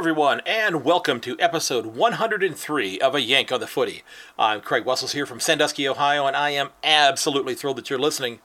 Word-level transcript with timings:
Everyone, 0.00 0.40
and 0.46 0.82
welcome 0.82 1.20
to 1.20 1.36
episode 1.38 1.84
103 1.84 3.00
of 3.00 3.14
A 3.14 3.20
Yank 3.20 3.52
on 3.52 3.60
the 3.60 3.66
Footy. 3.66 4.02
I'm 4.38 4.62
Craig 4.62 4.86
Wessels 4.86 5.12
here 5.12 5.26
from 5.26 5.40
Sandusky, 5.40 5.86
Ohio, 5.86 6.26
and 6.26 6.34
I 6.34 6.50
am 6.50 6.70
absolutely 6.82 7.54
thrilled 7.54 7.76
that 7.76 7.90
you're 7.90 7.98
listening. 7.98 8.38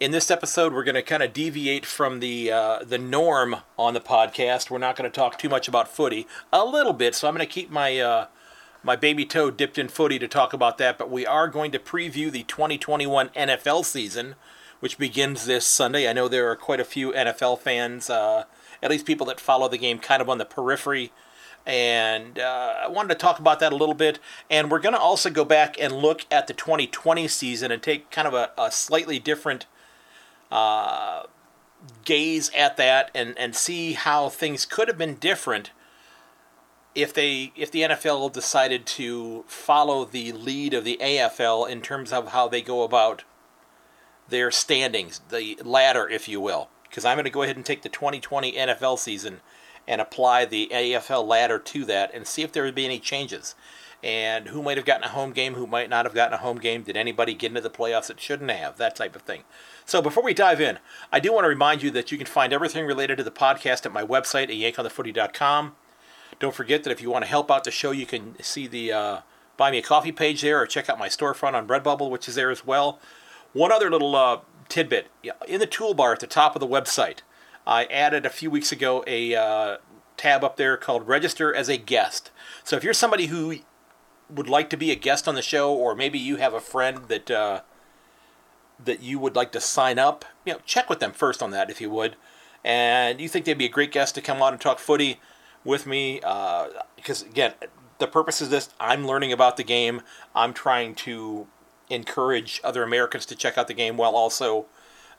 In 0.00 0.12
this 0.12 0.30
episode, 0.30 0.72
we're 0.72 0.82
going 0.82 0.94
to 0.94 1.02
kind 1.02 1.22
of 1.22 1.34
deviate 1.34 1.84
from 1.84 2.20
the 2.20 2.50
uh, 2.50 2.84
the 2.84 2.96
norm 2.96 3.56
on 3.78 3.92
the 3.92 4.00
podcast. 4.00 4.70
We're 4.70 4.78
not 4.78 4.96
going 4.96 5.08
to 5.08 5.14
talk 5.14 5.36
too 5.36 5.50
much 5.50 5.68
about 5.68 5.94
footy, 5.94 6.26
a 6.50 6.64
little 6.64 6.94
bit, 6.94 7.14
so 7.14 7.28
I'm 7.28 7.34
going 7.34 7.46
to 7.46 7.52
keep 7.52 7.70
my 7.70 7.98
uh, 7.98 8.28
my 8.82 8.96
baby 8.96 9.26
toe 9.26 9.50
dipped 9.50 9.76
in 9.76 9.88
footy 9.88 10.18
to 10.18 10.26
talk 10.26 10.54
about 10.54 10.78
that. 10.78 10.96
But 10.96 11.10
we 11.10 11.26
are 11.26 11.48
going 11.48 11.70
to 11.72 11.78
preview 11.78 12.30
the 12.30 12.44
2021 12.44 13.28
NFL 13.28 13.84
season, 13.84 14.36
which 14.80 14.96
begins 14.96 15.44
this 15.44 15.66
Sunday. 15.66 16.08
I 16.08 16.14
know 16.14 16.28
there 16.28 16.50
are 16.50 16.56
quite 16.56 16.80
a 16.80 16.84
few 16.84 17.12
NFL 17.12 17.58
fans. 17.58 18.08
Uh, 18.08 18.44
at 18.82 18.90
least 18.90 19.06
people 19.06 19.26
that 19.26 19.40
follow 19.40 19.68
the 19.68 19.78
game 19.78 19.98
kind 19.98 20.20
of 20.20 20.28
on 20.28 20.38
the 20.38 20.44
periphery. 20.44 21.12
And 21.64 22.38
uh, 22.38 22.74
I 22.84 22.88
wanted 22.88 23.10
to 23.10 23.14
talk 23.14 23.38
about 23.38 23.60
that 23.60 23.72
a 23.72 23.76
little 23.76 23.94
bit. 23.94 24.18
And 24.50 24.70
we're 24.70 24.80
going 24.80 24.94
to 24.94 25.00
also 25.00 25.30
go 25.30 25.44
back 25.44 25.76
and 25.80 25.92
look 25.92 26.26
at 26.30 26.48
the 26.48 26.54
2020 26.54 27.28
season 27.28 27.70
and 27.70 27.80
take 27.80 28.10
kind 28.10 28.26
of 28.26 28.34
a, 28.34 28.50
a 28.58 28.72
slightly 28.72 29.18
different 29.18 29.66
uh, 30.50 31.22
gaze 32.04 32.50
at 32.56 32.76
that 32.76 33.10
and, 33.14 33.38
and 33.38 33.54
see 33.54 33.92
how 33.92 34.28
things 34.28 34.66
could 34.66 34.88
have 34.88 34.98
been 34.98 35.14
different 35.14 35.70
if 36.94 37.14
they 37.14 37.52
if 37.56 37.70
the 37.70 37.82
NFL 37.82 38.30
decided 38.34 38.84
to 38.84 39.44
follow 39.46 40.04
the 40.04 40.30
lead 40.32 40.74
of 40.74 40.84
the 40.84 40.98
AFL 41.00 41.66
in 41.66 41.80
terms 41.80 42.12
of 42.12 42.32
how 42.32 42.48
they 42.48 42.60
go 42.60 42.82
about 42.82 43.24
their 44.28 44.50
standings, 44.50 45.22
the 45.30 45.58
ladder, 45.64 46.06
if 46.06 46.28
you 46.28 46.38
will 46.38 46.68
because 46.92 47.06
I'm 47.06 47.16
going 47.16 47.24
to 47.24 47.30
go 47.30 47.40
ahead 47.40 47.56
and 47.56 47.64
take 47.64 47.80
the 47.80 47.88
2020 47.88 48.52
NFL 48.52 48.98
season 48.98 49.40
and 49.88 49.98
apply 49.98 50.44
the 50.44 50.68
AFL 50.70 51.26
ladder 51.26 51.58
to 51.58 51.86
that 51.86 52.12
and 52.12 52.26
see 52.26 52.42
if 52.42 52.52
there 52.52 52.64
would 52.64 52.74
be 52.74 52.84
any 52.84 52.98
changes. 52.98 53.54
And 54.04 54.48
who 54.48 54.62
might 54.62 54.76
have 54.76 54.84
gotten 54.84 55.04
a 55.04 55.08
home 55.08 55.32
game, 55.32 55.54
who 55.54 55.66
might 55.66 55.88
not 55.88 56.04
have 56.04 56.14
gotten 56.14 56.34
a 56.34 56.42
home 56.42 56.58
game. 56.58 56.82
Did 56.82 56.98
anybody 56.98 57.32
get 57.32 57.50
into 57.50 57.62
the 57.62 57.70
playoffs 57.70 58.08
that 58.08 58.20
shouldn't 58.20 58.50
have? 58.50 58.76
That 58.76 58.94
type 58.94 59.16
of 59.16 59.22
thing. 59.22 59.44
So 59.86 60.02
before 60.02 60.22
we 60.22 60.34
dive 60.34 60.60
in, 60.60 60.80
I 61.10 61.18
do 61.18 61.32
want 61.32 61.44
to 61.44 61.48
remind 61.48 61.82
you 61.82 61.90
that 61.92 62.12
you 62.12 62.18
can 62.18 62.26
find 62.26 62.52
everything 62.52 62.84
related 62.84 63.16
to 63.16 63.24
the 63.24 63.30
podcast 63.30 63.86
at 63.86 63.92
my 63.92 64.02
website 64.02 64.44
at 64.44 64.74
yankonthefooty.com. 64.76 65.74
Don't 66.40 66.54
forget 66.54 66.84
that 66.84 66.90
if 66.90 67.00
you 67.00 67.10
want 67.10 67.24
to 67.24 67.30
help 67.30 67.50
out 67.50 67.64
the 67.64 67.70
show, 67.70 67.90
you 67.92 68.04
can 68.04 68.36
see 68.42 68.66
the 68.66 68.92
uh, 68.92 69.20
Buy 69.56 69.70
Me 69.70 69.78
a 69.78 69.82
Coffee 69.82 70.12
page 70.12 70.42
there 70.42 70.60
or 70.60 70.66
check 70.66 70.90
out 70.90 70.98
my 70.98 71.08
storefront 71.08 71.54
on 71.54 71.68
Redbubble, 71.68 72.10
which 72.10 72.28
is 72.28 72.34
there 72.34 72.50
as 72.50 72.66
well. 72.66 73.00
One 73.54 73.72
other 73.72 73.90
little 73.90 74.14
uh, 74.14 74.40
tidbit 74.72 75.08
in 75.46 75.60
the 75.60 75.66
toolbar 75.66 76.14
at 76.14 76.20
the 76.20 76.26
top 76.26 76.56
of 76.56 76.60
the 76.60 76.66
website. 76.66 77.18
I 77.66 77.84
added 77.84 78.24
a 78.24 78.30
few 78.30 78.50
weeks 78.50 78.72
ago 78.72 79.04
a 79.06 79.34
uh, 79.34 79.76
tab 80.16 80.42
up 80.42 80.56
there 80.56 80.78
called 80.78 81.06
Register 81.06 81.54
as 81.54 81.68
a 81.68 81.76
Guest. 81.76 82.30
So 82.64 82.76
if 82.76 82.82
you're 82.82 82.94
somebody 82.94 83.26
who 83.26 83.56
would 84.30 84.48
like 84.48 84.70
to 84.70 84.78
be 84.78 84.90
a 84.90 84.96
guest 84.96 85.28
on 85.28 85.34
the 85.34 85.42
show, 85.42 85.74
or 85.74 85.94
maybe 85.94 86.18
you 86.18 86.36
have 86.36 86.54
a 86.54 86.60
friend 86.60 87.04
that 87.08 87.30
uh, 87.30 87.60
that 88.82 89.02
you 89.02 89.18
would 89.18 89.36
like 89.36 89.52
to 89.52 89.60
sign 89.60 89.98
up, 89.98 90.24
you 90.46 90.54
know, 90.54 90.60
check 90.64 90.88
with 90.88 91.00
them 91.00 91.12
first 91.12 91.42
on 91.42 91.50
that 91.50 91.68
if 91.68 91.78
you 91.78 91.90
would. 91.90 92.16
And 92.64 93.20
you 93.20 93.28
think 93.28 93.44
they'd 93.44 93.58
be 93.58 93.66
a 93.66 93.68
great 93.68 93.92
guest 93.92 94.14
to 94.14 94.22
come 94.22 94.40
on 94.40 94.54
and 94.54 94.60
talk 94.60 94.78
footy 94.78 95.20
with 95.64 95.86
me? 95.86 96.20
Uh, 96.24 96.68
because 96.96 97.20
again, 97.20 97.52
the 97.98 98.06
purpose 98.06 98.40
of 98.40 98.48
this, 98.48 98.70
I'm 98.80 99.06
learning 99.06 99.32
about 99.32 99.58
the 99.58 99.64
game. 99.64 100.00
I'm 100.34 100.54
trying 100.54 100.94
to 100.94 101.46
encourage 101.92 102.60
other 102.64 102.82
Americans 102.82 103.26
to 103.26 103.36
check 103.36 103.58
out 103.58 103.68
the 103.68 103.74
game 103.74 103.96
while 103.96 104.14
also 104.14 104.66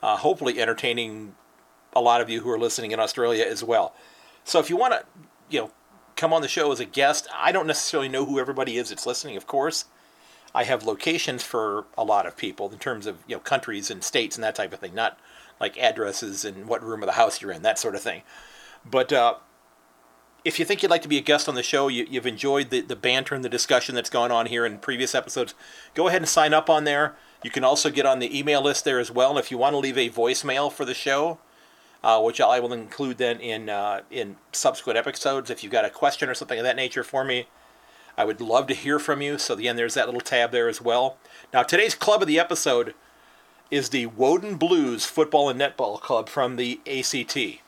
uh, 0.02 0.18
hopefully 0.18 0.60
entertaining 0.60 1.36
a 1.94 2.02
lot 2.02 2.22
of 2.22 2.30
you 2.30 2.42
who 2.42 2.50
are 2.50 2.60
listening 2.60 2.92
in 2.92 3.00
Australia 3.00 3.46
as 3.46 3.64
well. 3.64 3.94
So 4.44 4.60
if 4.60 4.70
you 4.70 4.76
want 4.76 4.94
to, 4.94 5.06
you 5.50 5.62
know, 5.62 5.72
come 6.16 6.34
on 6.34 6.42
the 6.42 6.48
show 6.48 6.72
as 6.72 6.80
a 6.80 6.86
guest, 6.86 7.28
I 7.36 7.52
don't 7.52 7.68
necessarily 7.68 8.10
know 8.10 8.26
who 8.26 8.40
everybody 8.40 8.78
is 8.78 8.90
that's 8.90 9.06
listening, 9.06 9.38
of 9.38 9.48
course. 9.48 9.86
I 10.56 10.66
have 10.66 10.84
locations 10.84 11.44
for 11.44 11.86
a 11.98 12.04
lot 12.04 12.26
of 12.26 12.38
people 12.38 12.72
in 12.72 12.78
terms 12.78 13.08
of, 13.08 13.18
you 13.28 13.36
know, 13.36 13.40
countries 13.40 13.90
and 13.90 14.04
states 14.04 14.36
and 14.36 14.44
that 14.44 14.56
type 14.56 14.74
of 14.74 14.80
thing, 14.80 14.94
not 14.94 15.18
like 15.60 15.78
addresses 15.78 16.46
and 16.46 16.68
what 16.68 16.84
room 16.84 17.02
of 17.02 17.08
the 17.08 17.14
house 17.14 17.42
you're 17.42 17.52
in, 17.52 17.62
that 17.64 17.80
sort 17.80 17.96
of 17.96 18.02
thing. 18.02 18.22
But 18.86 19.12
uh, 19.12 19.36
if 20.46 20.60
you 20.60 20.66
think 20.66 20.84
you'd 20.84 20.92
like 20.92 21.02
to 21.02 21.08
be 21.08 21.18
a 21.18 21.22
guest 21.22 21.48
on 21.48 21.56
the 21.56 21.64
show, 21.64 21.88
you, 21.88 22.06
have 22.14 22.26
enjoyed 22.26 22.70
the, 22.70 22.82
the 22.82 22.96
banter 22.96 23.34
and 23.34 23.46
the 23.46 23.50
discussion 23.50 23.96
that's 23.96 24.10
gone 24.10 24.32
on 24.32 24.48
here 24.48 24.66
in 24.66 24.78
previous 24.78 25.16
episodes, 25.16 25.56
go 25.94 26.08
ahead 26.08 26.22
and 26.22 26.28
sign 26.28 26.54
up 26.54 26.70
on 26.70 26.84
there. 26.84 27.16
You 27.44 27.52
can 27.52 27.64
also 27.64 27.90
get 27.90 28.06
on 28.06 28.20
the 28.20 28.38
email 28.38 28.62
list 28.62 28.84
there 28.84 29.00
as 29.00 29.10
well. 29.10 29.32
And 29.32 29.40
if 29.40 29.52
you 29.52 29.58
want 29.58 29.74
to 29.74 29.78
leave 29.78 29.98
a 29.98 30.10
voicemail 30.10 30.72
for 30.72 30.86
the 30.86 30.94
show, 30.94 31.40
uh, 32.04 32.22
which 32.22 32.42
I 32.42 32.60
will 32.60 32.74
include 32.74 33.18
then 33.18 33.40
in 33.40 33.70
uh, 33.70 34.02
in 34.12 34.36
subsequent 34.52 34.98
episodes, 34.98 35.50
if 35.50 35.64
you've 35.64 35.72
got 35.72 35.86
a 35.86 35.90
question 35.90 36.30
or 36.30 36.34
something 36.34 36.60
of 36.60 36.66
that 36.66 36.76
nature 36.76 37.04
for 37.04 37.24
me, 37.24 37.48
I 38.18 38.26
would 38.26 38.42
love 38.42 38.68
to 38.68 38.74
hear 38.74 39.00
from 39.00 39.22
you. 39.22 39.38
So 39.38 39.54
again, 39.54 39.78
there's 39.78 39.94
that 39.94 40.08
little 40.08 40.22
tab 40.22 40.52
there 40.52 40.68
as 40.68 40.82
well. 40.82 41.18
Now 41.54 41.64
today's 41.64 41.96
club 41.96 42.22
of 42.22 42.28
the 42.28 42.40
episode 42.40 42.94
is 43.72 43.90
the 43.90 44.08
Woden 44.08 44.58
Blues 44.58 45.06
Football 45.06 45.50
and 45.50 45.60
Netball 45.60 46.00
Club 46.02 46.28
from 46.28 46.58
the 46.58 46.82
ACT. 46.86 47.63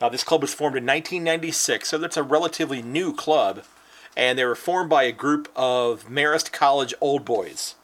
Now, 0.00 0.08
this 0.08 0.24
club 0.24 0.40
was 0.42 0.54
formed 0.54 0.76
in 0.76 0.84
1996, 0.84 1.88
so 1.88 1.98
that's 1.98 2.16
a 2.16 2.22
relatively 2.22 2.80
new 2.80 3.12
club, 3.12 3.64
and 4.16 4.38
they 4.38 4.44
were 4.44 4.54
formed 4.54 4.88
by 4.88 5.02
a 5.02 5.12
group 5.12 5.50
of 5.54 6.08
Marist 6.08 6.52
College 6.52 6.94
old 7.00 7.24
boys. 7.24 7.74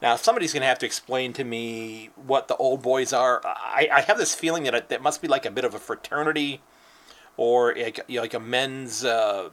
Now, 0.00 0.16
somebody's 0.16 0.52
going 0.52 0.60
to 0.60 0.66
have 0.68 0.78
to 0.80 0.86
explain 0.86 1.32
to 1.32 1.44
me 1.44 2.10
what 2.14 2.46
the 2.46 2.56
old 2.56 2.82
boys 2.82 3.12
are. 3.12 3.40
I, 3.44 3.88
I 3.92 4.00
have 4.02 4.18
this 4.18 4.34
feeling 4.34 4.64
that 4.64 4.90
it, 4.90 5.02
must 5.02 5.22
be 5.22 5.28
like 5.28 5.46
a 5.46 5.50
bit 5.50 5.64
of 5.64 5.74
a 5.74 5.78
fraternity 5.78 6.60
or 7.36 7.74
like, 7.74 8.00
you 8.06 8.16
know, 8.16 8.22
like 8.22 8.34
a 8.34 8.40
men's 8.40 9.04
uh, 9.04 9.48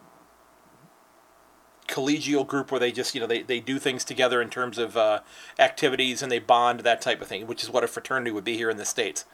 collegial 1.88 2.46
group 2.46 2.70
where 2.70 2.80
they 2.80 2.92
just, 2.92 3.16
you 3.16 3.22
know, 3.22 3.28
they, 3.28 3.42
they 3.42 3.60
do 3.60 3.80
things 3.80 4.04
together 4.04 4.42
in 4.42 4.50
terms 4.50 4.78
of 4.78 4.98
uh, 4.98 5.22
activities 5.58 6.22
and 6.22 6.32
they 6.32 6.40
bond, 6.40 6.82
that 6.82 7.02
type 7.02 7.22
of 7.22 7.28
thing, 7.28 7.48
which 7.48 7.64
is 7.64 7.70
what 7.70 7.84
a 7.84 7.88
fraternity 7.88 8.30
would 8.30 8.44
be 8.44 8.58
here 8.58 8.70
in 8.70 8.78
the 8.78 8.86
States. 8.86 9.26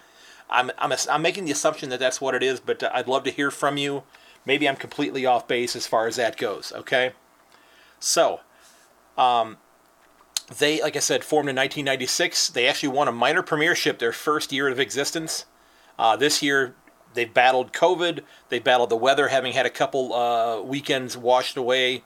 I'm, 0.50 0.72
I'm, 0.78 0.94
I'm 1.10 1.22
making 1.22 1.46
the 1.46 1.52
assumption 1.52 1.90
that 1.90 2.00
that's 2.00 2.22
what 2.22 2.36
it 2.36 2.44
is, 2.44 2.60
but 2.60 2.82
uh, 2.84 2.90
I'd 2.94 3.08
love 3.08 3.24
to 3.24 3.32
hear 3.32 3.52
from 3.52 3.78
you. 3.78 4.04
Maybe 4.46 4.68
I'm 4.68 4.76
completely 4.78 5.26
off 5.26 5.48
base 5.48 5.76
as 5.76 5.88
far 5.88 6.08
as 6.08 6.16
that 6.16 6.38
goes, 6.38 6.72
okay? 6.74 7.12
So, 8.00 8.40
um, 9.18 9.58
they, 10.58 10.82
like 10.82 10.96
I 10.96 11.00
said, 11.00 11.24
formed 11.24 11.50
in 11.50 11.56
1996. 11.56 12.50
They 12.50 12.68
actually 12.68 12.90
won 12.90 13.08
a 13.08 13.12
minor 13.12 13.42
premiership 13.42 14.00
their 14.00 14.14
first 14.14 14.54
year 14.54 14.70
of 14.70 14.80
existence. 14.80 15.46
Uh, 16.00 16.16
this 16.16 16.42
year, 16.42 16.76
they've 17.14 17.34
battled 17.34 17.74
COVID. 17.74 18.22
They 18.50 18.60
battled 18.60 18.90
the 18.90 18.96
weather, 18.96 19.28
having 19.28 19.54
had 19.54 19.66
a 19.66 19.72
couple 19.72 20.14
uh, 20.14 20.62
weekends 20.62 21.18
washed 21.18 21.58
away 21.58 22.04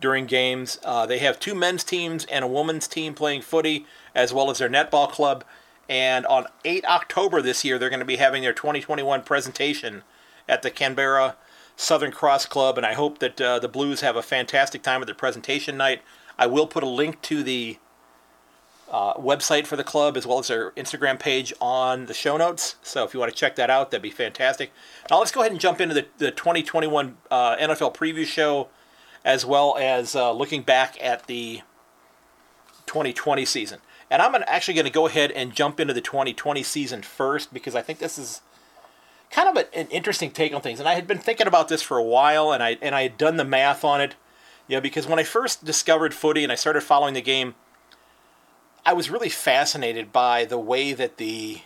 during 0.00 0.26
games. 0.26 0.78
Uh, 0.84 1.06
they 1.06 1.18
have 1.18 1.40
two 1.40 1.54
men's 1.54 1.82
teams 1.82 2.24
and 2.26 2.44
a 2.44 2.48
women's 2.48 2.86
team 2.86 3.14
playing 3.14 3.42
footy, 3.42 3.86
as 4.14 4.32
well 4.32 4.50
as 4.50 4.58
their 4.58 4.68
netball 4.68 5.10
club. 5.10 5.44
And 5.90 6.24
on 6.26 6.46
8 6.64 6.84
October 6.84 7.42
this 7.42 7.64
year, 7.64 7.76
they're 7.76 7.90
going 7.90 7.98
to 7.98 8.06
be 8.06 8.16
having 8.16 8.42
their 8.42 8.52
2021 8.52 9.22
presentation 9.22 10.04
at 10.48 10.62
the 10.62 10.70
Canberra 10.70 11.36
Southern 11.74 12.12
Cross 12.12 12.46
Club. 12.46 12.76
And 12.78 12.86
I 12.86 12.92
hope 12.92 13.18
that 13.18 13.40
uh, 13.40 13.58
the 13.58 13.66
Blues 13.68 14.00
have 14.00 14.14
a 14.14 14.22
fantastic 14.22 14.82
time 14.82 15.02
at 15.02 15.06
their 15.06 15.16
presentation 15.16 15.76
night. 15.76 16.02
I 16.38 16.46
will 16.46 16.68
put 16.68 16.84
a 16.84 16.88
link 16.88 17.20
to 17.22 17.42
the 17.42 17.78
uh, 18.88 19.14
website 19.14 19.66
for 19.66 19.74
the 19.74 19.82
club 19.82 20.16
as 20.16 20.28
well 20.28 20.38
as 20.38 20.46
their 20.46 20.70
Instagram 20.72 21.18
page 21.18 21.52
on 21.60 22.06
the 22.06 22.14
show 22.14 22.36
notes. 22.36 22.76
So 22.82 23.02
if 23.02 23.12
you 23.12 23.18
want 23.18 23.32
to 23.32 23.38
check 23.38 23.56
that 23.56 23.68
out, 23.68 23.90
that'd 23.90 24.00
be 24.00 24.10
fantastic. 24.10 24.70
Now 25.10 25.18
let's 25.18 25.32
go 25.32 25.40
ahead 25.40 25.50
and 25.50 25.60
jump 25.60 25.80
into 25.80 25.94
the, 25.94 26.06
the 26.18 26.30
2021 26.30 27.16
uh, 27.32 27.56
NFL 27.56 27.96
preview 27.96 28.24
show 28.24 28.68
as 29.24 29.44
well 29.44 29.76
as 29.76 30.14
uh, 30.14 30.30
looking 30.32 30.62
back 30.62 30.96
at 31.02 31.26
the 31.26 31.62
2020 32.90 33.44
season. 33.44 33.78
And 34.10 34.20
I'm 34.20 34.34
actually 34.48 34.74
going 34.74 34.84
to 34.86 34.90
go 34.90 35.06
ahead 35.06 35.30
and 35.30 35.54
jump 35.54 35.78
into 35.78 35.94
the 35.94 36.00
2020 36.00 36.64
season 36.64 37.02
first 37.02 37.54
because 37.54 37.76
I 37.76 37.82
think 37.82 38.00
this 38.00 38.18
is 38.18 38.40
kind 39.30 39.48
of 39.48 39.56
a, 39.56 39.78
an 39.78 39.86
interesting 39.90 40.32
take 40.32 40.52
on 40.52 40.60
things. 40.60 40.80
And 40.80 40.88
I 40.88 40.94
had 40.94 41.06
been 41.06 41.18
thinking 41.18 41.46
about 41.46 41.68
this 41.68 41.82
for 41.82 41.98
a 41.98 42.02
while, 42.02 42.52
and 42.52 42.60
I 42.60 42.78
and 42.82 42.92
I 42.92 43.02
had 43.02 43.16
done 43.16 43.36
the 43.36 43.44
math 43.44 43.84
on 43.84 44.00
it. 44.00 44.16
You 44.66 44.76
know, 44.76 44.80
because 44.80 45.06
when 45.06 45.20
I 45.20 45.22
first 45.22 45.64
discovered 45.64 46.14
footy 46.14 46.42
and 46.42 46.50
I 46.50 46.56
started 46.56 46.82
following 46.82 47.14
the 47.14 47.22
game, 47.22 47.54
I 48.84 48.92
was 48.92 49.08
really 49.08 49.28
fascinated 49.28 50.12
by 50.12 50.44
the 50.44 50.58
way 50.58 50.92
that 50.92 51.16
the 51.16 51.60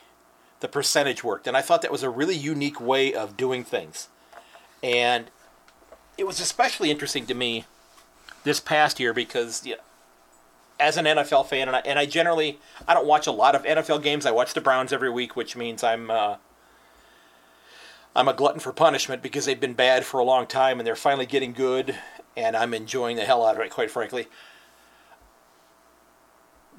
the 0.61 0.69
percentage 0.69 1.25
worked, 1.25 1.47
and 1.47 1.57
I 1.57 1.63
thought 1.63 1.81
that 1.81 1.93
was 1.93 2.03
a 2.03 2.11
really 2.11 2.37
unique 2.37 2.81
way 2.81 3.15
of 3.15 3.39
doing 3.39 3.65
things. 3.65 4.09
And 4.83 5.31
it 6.19 6.27
was 6.27 6.39
especially 6.39 6.91
interesting 6.91 7.25
to 7.27 7.35
me 7.35 7.65
this 8.45 8.61
past 8.61 9.01
year 9.01 9.15
because 9.15 9.65
you 9.65 9.77
know, 9.77 9.81
as 10.81 10.97
an 10.97 11.05
NFL 11.05 11.47
fan, 11.47 11.69
and 11.69 11.77
I, 11.77 11.81
and 11.81 11.99
I 11.99 12.07
generally 12.07 12.59
I 12.87 12.95
don't 12.95 13.07
watch 13.07 13.27
a 13.27 13.33
lot 13.33 13.55
of 13.55 13.63
NFL 13.65 14.03
games. 14.03 14.27
I 14.27 14.31
watch 14.33 14.55
the 14.55 14.61
Browns 14.61 14.93
every 14.93 15.11
week, 15.11 15.37
which 15.37 15.57
means 15.57 15.85
I'm 15.85 16.11
uh, 16.11 16.37
I'm 18.17 18.29
a 18.29 18.35
glutton 18.35 18.61
for 18.61 18.73
punishment 18.73 19.23
because 19.23 19.45
they've 19.47 19.61
been 19.61 19.75
bad 19.75 20.05
for 20.05 20.19
a 20.19 20.25
long 20.25 20.47
time 20.47 20.79
and 20.79 20.87
they're 20.87 20.97
finally 20.97 21.27
getting 21.27 21.53
good, 21.53 21.97
and 22.37 22.57
I'm 22.57 22.75
enjoying 22.75 23.17
the 23.17 23.25
hell 23.25 23.45
out 23.47 23.57
of 23.57 23.61
it, 23.63 23.71
quite 23.71 23.91
frankly. 23.91 24.27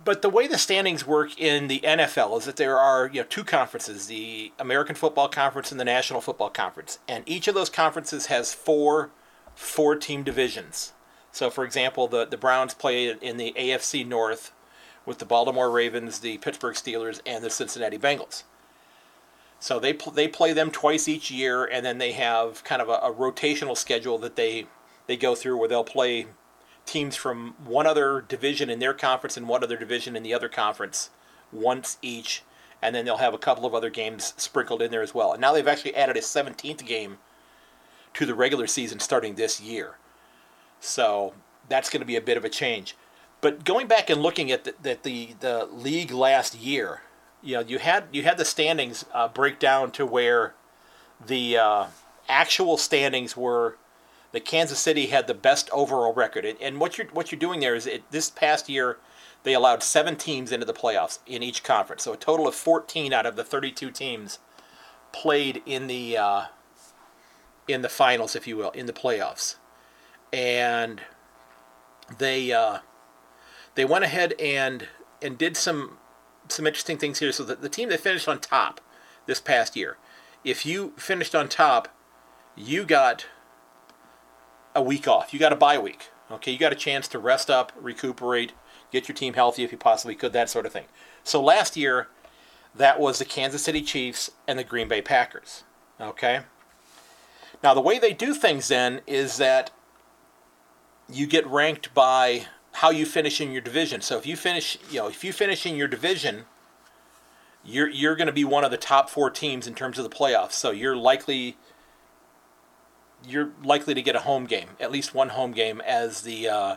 but 0.04 0.22
the 0.22 0.30
way 0.30 0.48
the 0.48 0.58
standings 0.58 1.06
work 1.06 1.38
in 1.40 1.68
the 1.68 1.80
NFL 1.80 2.38
is 2.38 2.46
that 2.46 2.58
there 2.58 2.78
are 2.78 3.08
you 3.08 3.22
know 3.22 3.28
two 3.28 3.44
conferences, 3.44 4.08
the 4.08 4.52
American 4.60 4.96
Football 4.96 5.30
Conference 5.30 5.72
and 5.72 5.80
the 5.80 5.86
National 5.86 6.22
Football 6.22 6.52
Conference, 6.52 7.00
and 7.08 7.24
each 7.28 7.48
of 7.48 7.56
those 7.56 7.70
conferences 7.70 8.28
has 8.28 8.54
four 8.54 9.12
four 9.56 9.96
team 9.96 10.24
divisions. 10.24 10.94
So, 11.36 11.50
for 11.50 11.66
example, 11.66 12.08
the 12.08 12.24
the 12.24 12.38
Browns 12.38 12.74
play 12.74 13.10
in 13.10 13.36
the 13.36 13.54
AFC 13.58 14.08
North 14.08 14.54
with 15.06 15.18
the 15.18 15.26
Baltimore 15.26 15.70
Ravens, 15.70 16.20
the 16.20 16.38
Pittsburgh 16.38 16.76
Steelers, 16.76 17.20
and 17.26 17.44
the 17.44 17.50
Cincinnati 17.50 17.98
Bengals. 17.98 18.44
So 19.60 19.78
they 19.78 19.92
pl- 19.92 20.14
they 20.14 20.30
play 20.30 20.54
them 20.54 20.72
twice 20.72 21.10
each 21.10 21.30
year, 21.30 21.66
and 21.66 21.86
then 21.86 21.98
they 21.98 22.14
have 22.14 22.64
kind 22.64 22.82
of 22.82 22.88
a, 22.88 22.94
a 22.94 23.14
rotational 23.14 23.76
schedule 23.76 24.18
that 24.20 24.38
they 24.38 24.68
they 25.08 25.18
go 25.18 25.36
through 25.36 25.58
where 25.58 25.68
they'll 25.68 25.84
play 25.84 26.28
teams 26.86 27.18
from 27.18 27.56
one 27.66 27.86
other 27.86 28.22
division 28.22 28.70
in 28.70 28.80
their 28.80 28.94
conference 28.94 29.36
and 29.36 29.50
one 29.50 29.62
other 29.62 29.76
division 29.78 30.16
in 30.16 30.24
the 30.24 30.34
other 30.34 30.48
conference 30.48 31.10
once 31.52 31.98
each, 32.02 32.44
and 32.82 32.96
then 32.96 33.04
they'll 33.04 33.18
have 33.18 33.34
a 33.34 33.38
couple 33.38 33.66
of 33.66 33.76
other 33.76 33.90
games 33.90 34.34
sprinkled 34.38 34.82
in 34.82 34.90
there 34.90 35.02
as 35.02 35.14
well. 35.14 35.34
And 35.34 35.42
now 35.42 35.52
they've 35.52 35.68
actually 35.68 35.96
added 35.96 36.16
a 36.16 36.22
17th 36.22 36.86
game 36.86 37.18
to 38.14 38.26
the 38.26 38.34
regular 38.34 38.68
season 38.68 39.02
starting 39.02 39.36
this 39.36 39.60
year. 39.60 39.98
So 40.80 41.34
that's 41.70 41.90
going 41.90 42.02
to 42.02 42.06
be 42.06 42.16
a 42.16 42.22
bit 42.22 42.38
of 42.38 42.46
a 42.46 42.50
change. 42.50 42.96
But 43.42 43.64
going 43.64 43.88
back 43.88 44.10
and 44.10 44.22
looking 44.22 44.52
at 44.52 44.64
the, 44.64 44.74
the, 44.82 44.98
the, 45.04 45.30
the 45.40 45.66
league 45.66 46.12
last 46.12 46.56
year, 46.56 47.02
you 47.44 47.56
know, 47.56 47.62
you 47.62 47.78
had 47.78 48.06
you 48.12 48.24
had 48.24 48.38
the 48.38 48.46
standings 48.46 49.06
uh, 49.14 49.28
break 49.28 49.60
down 49.60 49.92
to 49.92 50.06
where 50.06 50.56
the 51.24 51.58
uh, 51.58 51.86
actual 52.28 52.78
standings 52.78 53.38
were 53.38 53.78
that 54.32 54.46
Kansas 54.46 54.80
City 54.80 55.06
had 55.06 55.28
the 55.28 55.34
best 55.34 55.70
overall 55.72 56.14
record. 56.14 56.44
And, 56.44 56.60
and 56.60 56.80
what 56.80 56.98
you're 56.98 57.08
what 57.08 57.32
you're 57.32 57.40
doing 57.40 57.60
there 57.60 57.76
is 57.76 57.86
it, 57.86 58.10
this 58.12 58.30
past 58.30 58.68
year 58.68 58.98
they 59.44 59.54
allowed 59.54 59.84
seven 59.84 60.16
teams 60.16 60.52
into 60.52 60.66
the 60.66 60.74
playoffs 60.74 61.20
in 61.28 61.44
each 61.44 61.64
conference. 61.64 62.04
So 62.04 62.14
a 62.14 62.18
total 62.18 62.48
of 62.48 62.56
14 62.56 63.14
out 63.14 63.28
of 63.28 63.36
the 63.36 63.44
32 63.44 63.92
teams 63.92 64.40
played 65.12 65.62
in 65.66 65.86
the 65.88 66.18
uh, 66.18 66.46
in 67.68 67.82
the 67.82 67.90
finals, 67.90 68.36
if 68.36 68.48
you 68.48 68.58
will, 68.58 68.72
in 68.72 68.88
the 68.88 68.94
playoffs, 68.94 69.56
and 70.32 71.02
they 72.18 72.52
uh, 72.52 72.80
they 73.76 73.86
went 73.86 74.04
ahead 74.04 74.34
and 74.40 74.88
and 75.22 75.38
did 75.38 75.58
some 75.58 75.98
some 76.48 76.68
interesting 76.68 76.98
things 76.98 77.20
here. 77.20 77.32
So 77.32 77.44
the, 77.44 77.56
the 77.56 77.70
team 77.70 77.90
that 77.90 78.00
finished 78.00 78.28
on 78.28 78.40
top 78.40 78.82
this 79.26 79.40
past 79.40 79.76
year, 79.76 79.98
if 80.44 80.66
you 80.66 80.94
finished 80.98 81.34
on 81.36 81.50
top, 81.50 81.88
you 82.56 82.86
got 82.86 83.26
a 84.76 84.82
week 84.82 85.08
off. 85.08 85.34
You 85.34 85.40
got 85.40 85.54
a 85.54 85.58
bye 85.58 85.80
week. 85.80 86.10
Okay, 86.32 86.52
you 86.52 86.58
got 86.58 86.72
a 86.72 86.76
chance 86.76 87.08
to 87.10 87.20
rest 87.20 87.50
up, 87.50 87.72
recuperate, 87.80 88.54
get 88.92 89.08
your 89.08 89.16
team 89.16 89.36
healthy 89.36 89.64
if 89.64 89.72
you 89.72 89.78
possibly 89.78 90.16
could, 90.16 90.34
that 90.34 90.50
sort 90.50 90.66
of 90.66 90.74
thing. 90.74 90.86
So 91.24 91.42
last 91.42 91.78
year, 91.78 92.08
that 92.74 93.00
was 93.00 93.20
the 93.20 93.26
Kansas 93.26 93.64
City 93.64 93.82
Chiefs 93.82 94.32
and 94.48 94.58
the 94.58 94.64
Green 94.64 94.88
Bay 94.88 95.02
Packers. 95.02 95.64
Okay? 96.02 96.42
Now, 97.64 97.74
the 97.74 97.82
way 97.82 98.00
they 98.00 98.14
do 98.14 98.34
things 98.34 98.68
then 98.68 99.02
is 99.08 99.38
that 99.38 99.72
you 101.12 101.28
get 101.28 101.46
ranked 101.48 101.94
by 101.94 102.48
how 102.74 102.90
you 102.90 103.06
finish 103.06 103.40
in 103.40 103.52
your 103.52 103.62
division. 103.62 104.02
So 104.02 104.18
if 104.18 104.26
you 104.26 104.36
finish, 104.36 104.78
you 104.90 105.00
know, 105.00 105.08
if 105.08 105.24
you 105.24 105.32
finish 105.32 105.66
in 105.66 105.76
your 105.76 105.88
division, 105.88 106.46
you're 107.64 107.90
you're 107.90 108.16
going 108.16 108.28
to 108.28 108.34
be 108.34 108.46
one 108.46 108.64
of 108.64 108.72
the 108.72 108.78
top 108.78 109.10
4 109.10 109.30
teams 109.30 109.68
in 109.68 109.74
terms 109.76 109.98
of 109.98 110.04
the 110.04 110.16
playoffs. 110.16 110.54
So 110.54 110.72
you're 110.72 110.96
likely 110.96 111.58
you're 113.28 113.52
likely 113.64 113.94
to 113.94 114.02
get 114.02 114.16
a 114.16 114.20
home 114.20 114.46
game, 114.46 114.70
at 114.80 114.92
least 114.92 115.14
one 115.14 115.30
home 115.30 115.52
game, 115.52 115.82
as 115.82 116.22
the 116.22 116.48
uh, 116.48 116.76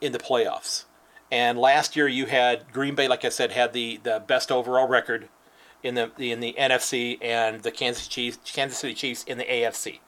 in 0.00 0.12
the 0.12 0.18
playoffs. 0.18 0.84
And 1.30 1.58
last 1.58 1.96
year 1.96 2.06
you 2.06 2.26
had 2.26 2.70
Green 2.72 2.94
Bay, 2.94 3.08
like 3.08 3.24
I 3.24 3.30
said, 3.30 3.52
had 3.52 3.72
the, 3.72 3.98
the 4.02 4.22
best 4.26 4.52
overall 4.52 4.86
record 4.86 5.28
in 5.82 5.94
the 5.94 6.10
in 6.18 6.40
the 6.40 6.54
NFC, 6.58 7.18
and 7.22 7.62
the 7.62 7.70
Kansas 7.70 8.06
Chiefs, 8.06 8.38
Kansas 8.52 8.78
City 8.78 8.94
Chiefs 8.94 9.24
in 9.24 9.38
the 9.38 9.44
AFC. 9.44 10.00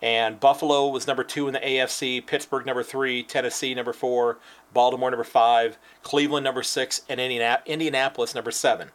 And 0.00 0.38
Buffalo 0.38 0.88
was 0.88 1.06
number 1.06 1.24
two 1.24 1.48
in 1.48 1.54
the 1.54 1.60
AFC, 1.60 2.24
Pittsburgh 2.24 2.64
number 2.64 2.84
three, 2.84 3.22
Tennessee 3.22 3.74
number 3.74 3.92
four, 3.92 4.38
Baltimore 4.72 5.10
number 5.10 5.24
five, 5.24 5.76
Cleveland 6.02 6.44
number 6.44 6.62
six, 6.62 7.02
and 7.08 7.20
Indianapolis 7.20 8.34
number 8.34 8.52
seven. 8.52 8.90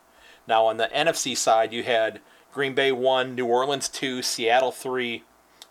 Now 0.48 0.66
on 0.66 0.78
the 0.78 0.90
NFC 0.96 1.36
side, 1.36 1.74
you 1.74 1.84
had 1.84 2.22
Green 2.54 2.74
Bay 2.74 2.92
one, 2.92 3.36
New 3.36 3.46
Orleans 3.46 3.90
two, 3.90 4.22
Seattle 4.22 4.72
three, 4.72 5.24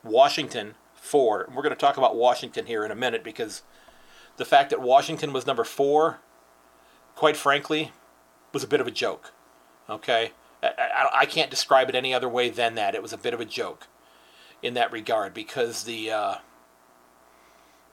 Washington 0.05 0.75
four. 0.95 1.43
And 1.43 1.57
we're 1.57 1.63
going 1.63 1.75
to 1.75 1.81
talk 1.81 1.97
about 1.97 2.17
Washington 2.17 2.67
here 2.67 2.85
in 2.85 2.91
a 2.91 2.97
minute 2.97 3.25
because 3.25 3.63
the 4.37 4.45
fact 4.45 4.69
that 4.71 4.83
Washington 4.83 5.33
was 5.33 5.47
number 5.47 5.65
four, 5.65 6.19
quite 7.15 7.39
frankly, 7.39 7.93
was 8.53 8.65
a 8.65 8.69
bit 8.69 8.81
of 8.83 8.87
a 8.87 8.91
joke. 8.91 9.33
Okay? 9.89 10.33
I, 10.63 10.69
I, 10.79 11.09
I 11.21 11.27
can't 11.27 11.51
describe 11.51 11.89
it 11.89 11.95
any 11.95 12.13
other 12.13 12.29
way 12.29 12.51
than 12.51 12.75
that. 12.75 12.95
It 12.95 13.03
was 13.03 13.15
a 13.15 13.19
bit 13.19 13.33
of 13.33 13.41
a 13.41 13.47
joke 13.47 13.89
in 14.63 14.75
that 14.75 14.93
regard 14.93 15.35
because 15.35 15.85
the 15.85 16.11
uh, 16.11 16.35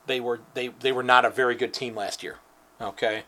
they 0.10 0.20
were 0.20 0.42
they, 0.54 0.68
they 0.68 0.92
were 0.92 1.04
not 1.04 1.26
a 1.26 1.30
very 1.30 1.56
good 1.56 1.74
team 1.74 1.96
last 1.96 2.22
year. 2.24 2.38
Okay? 2.82 3.24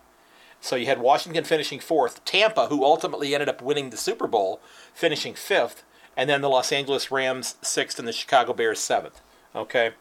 So 0.59 0.75
you 0.75 0.85
had 0.85 0.99
Washington 0.99 1.43
finishing 1.43 1.79
fourth, 1.79 2.23
Tampa, 2.23 2.67
who 2.67 2.83
ultimately 2.83 3.33
ended 3.33 3.49
up 3.49 3.61
winning 3.61 3.89
the 3.89 3.97
Super 3.97 4.27
Bowl, 4.27 4.61
finishing 4.93 5.33
fifth, 5.33 5.83
and 6.15 6.29
then 6.29 6.41
the 6.41 6.49
Los 6.49 6.71
Angeles 6.71 7.09
Rams 7.11 7.55
sixth 7.61 7.97
and 7.97 8.07
the 8.07 8.11
Chicago 8.13 8.53
Bears 8.53 8.79
seventh. 8.79 9.21
Okay, 9.55 9.91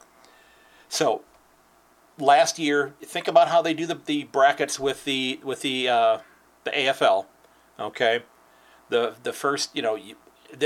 so 0.89 1.23
last 2.19 2.59
year, 2.59 2.95
think 3.03 3.27
about 3.27 3.49
how 3.49 3.63
they 3.63 3.73
do 3.73 3.87
the, 3.87 3.99
the 4.05 4.25
brackets 4.25 4.79
with 4.79 5.05
the 5.05 5.41
with 5.43 5.63
the 5.63 5.89
uh, 5.89 6.19
the 6.65 6.71
AFL. 6.71 7.27
Okay, 7.79 8.23
the 8.91 9.15
the 9.23 9.33
first 9.33 9.75
you 9.75 9.81
know, 9.81 9.95
you, 9.95 10.17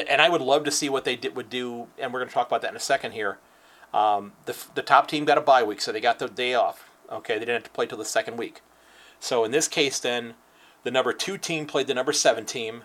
and 0.09 0.21
I 0.21 0.29
would 0.29 0.41
love 0.41 0.65
to 0.65 0.71
see 0.71 0.89
what 0.89 1.05
they 1.05 1.17
did, 1.17 1.37
would 1.37 1.51
do, 1.51 1.89
and 1.99 2.13
we're 2.13 2.21
going 2.21 2.29
to 2.29 2.35
talk 2.35 2.47
about 2.47 2.63
that 2.63 2.71
in 2.71 2.77
a 2.77 2.81
second 2.81 3.13
here. 3.13 3.39
Um, 3.93 4.33
the 4.47 4.57
the 4.75 4.83
top 4.83 5.09
team 5.09 5.25
got 5.25 5.39
a 5.39 5.43
bye 5.43 5.63
week, 5.63 5.81
so 5.81 5.93
they 5.93 6.01
got 6.01 6.19
the 6.19 6.29
day 6.29 6.55
off. 6.55 6.91
Okay, 7.11 7.35
they 7.35 7.41
didn't 7.41 7.55
have 7.55 7.65
to 7.65 7.71
play 7.71 7.87
till 7.87 7.99
the 7.99 8.05
second 8.05 8.37
week. 8.37 8.63
So 9.21 9.45
in 9.45 9.51
this 9.51 9.69
case, 9.69 9.99
then 9.99 10.35
the 10.83 10.91
number 10.91 11.13
two 11.13 11.39
team 11.39 11.67
played 11.67 11.87
the 11.87 11.95
number 11.95 12.13
seven 12.13 12.45
team, 12.45 12.85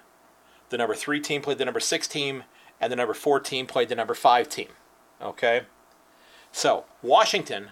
the 0.70 0.77
number 0.77 0.96
three 0.96 1.20
team 1.20 1.41
played 1.41 1.58
the 1.58 1.65
number 1.65 1.79
six 1.79 2.08
team, 2.08 2.44
and 2.79 2.91
the 2.91 2.96
number 2.96 3.13
four 3.13 3.39
team 3.39 3.65
played 3.65 3.89
the 3.89 3.96
number 3.96 4.13
five 4.13 4.50
team. 4.50 4.70
Okay? 5.22 5.63
So, 6.51 6.86
Washington, 7.01 7.70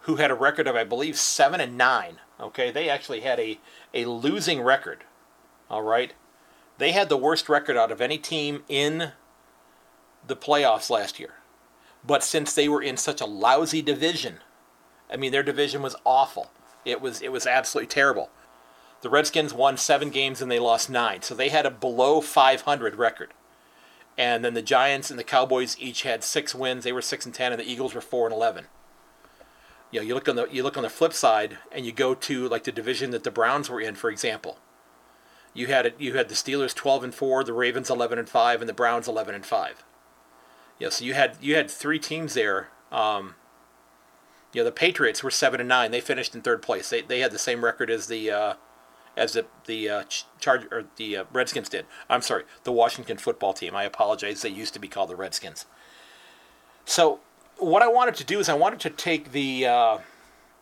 who 0.00 0.16
had 0.16 0.30
a 0.30 0.34
record 0.34 0.66
of, 0.66 0.76
I 0.76 0.84
believe, 0.84 1.18
seven 1.18 1.60
and 1.60 1.76
nine, 1.76 2.20
okay, 2.38 2.70
they 2.70 2.88
actually 2.88 3.20
had 3.20 3.40
a, 3.40 3.58
a 3.94 4.04
losing 4.04 4.60
record. 4.60 5.04
All 5.70 5.82
right? 5.82 6.12
They 6.80 6.92
had 6.92 7.10
the 7.10 7.16
worst 7.18 7.50
record 7.50 7.76
out 7.76 7.92
of 7.92 8.00
any 8.00 8.16
team 8.16 8.64
in 8.66 9.12
the 10.26 10.34
playoffs 10.34 10.88
last 10.88 11.20
year. 11.20 11.34
But 12.02 12.24
since 12.24 12.54
they 12.54 12.70
were 12.70 12.82
in 12.82 12.96
such 12.96 13.20
a 13.20 13.26
lousy 13.26 13.82
division, 13.82 14.38
I 15.12 15.18
mean 15.18 15.30
their 15.30 15.42
division 15.42 15.82
was 15.82 15.94
awful. 16.06 16.50
It 16.86 17.02
was 17.02 17.20
it 17.20 17.32
was 17.32 17.46
absolutely 17.46 17.88
terrible. 17.88 18.30
The 19.02 19.10
Redskins 19.10 19.52
won 19.52 19.76
seven 19.76 20.08
games 20.08 20.40
and 20.40 20.50
they 20.50 20.58
lost 20.58 20.88
nine, 20.88 21.20
so 21.20 21.34
they 21.34 21.50
had 21.50 21.66
a 21.66 21.70
below 21.70 22.22
500 22.22 22.94
record. 22.94 23.34
And 24.16 24.42
then 24.42 24.54
the 24.54 24.62
Giants 24.62 25.10
and 25.10 25.18
the 25.18 25.24
Cowboys 25.24 25.76
each 25.78 26.04
had 26.04 26.24
six 26.24 26.54
wins. 26.54 26.84
They 26.84 26.92
were 26.92 27.02
six 27.02 27.26
and 27.26 27.34
ten, 27.34 27.52
and 27.52 27.60
the 27.60 27.70
Eagles 27.70 27.94
were 27.94 28.00
four 28.00 28.26
and 28.26 28.34
eleven. 28.34 28.68
You 29.90 30.00
know, 30.00 30.06
you 30.06 30.14
look 30.14 30.30
on 30.30 30.36
the 30.36 30.46
you 30.46 30.62
look 30.62 30.78
on 30.78 30.82
the 30.82 30.88
flip 30.88 31.12
side, 31.12 31.58
and 31.70 31.84
you 31.84 31.92
go 31.92 32.14
to 32.14 32.48
like 32.48 32.64
the 32.64 32.72
division 32.72 33.10
that 33.10 33.24
the 33.24 33.30
Browns 33.30 33.68
were 33.68 33.82
in, 33.82 33.96
for 33.96 34.08
example. 34.08 34.56
You 35.52 35.66
had 35.66 35.86
it, 35.86 35.96
you 35.98 36.14
had 36.14 36.28
the 36.28 36.34
Steelers 36.34 36.74
twelve 36.74 37.02
and 37.02 37.14
four, 37.14 37.42
the 37.42 37.52
Ravens 37.52 37.90
eleven 37.90 38.18
and 38.18 38.28
five, 38.28 38.60
and 38.60 38.68
the 38.68 38.74
Browns 38.74 39.08
eleven 39.08 39.34
and 39.34 39.44
five. 39.44 39.84
Yeah, 40.78 40.90
so 40.90 41.04
you 41.04 41.14
had 41.14 41.36
you 41.40 41.56
had 41.56 41.70
three 41.70 41.98
teams 41.98 42.34
there. 42.34 42.68
Um, 42.92 43.34
you 44.52 44.60
know, 44.60 44.64
the 44.64 44.72
Patriots 44.72 45.22
were 45.22 45.30
seven 45.30 45.60
and 45.60 45.68
nine. 45.68 45.90
They 45.90 46.00
finished 46.00 46.34
in 46.34 46.42
third 46.42 46.62
place. 46.62 46.90
They 46.90 47.02
they 47.02 47.20
had 47.20 47.32
the 47.32 47.38
same 47.38 47.64
record 47.64 47.90
as 47.90 48.06
the 48.06 48.30
uh, 48.30 48.54
as 49.16 49.34
the 49.34 49.46
the 49.66 49.88
uh, 49.88 50.04
charge 50.38 50.66
or 50.70 50.84
the 50.96 51.18
uh, 51.18 51.24
Redskins 51.32 51.68
did. 51.68 51.86
I'm 52.08 52.22
sorry, 52.22 52.44
the 52.64 52.72
Washington 52.72 53.18
football 53.18 53.52
team. 53.52 53.74
I 53.74 53.84
apologize. 53.84 54.42
They 54.42 54.48
used 54.48 54.74
to 54.74 54.80
be 54.80 54.88
called 54.88 55.10
the 55.10 55.16
Redskins. 55.16 55.66
So 56.84 57.20
what 57.58 57.82
I 57.82 57.88
wanted 57.88 58.14
to 58.16 58.24
do 58.24 58.38
is 58.38 58.48
I 58.48 58.54
wanted 58.54 58.80
to 58.80 58.90
take 58.90 59.32
the 59.32 59.66
uh, 59.66 59.98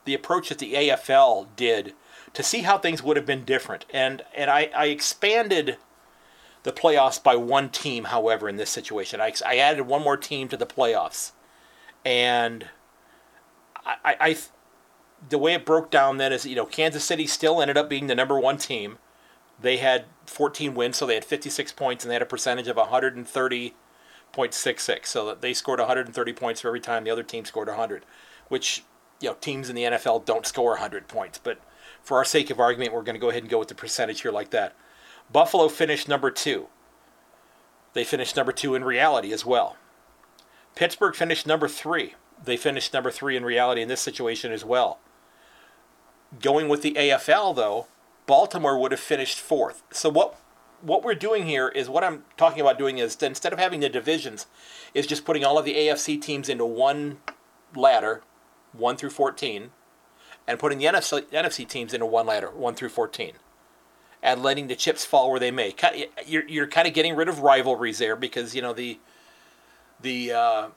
the 0.05 0.15
approach 0.15 0.49
that 0.49 0.59
the 0.59 0.75
AFL 0.75 1.47
did 1.57 1.95
to 2.39 2.43
see 2.45 2.63
how 2.63 2.79
things 2.79 3.03
would 3.03 3.17
have 3.17 3.27
been 3.27 3.45
different, 3.45 3.85
and 3.93 4.23
and 4.33 4.49
I, 4.49 4.71
I 4.73 4.87
expanded 4.87 5.77
the 6.63 6.71
playoffs 6.71 7.21
by 7.21 7.35
one 7.35 7.69
team. 7.69 8.05
However, 8.05 8.49
in 8.49 8.55
this 8.55 8.71
situation, 8.71 9.21
I, 9.21 9.33
I 9.45 9.57
added 9.57 9.89
one 9.89 10.05
more 10.05 10.17
team 10.17 10.47
to 10.51 10.57
the 10.57 10.65
playoffs, 10.65 11.33
and 12.05 12.69
I, 13.85 14.15
I 14.21 14.39
the 15.29 15.37
way 15.37 15.55
it 15.55 15.67
broke 15.67 15.91
down 15.91 16.19
then 16.19 16.33
is 16.33 16.47
you 16.47 16.55
know 16.55 16.65
Kansas 16.65 17.03
City 17.03 17.27
still 17.27 17.61
ended 17.61 17.77
up 17.77 17.91
being 17.91 18.07
the 18.07 18.15
number 18.15 18.39
one 18.39 18.57
team. 18.57 18.99
They 19.61 19.79
had 19.79 20.05
14 20.27 20.77
wins, 20.77 20.97
so 20.97 21.07
they 21.07 21.15
had 21.15 21.25
56 21.25 21.73
points, 21.73 22.05
and 22.05 22.11
they 22.11 22.15
had 22.15 22.23
a 22.23 22.27
percentage 22.27 22.69
of 22.69 22.77
130.66. 22.77 25.07
So 25.07 25.27
that 25.27 25.41
they 25.41 25.53
scored 25.53 25.81
130 25.81 26.33
points 26.35 26.61
for 26.61 26.69
every 26.69 26.79
time 26.79 27.03
the 27.03 27.11
other 27.11 27.25
team 27.25 27.45
scored 27.45 27.67
100, 27.67 28.07
which 28.47 28.85
you 29.21 29.29
know 29.29 29.35
teams 29.41 29.69
in 29.69 29.75
the 29.75 29.83
NFL 29.83 30.25
don't 30.25 30.47
score 30.47 30.75
100 30.75 31.09
points. 31.09 31.39
But 31.39 31.59
for 32.09 32.17
our 32.17 32.25
sake 32.25 32.49
of 32.49 32.59
argument, 32.59 32.95
we're 32.95 33.03
going 33.03 33.17
to 33.17 33.21
go 33.21 33.29
ahead 33.29 33.43
and 33.43 33.51
go 33.51 33.59
with 33.59 33.69
the 33.69 33.75
percentage 33.75 34.23
here 34.23 34.33
like 34.33 34.49
that. 34.49 34.75
Buffalo 35.31 35.69
finished 35.69 36.09
number 36.09 36.31
two. 36.31 36.69
They 37.93 38.03
finished 38.03 38.35
number 38.35 38.51
two 38.51 38.75
in 38.75 38.83
reality 38.83 39.31
as 39.31 39.45
well. 39.45 39.77
Pittsburgh 40.75 41.15
finished 41.15 41.47
number 41.47 41.69
three. 41.69 42.15
They 42.43 42.57
finished 42.57 42.95
number 42.95 43.11
three 43.11 43.37
in 43.37 43.45
reality 43.45 43.83
in 43.83 43.89
this 43.89 44.01
situation 44.01 44.53
as 44.53 44.65
well. 44.65 45.01
Going 46.41 46.71
with 46.71 46.81
the 46.81 46.95
AFL, 46.95 47.55
though, 47.55 47.89
Baltimore 48.27 48.81
would 48.81 48.93
have 48.93 49.01
finished 49.01 49.39
fourth. 49.39 49.83
So 49.91 50.09
what 50.09 50.41
what 50.81 51.03
we're 51.03 51.15
doing 51.15 51.45
here 51.45 51.69
is 51.69 51.91
what 51.91 52.05
I'm 52.05 52.25
talking 52.39 52.63
about 52.63 52.79
doing 52.79 52.97
is 52.97 53.23
instead 53.23 53.53
of 53.53 53.59
having 53.59 53.81
the 53.81 53.91
divisions, 53.91 54.47
is 54.95 55.07
just 55.07 55.27
putting 55.27 55.45
all 55.45 55.59
of 55.59 55.67
the 55.67 55.75
AFC 55.75 56.23
teams 56.23 56.49
into 56.49 56.65
one 56.65 57.19
ladder, 57.77 58.23
one 58.73 58.97
through 58.97 59.11
fourteen, 59.11 59.73
and 60.49 60.59
putting 60.59 60.79
the 60.79 60.87
NFC, 60.87 61.23
NFC 61.31 61.69
teams 61.69 61.93
into 61.93 62.07
one 62.07 62.27
ladder, 62.27 62.51
one 62.51 62.75
through 62.75 62.89
fourteen, 62.89 63.35
and 64.23 64.43
letting 64.43 64.67
the 64.67 64.75
chips 64.75 65.05
fall 65.05 65.31
where 65.31 65.39
they 65.39 65.51
may. 65.51 65.75
You're 66.27 66.49
you're 66.49 66.67
kind 66.67 66.89
of 66.89 66.95
getting 66.95 67.15
rid 67.15 67.29
of 67.29 67.41
rivalries 67.41 67.99
there 67.99 68.17
because 68.17 68.55
you 68.57 68.63
know 68.63 68.73
the 68.73 68.99
the 70.01 70.33
uh, 70.33 70.69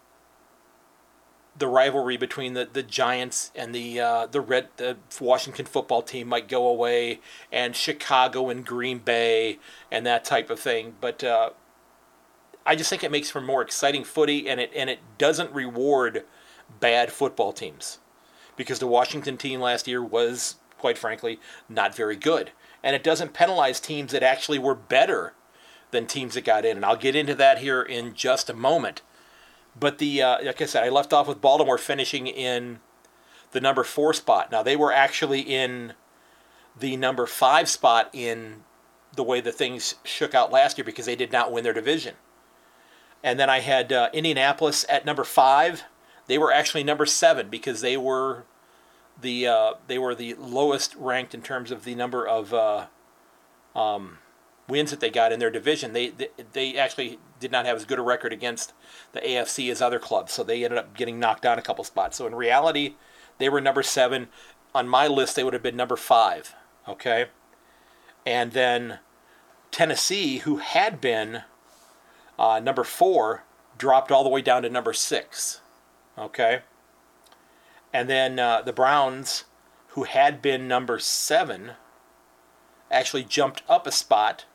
the 1.57 1.67
rivalry 1.67 2.17
between 2.17 2.53
the, 2.53 2.67
the 2.71 2.83
Giants 2.83 3.51
and 3.55 3.73
the 3.73 4.01
uh, 4.01 4.25
the 4.27 4.41
red 4.41 4.67
the 4.75 4.97
Washington 5.21 5.65
football 5.65 6.01
team 6.01 6.27
might 6.27 6.49
go 6.49 6.67
away, 6.67 7.21
and 7.49 7.73
Chicago 7.73 8.49
and 8.49 8.65
Green 8.65 8.99
Bay 8.99 9.57
and 9.89 10.05
that 10.05 10.25
type 10.25 10.49
of 10.49 10.59
thing. 10.59 10.95
But 10.99 11.23
uh, 11.23 11.51
I 12.65 12.75
just 12.75 12.89
think 12.89 13.05
it 13.05 13.11
makes 13.11 13.31
for 13.31 13.39
more 13.39 13.61
exciting 13.61 14.03
footy, 14.03 14.49
and 14.49 14.59
it 14.59 14.71
and 14.75 14.89
it 14.89 14.99
doesn't 15.17 15.53
reward 15.53 16.25
bad 16.81 17.13
football 17.13 17.53
teams 17.53 17.99
because 18.61 18.79
the 18.79 18.87
Washington 18.87 19.37
team 19.37 19.59
last 19.59 19.87
year 19.87 20.03
was 20.03 20.55
quite 20.77 20.97
frankly 20.97 21.39
not 21.67 21.95
very 21.95 22.15
good, 22.15 22.51
and 22.83 22.95
it 22.95 23.03
doesn't 23.03 23.33
penalize 23.33 23.79
teams 23.79 24.11
that 24.11 24.23
actually 24.23 24.59
were 24.59 24.75
better 24.75 25.33
than 25.91 26.07
teams 26.07 26.35
that 26.35 26.45
got 26.45 26.65
in. 26.65 26.77
And 26.77 26.85
I'll 26.85 26.95
get 26.95 27.15
into 27.15 27.35
that 27.35 27.57
here 27.57 27.81
in 27.81 28.13
just 28.13 28.49
a 28.49 28.53
moment. 28.53 29.01
But 29.79 29.97
the 29.97 30.21
uh, 30.21 30.45
like 30.45 30.61
I 30.61 30.65
said, 30.65 30.83
I 30.83 30.89
left 30.89 31.13
off 31.13 31.27
with 31.27 31.41
Baltimore 31.41 31.77
finishing 31.77 32.27
in 32.27 32.79
the 33.51 33.61
number 33.61 33.83
four 33.83 34.13
spot. 34.13 34.51
Now 34.51 34.63
they 34.63 34.75
were 34.75 34.93
actually 34.93 35.41
in 35.41 35.93
the 36.77 36.97
number 36.97 37.25
five 37.25 37.69
spot 37.69 38.09
in 38.13 38.63
the 39.15 39.23
way 39.23 39.41
the 39.41 39.51
things 39.51 39.95
shook 40.03 40.33
out 40.33 40.51
last 40.51 40.77
year 40.77 40.85
because 40.85 41.05
they 41.05 41.15
did 41.15 41.31
not 41.31 41.51
win 41.51 41.63
their 41.63 41.73
division. 41.73 42.15
And 43.23 43.39
then 43.39 43.49
I 43.49 43.59
had 43.59 43.91
uh, 43.91 44.09
Indianapolis 44.13 44.85
at 44.89 45.05
number 45.05 45.23
five. 45.23 45.83
They 46.27 46.37
were 46.37 46.51
actually 46.51 46.83
number 46.83 47.05
seven 47.05 47.49
because 47.49 47.81
they 47.81 47.97
were 47.97 48.45
the 49.21 49.47
uh, 49.47 49.73
they 49.87 49.97
were 49.97 50.15
the 50.15 50.33
lowest 50.35 50.95
ranked 50.95 51.33
in 51.33 51.41
terms 51.41 51.71
of 51.71 51.83
the 51.83 51.95
number 51.95 52.27
of 52.27 52.53
uh, 52.53 52.87
um, 53.75 54.19
wins 54.67 54.91
that 54.91 54.99
they 54.99 55.09
got 55.09 55.31
in 55.31 55.39
their 55.39 55.51
division. 55.51 55.93
They, 55.93 56.09
they 56.09 56.29
they 56.53 56.77
actually 56.77 57.19
did 57.39 57.51
not 57.51 57.65
have 57.65 57.77
as 57.77 57.85
good 57.85 57.99
a 57.99 58.03
record 58.03 58.33
against 58.33 58.73
the 59.13 59.19
AFC 59.19 59.71
as 59.71 59.81
other 59.81 59.99
clubs, 59.99 60.33
so 60.33 60.43
they 60.43 60.63
ended 60.63 60.79
up 60.79 60.95
getting 60.95 61.19
knocked 61.19 61.43
down 61.43 61.59
a 61.59 61.61
couple 61.61 61.83
spots. 61.83 62.17
So 62.17 62.27
in 62.27 62.35
reality, 62.35 62.95
they 63.37 63.49
were 63.49 63.61
number 63.61 63.83
seven. 63.83 64.27
On 64.73 64.87
my 64.87 65.07
list, 65.07 65.35
they 65.35 65.43
would 65.43 65.53
have 65.53 65.63
been 65.63 65.75
number 65.75 65.97
five. 65.97 66.55
Okay, 66.87 67.27
and 68.25 68.51
then 68.53 68.99
Tennessee, 69.69 70.39
who 70.39 70.57
had 70.57 70.99
been 70.99 71.43
uh, 72.39 72.59
number 72.59 72.83
four, 72.83 73.43
dropped 73.77 74.11
all 74.11 74.23
the 74.23 74.29
way 74.29 74.41
down 74.41 74.63
to 74.63 74.69
number 74.69 74.93
six. 74.93 75.61
Okay, 76.17 76.61
and 77.93 78.09
then 78.09 78.39
uh, 78.39 78.61
the 78.61 78.73
Browns, 78.73 79.45
who 79.89 80.03
had 80.03 80.41
been 80.41 80.67
number 80.67 80.99
seven, 80.99 81.71
actually 82.89 83.23
jumped 83.23 83.63
up 83.69 83.87
a 83.87 83.91
spot 83.91 84.45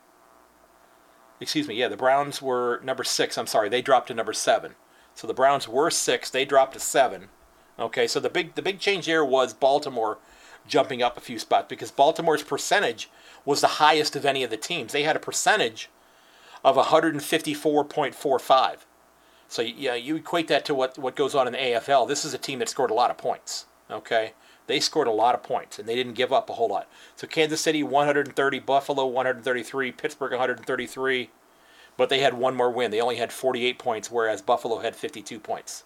excuse 1.39 1.67
me, 1.67 1.75
yeah, 1.75 1.87
the 1.87 1.97
Browns 1.97 2.41
were 2.41 2.81
number 2.83 3.03
six. 3.03 3.37
I'm 3.37 3.47
sorry, 3.47 3.69
they 3.69 3.81
dropped 3.81 4.07
to 4.07 4.13
number 4.13 4.33
seven. 4.33 4.75
So 5.13 5.27
the 5.27 5.33
Browns 5.33 5.67
were 5.67 5.89
six, 5.89 6.29
they 6.29 6.45
dropped 6.45 6.73
to 6.73 6.79
seven. 6.79 7.29
Okay, 7.79 8.07
so 8.07 8.19
the 8.19 8.29
big 8.29 8.55
the 8.55 8.61
big 8.61 8.79
change 8.79 9.05
here 9.05 9.23
was 9.23 9.53
Baltimore 9.53 10.17
jumping 10.67 11.01
up 11.01 11.17
a 11.17 11.21
few 11.21 11.39
spots 11.39 11.67
because 11.69 11.91
Baltimore's 11.91 12.43
percentage 12.43 13.09
was 13.45 13.61
the 13.61 13.67
highest 13.67 14.15
of 14.15 14.25
any 14.25 14.43
of 14.43 14.49
the 14.49 14.57
teams. 14.57 14.91
They 14.91 15.03
had 15.03 15.15
a 15.15 15.19
percentage 15.19 15.89
of 16.63 16.75
154.45. 16.75 18.77
So 19.47 19.61
yeah, 19.61 19.95
you 19.95 20.15
equate 20.17 20.47
that 20.49 20.65
to 20.65 20.75
what, 20.75 20.97
what 20.97 21.15
goes 21.15 21.33
on 21.33 21.47
in 21.47 21.53
the 21.53 21.59
AFL. 21.59 22.07
This 22.07 22.25
is 22.25 22.33
a 22.33 22.37
team 22.37 22.59
that 22.59 22.69
scored 22.69 22.91
a 22.91 22.95
lot 22.95 23.11
of 23.11 23.17
points. 23.17 23.65
Okay, 23.89 24.33
they 24.67 24.81
scored 24.81 25.07
a 25.07 25.11
lot 25.11 25.33
of 25.33 25.43
points 25.43 25.79
and 25.79 25.87
they 25.87 25.95
didn't 25.95 26.13
give 26.13 26.33
up 26.33 26.49
a 26.49 26.53
whole 26.53 26.67
lot. 26.67 26.89
So 27.15 27.25
Kansas 27.25 27.61
City 27.61 27.83
130, 27.83 28.59
Buffalo 28.59 29.05
133, 29.05 29.91
Pittsburgh 29.93 30.31
133, 30.31 31.29
but 31.95 32.09
they 32.09 32.19
had 32.19 32.33
one 32.33 32.55
more 32.55 32.69
win. 32.69 32.91
They 32.91 33.01
only 33.01 33.15
had 33.15 33.31
48 33.31 33.79
points, 33.79 34.11
whereas 34.11 34.41
Buffalo 34.41 34.79
had 34.79 34.95
52 34.95 35.39
points. 35.39 35.83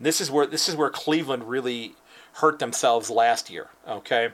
This 0.00 0.20
is 0.20 0.30
where 0.30 0.46
this 0.46 0.68
is 0.68 0.76
where 0.76 0.90
Cleveland 0.90 1.44
really 1.44 1.94
hurt 2.34 2.58
themselves 2.58 3.10
last 3.10 3.50
year. 3.50 3.68
Okay, 3.86 4.30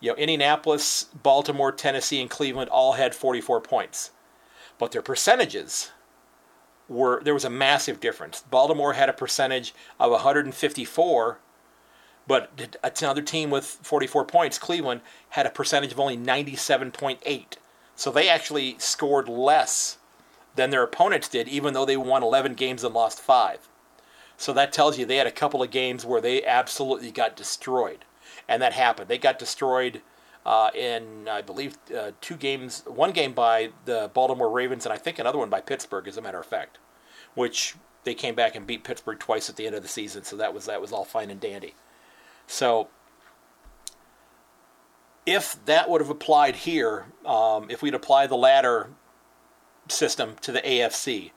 you 0.00 0.10
know 0.10 0.16
Indianapolis, 0.16 1.04
Baltimore, 1.22 1.72
Tennessee, 1.72 2.20
and 2.20 2.30
Cleveland 2.30 2.70
all 2.70 2.92
had 2.92 3.14
44 3.14 3.60
points, 3.60 4.10
but 4.78 4.92
their 4.92 5.02
percentages 5.02 5.90
were 6.90 7.22
there 7.24 7.32
was 7.32 7.46
a 7.46 7.50
massive 7.50 8.00
difference. 8.00 8.44
Baltimore 8.50 8.92
had 8.92 9.08
a 9.08 9.14
percentage 9.14 9.72
of 9.98 10.10
154 10.10 11.38
but 12.30 12.78
uh, 12.84 12.90
another 13.02 13.22
team 13.22 13.50
with 13.50 13.64
44 13.64 14.24
points, 14.24 14.56
Cleveland, 14.56 15.00
had 15.30 15.46
a 15.46 15.50
percentage 15.50 15.90
of 15.90 15.98
only 15.98 16.16
97.8. 16.16 17.44
So 17.96 18.12
they 18.12 18.28
actually 18.28 18.76
scored 18.78 19.28
less 19.28 19.98
than 20.54 20.70
their 20.70 20.84
opponents 20.84 21.28
did, 21.28 21.48
even 21.48 21.74
though 21.74 21.84
they 21.84 21.96
won 21.96 22.22
11 22.22 22.54
games 22.54 22.84
and 22.84 22.94
lost 22.94 23.18
five. 23.18 23.68
So 24.36 24.52
that 24.52 24.72
tells 24.72 24.96
you 24.96 25.04
they 25.04 25.16
had 25.16 25.26
a 25.26 25.32
couple 25.32 25.60
of 25.60 25.72
games 25.72 26.06
where 26.06 26.20
they 26.20 26.44
absolutely 26.44 27.10
got 27.10 27.36
destroyed. 27.36 28.04
And 28.48 28.62
that 28.62 28.74
happened. 28.74 29.08
They 29.08 29.18
got 29.18 29.40
destroyed 29.40 30.00
uh, 30.46 30.70
in, 30.74 31.28
I 31.28 31.42
believe, 31.42 31.76
uh, 31.96 32.12
two 32.20 32.36
games, 32.36 32.82
one 32.86 33.12
game 33.12 33.32
by 33.32 33.70
the 33.84 34.10
Baltimore 34.14 34.50
Ravens, 34.50 34.86
and 34.86 34.92
I 34.92 34.96
think 34.96 35.18
another 35.18 35.38
one 35.38 35.50
by 35.50 35.60
Pittsburgh, 35.60 36.08
as 36.08 36.16
a 36.16 36.22
matter 36.22 36.40
of 36.40 36.46
fact, 36.46 36.78
which 37.34 37.74
they 38.04 38.14
came 38.14 38.34
back 38.34 38.54
and 38.54 38.66
beat 38.66 38.84
Pittsburgh 38.84 39.18
twice 39.18 39.50
at 39.50 39.56
the 39.56 39.66
end 39.66 39.74
of 39.74 39.82
the 39.82 39.88
season. 39.88 40.24
So 40.24 40.36
that 40.36 40.54
was 40.54 40.66
that 40.66 40.80
was 40.80 40.92
all 40.92 41.04
fine 41.04 41.30
and 41.30 41.40
dandy. 41.40 41.74
So 42.46 42.88
if 45.26 45.62
that 45.66 45.88
would 45.90 46.00
have 46.00 46.10
applied 46.10 46.56
here, 46.56 47.06
um, 47.26 47.70
if 47.70 47.82
we'd 47.82 47.94
apply 47.94 48.26
the 48.26 48.36
ladder 48.36 48.90
system 49.88 50.36
to 50.40 50.52
the 50.52 50.60
AFC, 50.60 51.32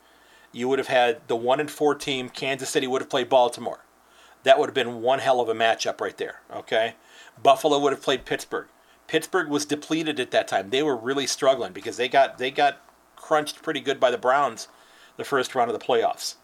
you 0.51 0.69
would 0.69 0.79
have 0.79 0.87
had 0.87 1.27
the 1.27 1.35
one 1.35 1.59
and 1.59 1.69
four 1.69 1.95
team. 1.95 2.29
Kansas 2.29 2.69
City 2.69 2.87
would 2.87 3.01
have 3.01 3.09
played 3.09 3.27
Baltimore. 3.29 3.83
That 4.43 4.59
would 4.59 4.67
have 4.67 4.75
been 4.75 5.01
one 5.01 5.19
hell 5.19 5.39
of 5.39 5.49
a 5.49 5.53
matchup 5.53 5.99
right 5.99 6.17
there. 6.17 6.41
Okay, 6.53 6.95
Buffalo 7.41 7.79
would 7.79 7.91
have 7.91 8.01
played 8.01 8.25
Pittsburgh. 8.25 8.67
Pittsburgh 9.13 9.47
was 9.47 9.67
depleted 9.67 10.19
at 10.19 10.31
that 10.31 10.47
time. 10.47 10.71
They 10.71 10.81
were 10.81 10.97
really 10.97 11.27
struggling 11.27 11.71
because 11.71 11.97
they 11.97 12.09
got 12.09 12.39
they 12.39 12.49
got 12.49 12.81
crunched 13.15 13.61
pretty 13.61 13.79
good 13.79 13.99
by 13.99 14.09
the 14.09 14.17
Browns 14.17 14.67
the 15.17 15.23
first 15.23 15.53
round 15.53 15.69
of 15.69 15.79
the 15.79 15.85
playoffs. 15.85 16.37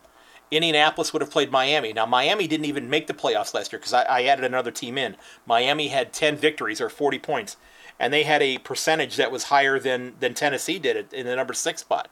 Indianapolis 0.51 1.11
would 1.11 1.23
have 1.23 1.31
played 1.31 1.49
Miami. 1.49 1.93
Now, 1.93 2.05
Miami 2.05 2.47
didn't 2.47 2.67
even 2.67 2.87
make 2.87 3.07
the 3.07 3.15
playoffs 3.15 3.55
last 3.55 3.73
year 3.73 3.79
because 3.79 3.93
I, 3.93 4.03
I, 4.03 4.23
added 4.25 4.45
another 4.45 4.69
team 4.69 4.99
in. 4.99 5.17
Miami 5.47 5.87
had 5.87 6.13
10 6.13 6.35
victories 6.35 6.79
or 6.79 6.89
40 6.89 7.17
points, 7.17 7.57
and 7.99 8.13
they 8.13 8.21
had 8.21 8.43
a 8.43 8.59
percentage 8.59 9.15
that 9.15 9.31
was 9.31 9.45
higher 9.45 9.79
than, 9.79 10.13
than 10.19 10.35
Tennessee 10.35 10.77
did 10.77 11.11
in 11.11 11.25
the 11.25 11.35
number 11.35 11.55
six 11.55 11.81
spot. 11.81 12.07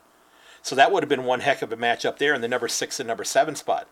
So 0.64 0.76
that 0.76 0.92
would 0.92 1.04
have 1.04 1.10
been 1.10 1.26
one 1.26 1.42
heck 1.42 1.62
of 1.62 1.72
a 1.72 1.78
matchup 1.78 2.18
there 2.18 2.34
in 2.34 2.42
the 2.42 2.48
number 2.48 2.68
six 2.68 3.00
and 3.00 3.06
number 3.06 3.24
seven 3.24 3.56
spot. 3.56 3.88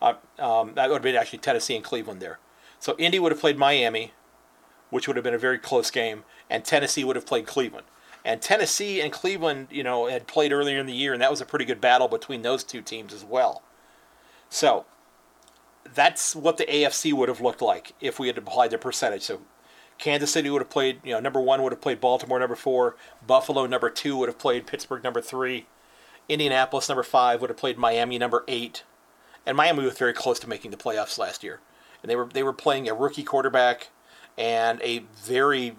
Uh, 0.00 0.14
um, 0.38 0.74
that 0.74 0.88
would 0.88 0.98
have 0.98 1.02
been 1.02 1.16
actually 1.16 1.40
Tennessee 1.40 1.74
and 1.74 1.84
Cleveland 1.84 2.22
there. 2.22 2.38
So 2.78 2.94
Indy 2.96 3.18
would 3.18 3.32
have 3.32 3.40
played 3.40 3.58
Miami, 3.58 4.12
which 4.90 5.06
would 5.06 5.16
have 5.16 5.24
been 5.24 5.34
a 5.34 5.38
very 5.38 5.58
close 5.58 5.90
game, 5.90 6.24
and 6.48 6.64
Tennessee 6.64 7.04
would 7.04 7.16
have 7.16 7.26
played 7.26 7.46
Cleveland. 7.46 7.86
And 8.24 8.42
Tennessee 8.42 9.00
and 9.00 9.12
Cleveland, 9.12 9.68
you 9.70 9.84
know, 9.84 10.08
had 10.08 10.26
played 10.26 10.52
earlier 10.52 10.78
in 10.78 10.86
the 10.86 10.92
year, 10.92 11.12
and 11.12 11.22
that 11.22 11.30
was 11.30 11.40
a 11.40 11.46
pretty 11.46 11.64
good 11.64 11.80
battle 11.80 12.08
between 12.08 12.42
those 12.42 12.64
two 12.64 12.82
teams 12.82 13.14
as 13.14 13.24
well. 13.24 13.62
So 14.48 14.84
that's 15.94 16.34
what 16.34 16.56
the 16.56 16.66
AFC 16.66 17.12
would 17.12 17.28
have 17.28 17.40
looked 17.40 17.62
like 17.62 17.92
if 18.00 18.18
we 18.18 18.26
had 18.26 18.38
applied 18.38 18.72
the 18.72 18.78
percentage. 18.78 19.22
So 19.22 19.42
Kansas 19.98 20.32
City 20.32 20.50
would 20.50 20.62
have 20.62 20.70
played, 20.70 21.00
you 21.04 21.12
know, 21.12 21.20
number 21.20 21.40
one 21.40 21.62
would 21.62 21.72
have 21.72 21.80
played 21.80 22.00
Baltimore 22.00 22.38
number 22.38 22.56
four, 22.56 22.96
Buffalo 23.24 23.66
number 23.66 23.90
two 23.90 24.16
would 24.16 24.28
have 24.28 24.38
played 24.38 24.66
Pittsburgh 24.66 25.04
number 25.04 25.20
three, 25.20 25.66
Indianapolis 26.28 26.88
number 26.88 27.02
five 27.02 27.40
would 27.40 27.50
have 27.50 27.56
played 27.56 27.78
Miami 27.78 28.18
number 28.18 28.44
eight, 28.48 28.84
and 29.44 29.56
Miami 29.56 29.84
was 29.84 29.96
very 29.96 30.12
close 30.12 30.38
to 30.40 30.48
making 30.48 30.70
the 30.70 30.76
playoffs 30.76 31.18
last 31.18 31.44
year. 31.44 31.60
And 32.02 32.10
they 32.10 32.16
were 32.16 32.26
they 32.26 32.42
were 32.42 32.52
playing 32.52 32.88
a 32.88 32.94
rookie 32.94 33.22
quarterback 33.22 33.88
and 34.38 34.80
a 34.82 35.00
very 35.24 35.76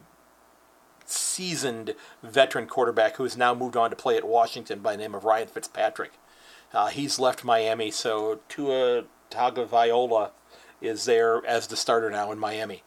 seasoned 1.06 1.96
veteran 2.22 2.68
quarterback 2.68 3.16
who 3.16 3.24
has 3.24 3.38
now 3.38 3.54
moved 3.54 3.78
on 3.78 3.90
to 3.90 3.96
play 3.96 4.18
at 4.18 4.28
Washington 4.28 4.80
by 4.80 4.94
the 4.94 5.02
name 5.02 5.16
of 5.16 5.24
Ryan 5.24 5.48
Fitzpatrick. 5.48 6.12
Uh, 6.74 6.88
he's 6.88 7.18
left 7.20 7.44
Miami, 7.46 7.92
so 7.92 8.40
Tua 8.50 9.06
Tagovailoa 9.32 10.32
is 10.82 11.06
there 11.06 11.46
as 11.46 11.68
the 11.68 11.78
starter 11.78 12.10
now 12.10 12.32
in 12.32 12.40
Miami. 12.40 12.84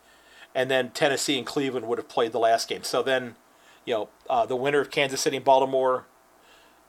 and 0.55 0.71
then 0.71 0.91
Tennessee 0.91 1.39
and 1.39 1.47
Cleveland 1.47 1.87
would 1.87 1.99
have 1.99 2.09
played 2.09 2.33
the 2.33 2.39
last 2.39 2.69
game. 2.69 2.83
So 2.83 3.03
then, 3.03 3.37
you 3.85 3.95
know, 3.95 4.09
uh, 4.29 4.47
the 4.47 4.57
winner 4.57 4.81
of 4.81 4.91
Kansas 4.91 5.21
City 5.21 5.37
and 5.37 5.45
Baltimore, 5.45 6.07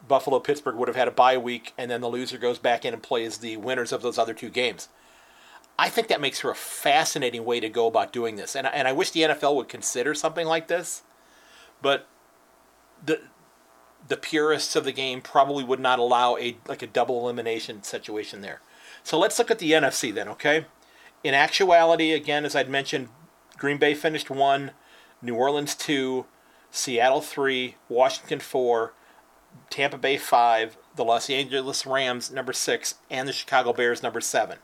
Buffalo, 0.08 0.40
Pittsburgh 0.40 0.76
would 0.76 0.88
have 0.88 0.98
had 0.98 1.08
a 1.08 1.12
bye 1.12 1.38
week, 1.38 1.74
and 1.78 1.90
then 1.92 2.02
the 2.02 2.10
loser 2.10 2.38
goes 2.38 2.58
back 2.58 2.86
in 2.86 2.94
and 2.94 3.04
plays 3.04 3.38
the 3.38 3.58
winners 3.58 3.92
of 3.92 4.02
those 4.02 4.18
other 4.18 4.34
two 4.34 4.50
games. 4.50 4.90
I 5.82 5.90
think 5.90 6.10
that 6.10 6.22
makes 6.22 6.40
for 6.40 6.52
a 6.52 6.56
fascinating 6.56 7.44
way 7.44 7.60
to 7.60 7.68
go 7.68 7.88
about 7.88 8.14
doing 8.14 8.36
this, 8.36 8.56
and 8.56 8.68
and 8.68 8.88
I 8.88 8.92
wish 8.92 9.10
the 9.10 9.22
NFL 9.22 9.56
would 9.56 9.68
consider 9.68 10.14
something 10.14 10.46
like 10.46 10.68
this, 10.68 11.02
but 11.82 12.08
the 13.04 13.22
the 14.08 14.16
purists 14.16 14.76
of 14.76 14.84
the 14.84 14.92
game 14.92 15.22
probably 15.22 15.64
would 15.64 15.80
not 15.80 15.98
allow 15.98 16.38
a 16.38 16.56
like 16.68 16.84
a 16.84 16.88
double 16.88 17.20
elimination 17.20 17.82
situation 17.82 18.42
there. 18.42 18.62
So 19.04 19.18
let's 19.18 19.40
look 19.40 19.50
at 19.50 19.58
the 19.58 19.72
NFC 19.72 20.14
then, 20.14 20.28
okay? 20.28 20.68
In 21.24 21.34
actuality, 21.34 22.12
again, 22.12 22.46
as 22.46 22.56
I'd 22.56 22.70
mentioned, 22.70 23.10
Green 23.58 23.80
Bay 23.80 23.96
finished 23.96 24.30
one, 24.30 24.74
New 25.20 25.34
Orleans 25.34 25.74
two, 25.74 26.28
Seattle 26.70 27.22
three, 27.22 27.78
Washington 27.90 28.40
four, 28.40 28.94
Tampa 29.72 29.98
Bay 29.98 30.18
five, 30.18 30.78
the 30.96 31.04
Los 31.04 31.28
Angeles 31.28 31.88
Rams 31.88 32.30
number 32.30 32.54
six, 32.54 32.96
and 33.10 33.28
the 33.28 33.34
Chicago 33.34 33.74
Bears 33.74 34.04
number 34.04 34.22
seven. 34.22 34.60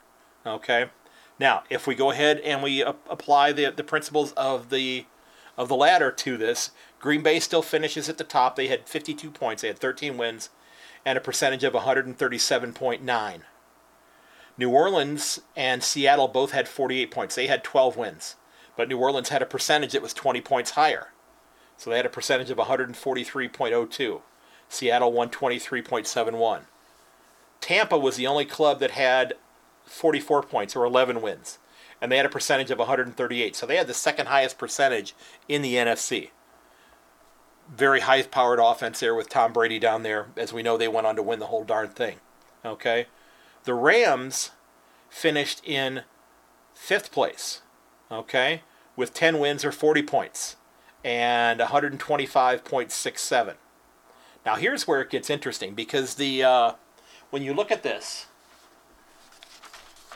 Okay. 0.45 0.91
Now, 1.39 1.63
if 1.69 1.85
we 1.85 1.95
go 1.95 2.11
ahead 2.11 2.39
and 2.39 2.63
we 2.63 2.81
apply 2.81 3.51
the 3.51 3.71
the 3.71 3.83
principles 3.83 4.31
of 4.33 4.69
the 4.69 5.05
of 5.57 5.69
the 5.69 5.75
ladder 5.75 6.11
to 6.11 6.37
this, 6.37 6.71
Green 6.99 7.21
Bay 7.23 7.39
still 7.39 7.61
finishes 7.61 8.09
at 8.09 8.17
the 8.17 8.23
top. 8.23 8.55
They 8.55 8.67
had 8.67 8.87
52 8.87 9.31
points. 9.31 9.61
They 9.61 9.67
had 9.69 9.79
13 9.79 10.17
wins 10.17 10.49
and 11.05 11.17
a 11.17 11.21
percentage 11.21 11.63
of 11.63 11.73
137.9. 11.73 13.41
New 14.57 14.69
Orleans 14.69 15.39
and 15.55 15.83
Seattle 15.83 16.27
both 16.27 16.51
had 16.51 16.67
48 16.67 17.11
points. 17.11 17.35
They 17.35 17.47
had 17.47 17.63
12 17.63 17.95
wins. 17.95 18.35
But 18.75 18.89
New 18.89 18.97
Orleans 18.97 19.29
had 19.29 19.41
a 19.41 19.45
percentage 19.45 19.93
that 19.93 20.01
was 20.01 20.13
20 20.13 20.41
points 20.41 20.71
higher. 20.71 21.13
So 21.77 21.89
they 21.89 21.97
had 21.97 22.05
a 22.05 22.09
percentage 22.09 22.49
of 22.49 22.57
143.02. 22.57 24.21
Seattle 24.67 25.13
123.71. 25.13 26.61
Tampa 27.61 27.97
was 27.97 28.17
the 28.17 28.27
only 28.27 28.45
club 28.45 28.79
that 28.79 28.91
had 28.91 29.35
44 29.87 30.43
points 30.43 30.75
or 30.75 30.85
11 30.85 31.21
wins. 31.21 31.59
And 32.01 32.11
they 32.11 32.17
had 32.17 32.25
a 32.25 32.29
percentage 32.29 32.69
of 32.69 32.77
138. 32.77 33.55
So 33.55 33.65
they 33.65 33.77
had 33.77 33.87
the 33.87 33.93
second 33.93 34.27
highest 34.27 34.57
percentage 34.57 35.15
in 35.47 35.61
the 35.61 35.75
NFC. 35.75 36.29
Very 37.73 38.01
high 38.01 38.21
powered 38.21 38.59
offense 38.59 38.99
there 38.99 39.15
with 39.15 39.29
Tom 39.29 39.51
Brady 39.51 39.79
down 39.79 40.03
there. 40.03 40.27
As 40.37 40.53
we 40.53 40.63
know, 40.63 40.77
they 40.77 40.87
went 40.87 41.07
on 41.07 41.15
to 41.15 41.23
win 41.23 41.39
the 41.39 41.47
whole 41.47 41.63
darn 41.63 41.89
thing. 41.89 42.17
Okay? 42.63 43.07
The 43.63 43.73
Rams 43.73 44.51
finished 45.09 45.61
in 45.65 46.03
fifth 46.73 47.11
place, 47.11 47.61
okay, 48.11 48.61
with 48.95 49.13
10 49.13 49.39
wins 49.39 49.65
or 49.65 49.71
40 49.71 50.03
points 50.03 50.55
and 51.03 51.59
125.67. 51.59 53.53
Now 54.45 54.55
here's 54.55 54.87
where 54.87 55.01
it 55.01 55.09
gets 55.09 55.29
interesting 55.29 55.73
because 55.73 56.15
the 56.15 56.43
uh, 56.43 56.71
when 57.29 57.43
you 57.43 57.53
look 57.53 57.71
at 57.71 57.83
this, 57.83 58.27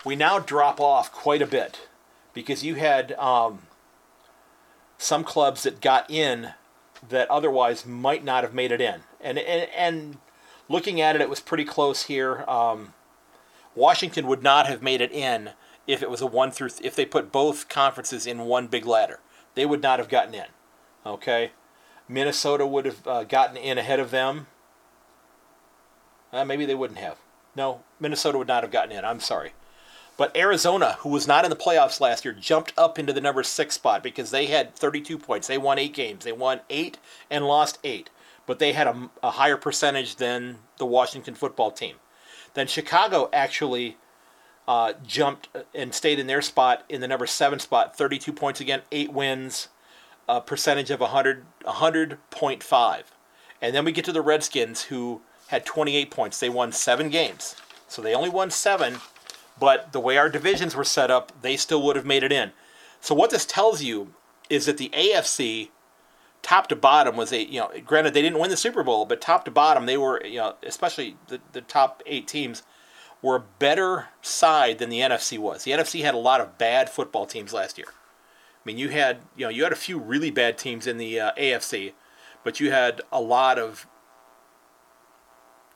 we 0.05 0.15
now 0.15 0.39
drop 0.39 0.79
off 0.79 1.11
quite 1.11 1.41
a 1.41 1.47
bit 1.47 1.87
because 2.33 2.63
you 2.63 2.75
had 2.75 3.11
um, 3.13 3.63
some 4.97 5.23
clubs 5.23 5.63
that 5.63 5.81
got 5.81 6.09
in 6.09 6.53
that 7.09 7.29
otherwise 7.29 7.85
might 7.85 8.23
not 8.23 8.43
have 8.43 8.53
made 8.53 8.71
it 8.71 8.81
in, 8.81 9.01
and 9.19 9.37
and, 9.37 9.69
and 9.75 10.17
looking 10.69 11.01
at 11.01 11.15
it, 11.15 11.21
it 11.21 11.29
was 11.29 11.39
pretty 11.39 11.65
close 11.65 12.03
here. 12.03 12.43
Um, 12.47 12.93
Washington 13.75 14.27
would 14.27 14.43
not 14.43 14.67
have 14.67 14.81
made 14.81 15.01
it 15.01 15.11
in 15.11 15.51
if 15.87 16.01
it 16.01 16.09
was 16.09 16.21
a 16.21 16.27
one 16.27 16.51
through 16.51 16.69
th- 16.69 16.85
if 16.85 16.95
they 16.95 17.05
put 17.05 17.31
both 17.31 17.69
conferences 17.69 18.27
in 18.27 18.39
one 18.39 18.67
big 18.67 18.85
ladder. 18.85 19.19
They 19.55 19.65
would 19.65 19.81
not 19.81 19.99
have 19.99 20.09
gotten 20.09 20.33
in. 20.33 20.45
Okay, 21.05 21.51
Minnesota 22.07 22.65
would 22.65 22.85
have 22.85 23.07
uh, 23.07 23.23
gotten 23.23 23.57
in 23.57 23.77
ahead 23.77 23.99
of 23.99 24.11
them. 24.11 24.47
Uh, 26.31 26.45
maybe 26.45 26.65
they 26.65 26.75
wouldn't 26.75 26.99
have. 26.99 27.17
No, 27.55 27.83
Minnesota 27.99 28.37
would 28.37 28.47
not 28.47 28.63
have 28.63 28.71
gotten 28.71 28.95
in. 28.95 29.03
I'm 29.03 29.19
sorry. 29.19 29.53
But 30.17 30.35
Arizona, 30.35 30.97
who 30.99 31.09
was 31.09 31.27
not 31.27 31.45
in 31.45 31.49
the 31.49 31.55
playoffs 31.55 31.99
last 31.99 32.25
year, 32.25 32.33
jumped 32.33 32.73
up 32.77 32.99
into 32.99 33.13
the 33.13 33.21
number 33.21 33.43
six 33.43 33.75
spot 33.75 34.03
because 34.03 34.31
they 34.31 34.47
had 34.47 34.75
32 34.75 35.17
points. 35.17 35.47
They 35.47 35.57
won 35.57 35.79
eight 35.79 35.93
games. 35.93 36.25
They 36.25 36.31
won 36.31 36.61
eight 36.69 36.97
and 37.29 37.45
lost 37.45 37.79
eight. 37.83 38.09
But 38.45 38.59
they 38.59 38.73
had 38.73 38.87
a, 38.87 39.09
a 39.23 39.31
higher 39.31 39.57
percentage 39.57 40.17
than 40.17 40.59
the 40.77 40.85
Washington 40.85 41.33
football 41.33 41.71
team. 41.71 41.95
Then 42.53 42.67
Chicago 42.67 43.29
actually 43.31 43.97
uh, 44.67 44.93
jumped 45.05 45.49
and 45.73 45.93
stayed 45.93 46.19
in 46.19 46.27
their 46.27 46.41
spot 46.41 46.83
in 46.89 47.01
the 47.01 47.07
number 47.07 47.25
seven 47.25 47.59
spot, 47.59 47.97
32 47.97 48.31
points 48.33 48.61
again, 48.61 48.81
eight 48.91 49.11
wins, 49.11 49.69
a 50.27 50.41
percentage 50.41 50.91
of 50.91 50.99
100, 50.99 51.45
100.5. 51.65 53.03
And 53.61 53.75
then 53.75 53.85
we 53.85 53.91
get 53.91 54.05
to 54.05 54.11
the 54.11 54.21
Redskins, 54.21 54.83
who 54.83 55.21
had 55.47 55.65
28 55.65 56.11
points. 56.11 56.39
They 56.39 56.49
won 56.49 56.71
seven 56.71 57.09
games. 57.09 57.55
So 57.87 58.01
they 58.01 58.15
only 58.15 58.29
won 58.29 58.49
seven, 58.49 58.97
but 59.59 59.91
the 59.93 59.99
way 59.99 60.17
our 60.17 60.29
divisions 60.29 60.75
were 60.75 60.83
set 60.83 61.11
up, 61.11 61.31
they 61.41 61.57
still 61.57 61.81
would 61.83 61.95
have 61.95 62.05
made 62.05 62.23
it 62.23 62.31
in. 62.31 62.51
So 62.99 63.15
what 63.15 63.29
this 63.29 63.45
tells 63.45 63.81
you 63.83 64.13
is 64.49 64.65
that 64.65 64.77
the 64.77 64.89
AFC 64.89 65.69
top 66.41 66.67
to 66.67 66.75
bottom 66.75 67.15
was 67.15 67.31
a 67.31 67.43
you 67.43 67.59
know 67.59 67.71
granted 67.85 68.13
they 68.13 68.21
didn't 68.21 68.39
win 68.39 68.49
the 68.49 68.57
Super 68.57 68.83
Bowl, 68.83 69.05
but 69.05 69.21
top 69.21 69.45
to 69.45 69.51
bottom 69.51 69.85
they 69.85 69.97
were 69.97 70.23
you 70.25 70.37
know 70.37 70.55
especially 70.63 71.17
the 71.27 71.39
the 71.51 71.61
top 71.61 72.01
eight 72.05 72.27
teams 72.27 72.63
were 73.21 73.35
a 73.35 73.43
better 73.59 74.07
side 74.21 74.79
than 74.79 74.89
the 74.89 74.99
NFC 74.99 75.37
was. 75.37 75.63
The 75.63 75.71
NFC 75.71 76.01
had 76.01 76.15
a 76.15 76.19
lot 76.19 76.41
of 76.41 76.57
bad 76.57 76.89
football 76.89 77.25
teams 77.25 77.53
last 77.53 77.77
year. 77.77 77.87
I 77.89 78.61
mean, 78.65 78.77
you 78.77 78.89
had 78.89 79.21
you 79.35 79.45
know 79.45 79.49
you 79.49 79.63
had 79.63 79.71
a 79.71 79.77
few 79.77 79.99
really 79.99 80.31
bad 80.31 80.57
teams 80.57 80.87
in 80.87 80.97
the 80.97 81.19
uh, 81.19 81.31
AFC, 81.37 81.93
but 82.43 82.59
you 82.59 82.71
had 82.71 83.01
a 83.11 83.21
lot 83.21 83.57
of 83.57 83.87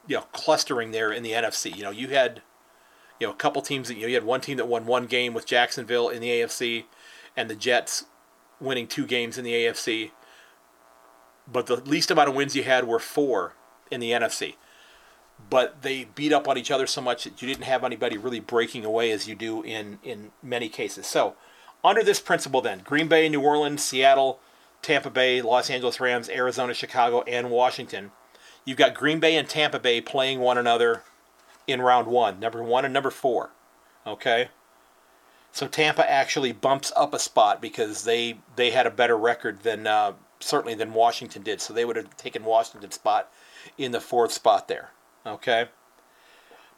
you 0.08 0.18
know 0.18 0.24
clustering 0.34 0.92
there 0.92 1.12
in 1.12 1.24
the 1.24 1.32
NFC. 1.32 1.76
You 1.76 1.84
know, 1.84 1.92
you 1.92 2.10
had 2.10 2.42
you 3.20 3.28
know 3.28 3.34
a 3.34 3.36
couple 3.36 3.62
teams 3.62 3.88
that 3.88 3.96
you 3.96 4.02
know 4.02 4.08
you 4.08 4.16
had 4.16 4.24
one 4.24 4.42
team 4.42 4.58
that 4.58 4.68
won 4.68 4.86
one 4.86 5.06
game 5.06 5.34
with 5.34 5.46
Jacksonville 5.46 6.10
in 6.10 6.22
the 6.22 6.30
AFC, 6.30 6.86
and 7.36 7.50
the 7.50 7.56
Jets 7.56 8.06
winning 8.60 8.88
two 8.88 9.06
games 9.06 9.38
in 9.38 9.44
the 9.44 9.54
AFC 9.54 10.12
but 11.52 11.68
the 11.68 11.78
least 11.78 12.12
amount 12.12 12.30
of 12.30 12.36
wins 12.36 12.56
you 12.56 12.64
had 12.64 12.88
were 12.88 13.00
four 13.00 13.54
in 13.92 14.00
the 14.00 14.12
NFC. 14.12 14.56
But 15.50 15.82
they 15.82 16.06
beat 16.16 16.34
up 16.34 16.48
on 16.48 16.58
each 16.58 16.72
other 16.72 16.88
so 16.88 17.02
much 17.02 17.26
that 17.26 17.42
you 17.42 17.48
didn't 17.48 17.66
have 17.66 17.84
anybody 17.84 18.18
really 18.18 18.40
breaking 18.40 18.86
away 18.86 19.12
as 19.12 19.28
you 19.28 19.36
do 19.36 19.62
in, 19.64 20.00
in 20.04 20.32
many 20.42 20.70
cases. 20.70 21.06
So, 21.06 21.36
under 21.84 22.02
this 22.02 22.20
principle, 22.20 22.62
then, 22.62 22.82
Green 22.84 23.08
Bay, 23.08 23.30
New 23.30 23.42
Orleans, 23.42 23.84
Seattle, 23.84 24.40
Tampa 24.82 25.10
Bay, 25.10 25.42
Los 25.42 25.70
Angeles 25.70 26.00
Rams, 26.00 26.30
Arizona, 26.30 26.74
Chicago, 26.74 27.22
and 27.24 27.52
Washington, 27.52 28.12
you've 28.64 28.78
got 28.78 28.96
Green 28.96 29.20
Bay 29.20 29.36
and 29.36 29.48
Tampa 29.48 29.78
Bay 29.78 30.02
playing 30.02 30.40
one 30.40 30.58
another 30.58 31.04
in 31.68 31.82
round 31.82 32.08
one, 32.08 32.40
number 32.40 32.64
one 32.64 32.86
and 32.86 32.94
number 32.94 33.12
four. 33.12 33.52
Okay? 34.06 34.50
So 35.52 35.68
Tampa 35.68 36.10
actually 36.10 36.52
bumps 36.52 36.92
up 36.96 37.14
a 37.14 37.20
spot 37.20 37.62
because 37.62 38.04
they 38.04 38.40
they 38.58 38.72
had 38.72 38.86
a 38.86 38.92
better 38.92 39.18
record 39.18 39.64
than 39.64 39.88
uh, 39.88 40.14
certainly 40.42 40.76
than 40.76 40.94
Washington 40.94 41.44
did. 41.44 41.62
So 41.62 41.74
they 41.74 41.86
would 41.86 41.96
have 41.96 42.18
taken 42.18 42.44
Washington's 42.44 42.96
spot 42.96 43.32
in 43.78 43.92
the 43.92 44.02
fourth 44.02 44.34
spot 44.34 44.68
there. 44.68 44.92
Okay. 45.26 45.70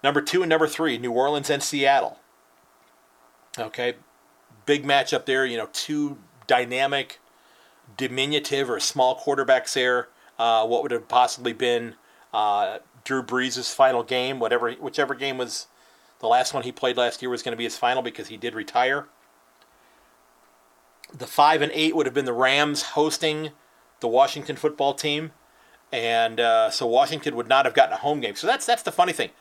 Number 0.04 0.22
two 0.22 0.44
and 0.44 0.50
number 0.50 0.68
three, 0.68 0.98
New 0.98 1.12
Orleans 1.12 1.50
and 1.50 1.64
Seattle. 1.64 2.20
Okay. 3.58 3.96
Big 4.68 4.86
matchup 4.86 5.26
there. 5.26 5.44
You 5.44 5.58
know, 5.58 5.70
two 5.74 6.20
dynamic, 6.46 7.20
diminutive 7.98 8.70
or 8.70 8.80
small 8.80 9.20
quarterbacks 9.20 9.74
there. 9.74 10.10
Uh, 10.38 10.68
what 10.68 10.84
would 10.84 10.92
have 10.92 11.08
possibly 11.08 11.52
been 11.52 11.96
uh, 12.32 12.78
Drew 13.08 13.24
Brees' 13.24 13.74
final 13.74 14.04
game, 14.04 14.40
whatever, 14.40 14.72
whichever 14.74 15.16
game 15.16 15.38
was 15.38 15.68
the 16.20 16.28
last 16.28 16.54
one 16.54 16.64
he 16.64 16.72
played 16.72 16.98
last 16.98 17.22
year 17.22 17.30
was 17.30 17.42
going 17.42 17.54
to 17.54 17.58
be 17.58 17.64
his 17.64 17.78
final 17.78 18.02
because 18.02 18.28
he 18.28 18.38
did 18.38 18.54
retire 18.54 19.08
the 21.14 21.28
five 21.28 21.62
and 21.62 21.72
eight 21.74 21.96
would 21.96 22.06
have 22.06 22.16
been 22.16 22.26
the 22.26 22.34
Rams 22.34 22.82
hosting 22.84 23.52
the 24.00 24.08
Washington 24.08 24.56
football 24.56 24.94
team, 24.94 25.32
and 25.92 26.40
uh, 26.40 26.70
so 26.70 26.86
Washington 26.86 27.36
would 27.36 27.48
not 27.48 27.66
have 27.66 27.74
gotten 27.74 27.94
a 27.94 27.98
home 27.98 28.20
game. 28.20 28.36
So 28.36 28.48
that's 28.48 28.66
that's 28.66 28.84
the 28.84 28.92
funny 28.92 29.14
thing. 29.14 29.32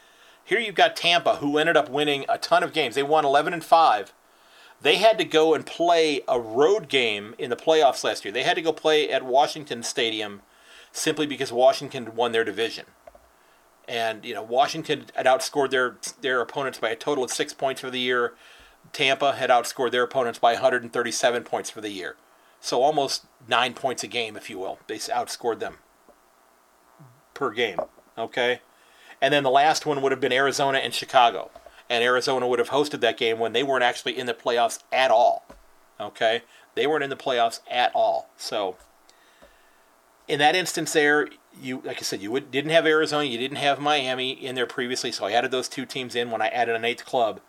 Here 0.44 0.61
you've 0.61 0.76
got 0.76 0.96
Tampa, 0.96 1.37
who 1.37 1.59
ended 1.59 1.76
up 1.76 1.90
winning 1.90 2.24
a 2.29 2.38
ton 2.38 2.62
of 2.62 2.72
games. 2.72 2.94
They 2.94 3.02
won 3.02 3.24
11 3.24 3.52
and 3.52 3.64
five. 3.64 4.12
They 4.81 4.96
had 4.96 5.18
to 5.18 5.24
go 5.24 5.55
and 5.55 5.66
play 5.66 6.20
a 6.29 6.38
road 6.38 6.88
game 6.88 7.35
in 7.37 7.50
the 7.50 7.57
playoffs 7.57 8.05
last 8.05 8.24
year. 8.24 8.31
They 8.31 8.44
had 8.44 8.55
to 8.55 8.62
go 8.62 8.72
play 8.72 9.11
at 9.11 9.24
Washington 9.24 9.83
Stadium 9.83 10.42
simply 10.92 11.26
because 11.26 11.50
Washington 11.50 12.14
won 12.14 12.31
their 12.31 12.44
division. 12.44 12.85
And 13.88 14.25
you 14.25 14.35
know 14.35 14.42
Washington 14.42 15.07
had 15.14 15.27
outscored 15.27 15.70
their 15.70 15.96
their 16.20 16.40
opponents 16.40 16.79
by 16.79 16.90
a 16.90 16.96
total 16.96 17.25
of 17.25 17.31
six 17.31 17.53
points 17.53 17.81
for 17.81 17.90
the 17.90 18.01
year. 18.01 18.35
Tampa 18.92 19.33
had 19.33 19.51
outscored 19.51 19.90
their 19.90 20.05
opponents 20.05 20.38
by 20.38 20.53
137 20.53 21.42
points 21.44 21.70
for 21.70 21.81
the 21.81 21.90
year. 21.90 22.16
So 22.61 22.83
almost 22.83 23.27
nine 23.49 23.75
points 23.75 24.03
a 24.03 24.07
game, 24.07 24.37
if 24.37 24.49
you 24.51 24.59
will. 24.59 24.79
They 24.87 24.96
outscored 24.96 25.59
them 25.59 25.79
per 27.35 27.51
game. 27.51 27.79
Okay? 28.16 28.61
And 29.20 29.33
then 29.33 29.42
the 29.42 29.51
last 29.51 29.87
one 29.87 30.03
would 30.03 30.12
have 30.12 30.20
been 30.20 30.33
Arizona 30.33 30.79
and 30.79 30.92
Chicago. 30.92 31.51
And 31.88 32.03
Arizona 32.03 32.49
would 32.49 32.59
have 32.59 32.70
hosted 32.70 33.01
that 33.01 33.16
game 33.16 33.38
when 33.38 33.53
they 33.53 33.62
weren't 33.62 33.85
actually 33.85 34.18
in 34.18 34.27
the 34.27 34.35
playoffs 34.35 34.83
at 34.92 35.11
all. 35.11 35.46
Okay? 36.01 36.42
They 36.75 36.87
weren't 36.87 37.05
in 37.05 37.11
the 37.11 37.16
playoffs 37.16 37.61
at 37.70 37.92
all. 37.94 38.31
So 38.37 38.77
in 40.27 40.38
that 40.40 40.57
instance, 40.57 40.92
there 40.92 41.29
you 41.61 41.83
like 41.85 41.99
I 41.99 42.03
said, 42.03 42.23
you 42.23 42.31
would, 42.31 42.51
didn't 42.51 42.71
have 42.71 42.87
Arizona, 42.87 43.25
you 43.25 43.38
didn't 43.38 43.59
have 43.59 43.81
Miami 43.81 44.33
in 44.33 44.55
there 44.55 44.66
previously, 44.66 45.12
so 45.12 45.27
I 45.27 45.33
added 45.33 45.51
those 45.51 45.69
two 45.69 45.87
teams 45.87 46.14
in 46.14 46.31
when 46.31 46.42
I 46.42 46.49
added 46.49 46.75
an 46.75 46.85
eighth 46.85 47.05
club. 47.05 47.40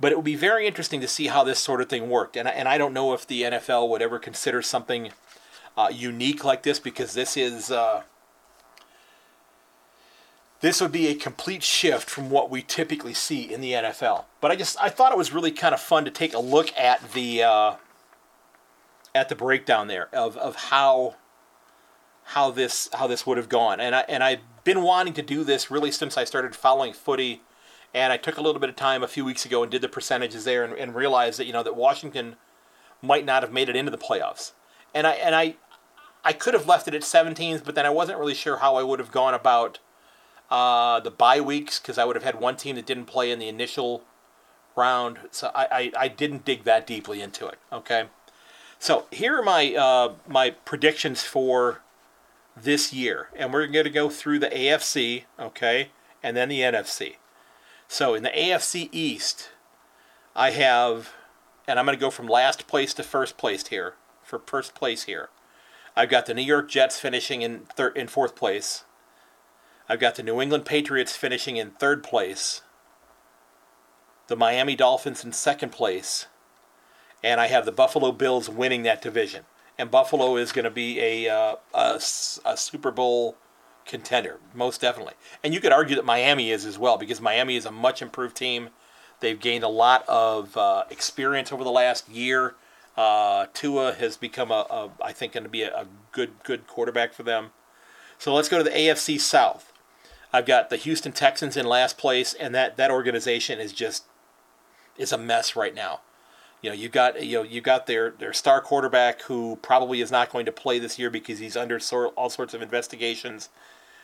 But 0.00 0.12
it 0.12 0.16
would 0.16 0.24
be 0.24 0.36
very 0.36 0.66
interesting 0.66 1.00
to 1.00 1.08
see 1.08 1.28
how 1.28 1.44
this 1.44 1.58
sort 1.58 1.80
of 1.80 1.88
thing 1.88 2.08
worked, 2.08 2.36
and 2.36 2.48
and 2.48 2.68
I 2.68 2.78
don't 2.78 2.92
know 2.92 3.12
if 3.12 3.26
the 3.26 3.42
NFL 3.42 3.88
would 3.88 4.02
ever 4.02 4.18
consider 4.18 4.62
something 4.62 5.12
uh, 5.76 5.90
unique 5.92 6.44
like 6.44 6.62
this 6.62 6.78
because 6.78 7.14
this 7.14 7.36
is. 7.36 7.70
Uh, 7.70 8.02
this 10.60 10.80
would 10.80 10.92
be 10.92 11.08
a 11.08 11.14
complete 11.16 11.64
shift 11.64 12.08
from 12.08 12.30
what 12.30 12.48
we 12.48 12.62
typically 12.62 13.12
see 13.12 13.52
in 13.52 13.60
the 13.60 13.72
NFL. 13.72 14.26
But 14.40 14.52
I 14.52 14.56
just 14.56 14.80
I 14.80 14.90
thought 14.90 15.10
it 15.10 15.18
was 15.18 15.32
really 15.32 15.50
kind 15.50 15.74
of 15.74 15.80
fun 15.80 16.04
to 16.04 16.10
take 16.10 16.34
a 16.34 16.38
look 16.38 16.72
at 16.78 17.12
the 17.14 17.42
uh, 17.42 17.74
at 19.14 19.28
the 19.28 19.34
breakdown 19.34 19.88
there 19.88 20.08
of, 20.12 20.36
of 20.36 20.56
how 20.56 21.16
how 22.24 22.50
this 22.50 22.88
how 22.94 23.06
this 23.06 23.26
would 23.26 23.36
have 23.36 23.48
gone. 23.48 23.80
And 23.80 23.94
I 23.94 24.00
and 24.08 24.22
I've 24.22 24.40
been 24.64 24.82
wanting 24.82 25.14
to 25.14 25.22
do 25.22 25.44
this 25.44 25.70
really 25.70 25.90
since 25.90 26.16
I 26.16 26.24
started 26.24 26.54
following 26.54 26.92
footy. 26.92 27.42
And 27.94 28.10
I 28.10 28.16
took 28.16 28.38
a 28.38 28.40
little 28.40 28.60
bit 28.60 28.70
of 28.70 28.76
time 28.76 29.02
a 29.02 29.08
few 29.08 29.22
weeks 29.22 29.44
ago 29.44 29.62
and 29.62 29.70
did 29.70 29.82
the 29.82 29.88
percentages 29.88 30.44
there 30.44 30.64
and, 30.64 30.72
and 30.72 30.94
realized 30.94 31.38
that 31.38 31.46
you 31.46 31.52
know 31.52 31.62
that 31.62 31.76
Washington 31.76 32.36
might 33.02 33.26
not 33.26 33.42
have 33.42 33.52
made 33.52 33.68
it 33.68 33.76
into 33.76 33.90
the 33.90 33.98
playoffs. 33.98 34.52
And 34.94 35.06
I 35.06 35.12
and 35.12 35.34
I 35.34 35.56
I 36.24 36.32
could 36.32 36.54
have 36.54 36.66
left 36.66 36.88
it 36.88 36.94
at 36.94 37.02
17s, 37.02 37.64
but 37.64 37.74
then 37.74 37.84
I 37.84 37.90
wasn't 37.90 38.18
really 38.18 38.34
sure 38.34 38.58
how 38.58 38.76
I 38.76 38.82
would 38.82 39.00
have 39.00 39.10
gone 39.10 39.34
about 39.34 39.80
uh, 40.50 41.00
the 41.00 41.10
bye 41.10 41.40
weeks 41.40 41.80
because 41.80 41.98
I 41.98 42.04
would 42.04 42.14
have 42.14 42.24
had 42.24 42.40
one 42.40 42.56
team 42.56 42.76
that 42.76 42.86
didn't 42.86 43.06
play 43.06 43.30
in 43.30 43.38
the 43.38 43.48
initial 43.48 44.04
round. 44.76 45.18
So 45.30 45.50
I, 45.54 45.66
I, 45.72 45.92
I 45.98 46.08
didn't 46.08 46.44
dig 46.44 46.64
that 46.64 46.86
deeply 46.86 47.20
into 47.20 47.46
it. 47.46 47.58
Okay. 47.72 48.04
So 48.78 49.06
here 49.10 49.38
are 49.38 49.42
my 49.42 49.74
uh, 49.74 50.14
my 50.28 50.50
predictions 50.50 51.22
for 51.22 51.80
this 52.56 52.92
year, 52.92 53.28
and 53.34 53.52
we're 53.52 53.66
going 53.66 53.84
to 53.84 53.90
go 53.90 54.08
through 54.08 54.38
the 54.38 54.48
AFC, 54.48 55.24
okay, 55.38 55.90
and 56.22 56.36
then 56.36 56.48
the 56.48 56.60
NFC. 56.60 57.16
So 57.88 58.14
in 58.14 58.22
the 58.22 58.30
AFC 58.30 58.88
East, 58.92 59.50
I 60.34 60.50
have, 60.50 61.12
and 61.66 61.78
I'm 61.78 61.86
going 61.86 61.96
to 61.96 62.00
go 62.00 62.10
from 62.10 62.26
last 62.26 62.66
place 62.66 62.94
to 62.94 63.02
first 63.02 63.36
place 63.36 63.66
here. 63.68 63.94
For 64.22 64.38
first 64.38 64.74
place 64.74 65.04
here, 65.04 65.30
I've 65.96 66.08
got 66.08 66.26
the 66.26 66.34
New 66.34 66.42
York 66.42 66.70
Jets 66.70 66.98
finishing 66.98 67.42
in 67.42 67.60
third 67.74 67.96
in 67.96 68.06
fourth 68.06 68.36
place. 68.36 68.84
I've 69.88 70.00
got 70.00 70.14
the 70.14 70.22
New 70.22 70.40
England 70.40 70.64
Patriots 70.64 71.16
finishing 71.16 71.56
in 71.56 71.72
third 71.72 72.02
place. 72.02 72.62
The 74.28 74.36
Miami 74.36 74.76
Dolphins 74.76 75.24
in 75.24 75.32
second 75.32 75.70
place, 75.70 76.28
and 77.22 77.40
I 77.40 77.48
have 77.48 77.66
the 77.66 77.72
Buffalo 77.72 78.12
Bills 78.12 78.48
winning 78.48 78.84
that 78.84 79.02
division 79.02 79.44
and 79.82 79.90
Buffalo 79.90 80.36
is 80.36 80.52
going 80.52 80.64
to 80.64 80.70
be 80.70 81.00
a, 81.00 81.28
uh, 81.28 81.56
a, 81.74 82.00
a 82.44 82.56
Super 82.56 82.92
Bowl 82.92 83.36
contender, 83.84 84.38
most 84.54 84.80
definitely. 84.80 85.14
And 85.42 85.52
you 85.52 85.58
could 85.58 85.72
argue 85.72 85.96
that 85.96 86.04
Miami 86.04 86.52
is 86.52 86.64
as 86.64 86.78
well 86.78 86.96
because 86.96 87.20
Miami 87.20 87.56
is 87.56 87.66
a 87.66 87.72
much 87.72 88.00
improved 88.00 88.36
team. 88.36 88.68
They've 89.18 89.40
gained 89.40 89.64
a 89.64 89.68
lot 89.68 90.08
of 90.08 90.56
uh, 90.56 90.84
experience 90.88 91.50
over 91.50 91.64
the 91.64 91.72
last 91.72 92.08
year. 92.08 92.54
Uh, 92.96 93.46
Tua 93.54 93.94
has 93.94 94.16
become 94.16 94.52
a, 94.52 94.66
a 94.70 94.90
I 95.02 95.10
think, 95.10 95.32
going 95.32 95.42
to 95.42 95.50
be 95.50 95.62
a, 95.62 95.74
a, 95.74 95.86
good 96.12 96.30
good 96.44 96.68
quarterback 96.68 97.12
for 97.12 97.24
them. 97.24 97.50
So 98.18 98.32
let's 98.32 98.48
go 98.48 98.58
to 98.58 98.64
the 98.64 98.70
AFC 98.70 99.18
South. 99.18 99.72
I've 100.32 100.46
got 100.46 100.70
the 100.70 100.76
Houston 100.76 101.10
Texans 101.10 101.56
in 101.56 101.66
last 101.66 101.98
place, 101.98 102.34
and 102.34 102.54
that 102.54 102.76
that 102.76 102.92
organization 102.92 103.58
is 103.58 103.72
just 103.72 104.04
is 104.96 105.10
a 105.10 105.18
mess 105.18 105.56
right 105.56 105.74
now. 105.74 106.02
You 106.62 106.70
know, 106.70 106.76
you 106.76 106.88
got 106.88 107.22
you 107.22 107.38
know 107.38 107.42
you 107.42 107.60
got 107.60 107.86
their 107.86 108.10
their 108.10 108.32
star 108.32 108.60
quarterback 108.60 109.22
who 109.22 109.58
probably 109.62 110.00
is 110.00 110.12
not 110.12 110.30
going 110.30 110.46
to 110.46 110.52
play 110.52 110.78
this 110.78 110.98
year 110.98 111.10
because 111.10 111.40
he's 111.40 111.56
under 111.56 111.78
all 112.16 112.30
sorts 112.30 112.54
of 112.54 112.62
investigations 112.62 113.48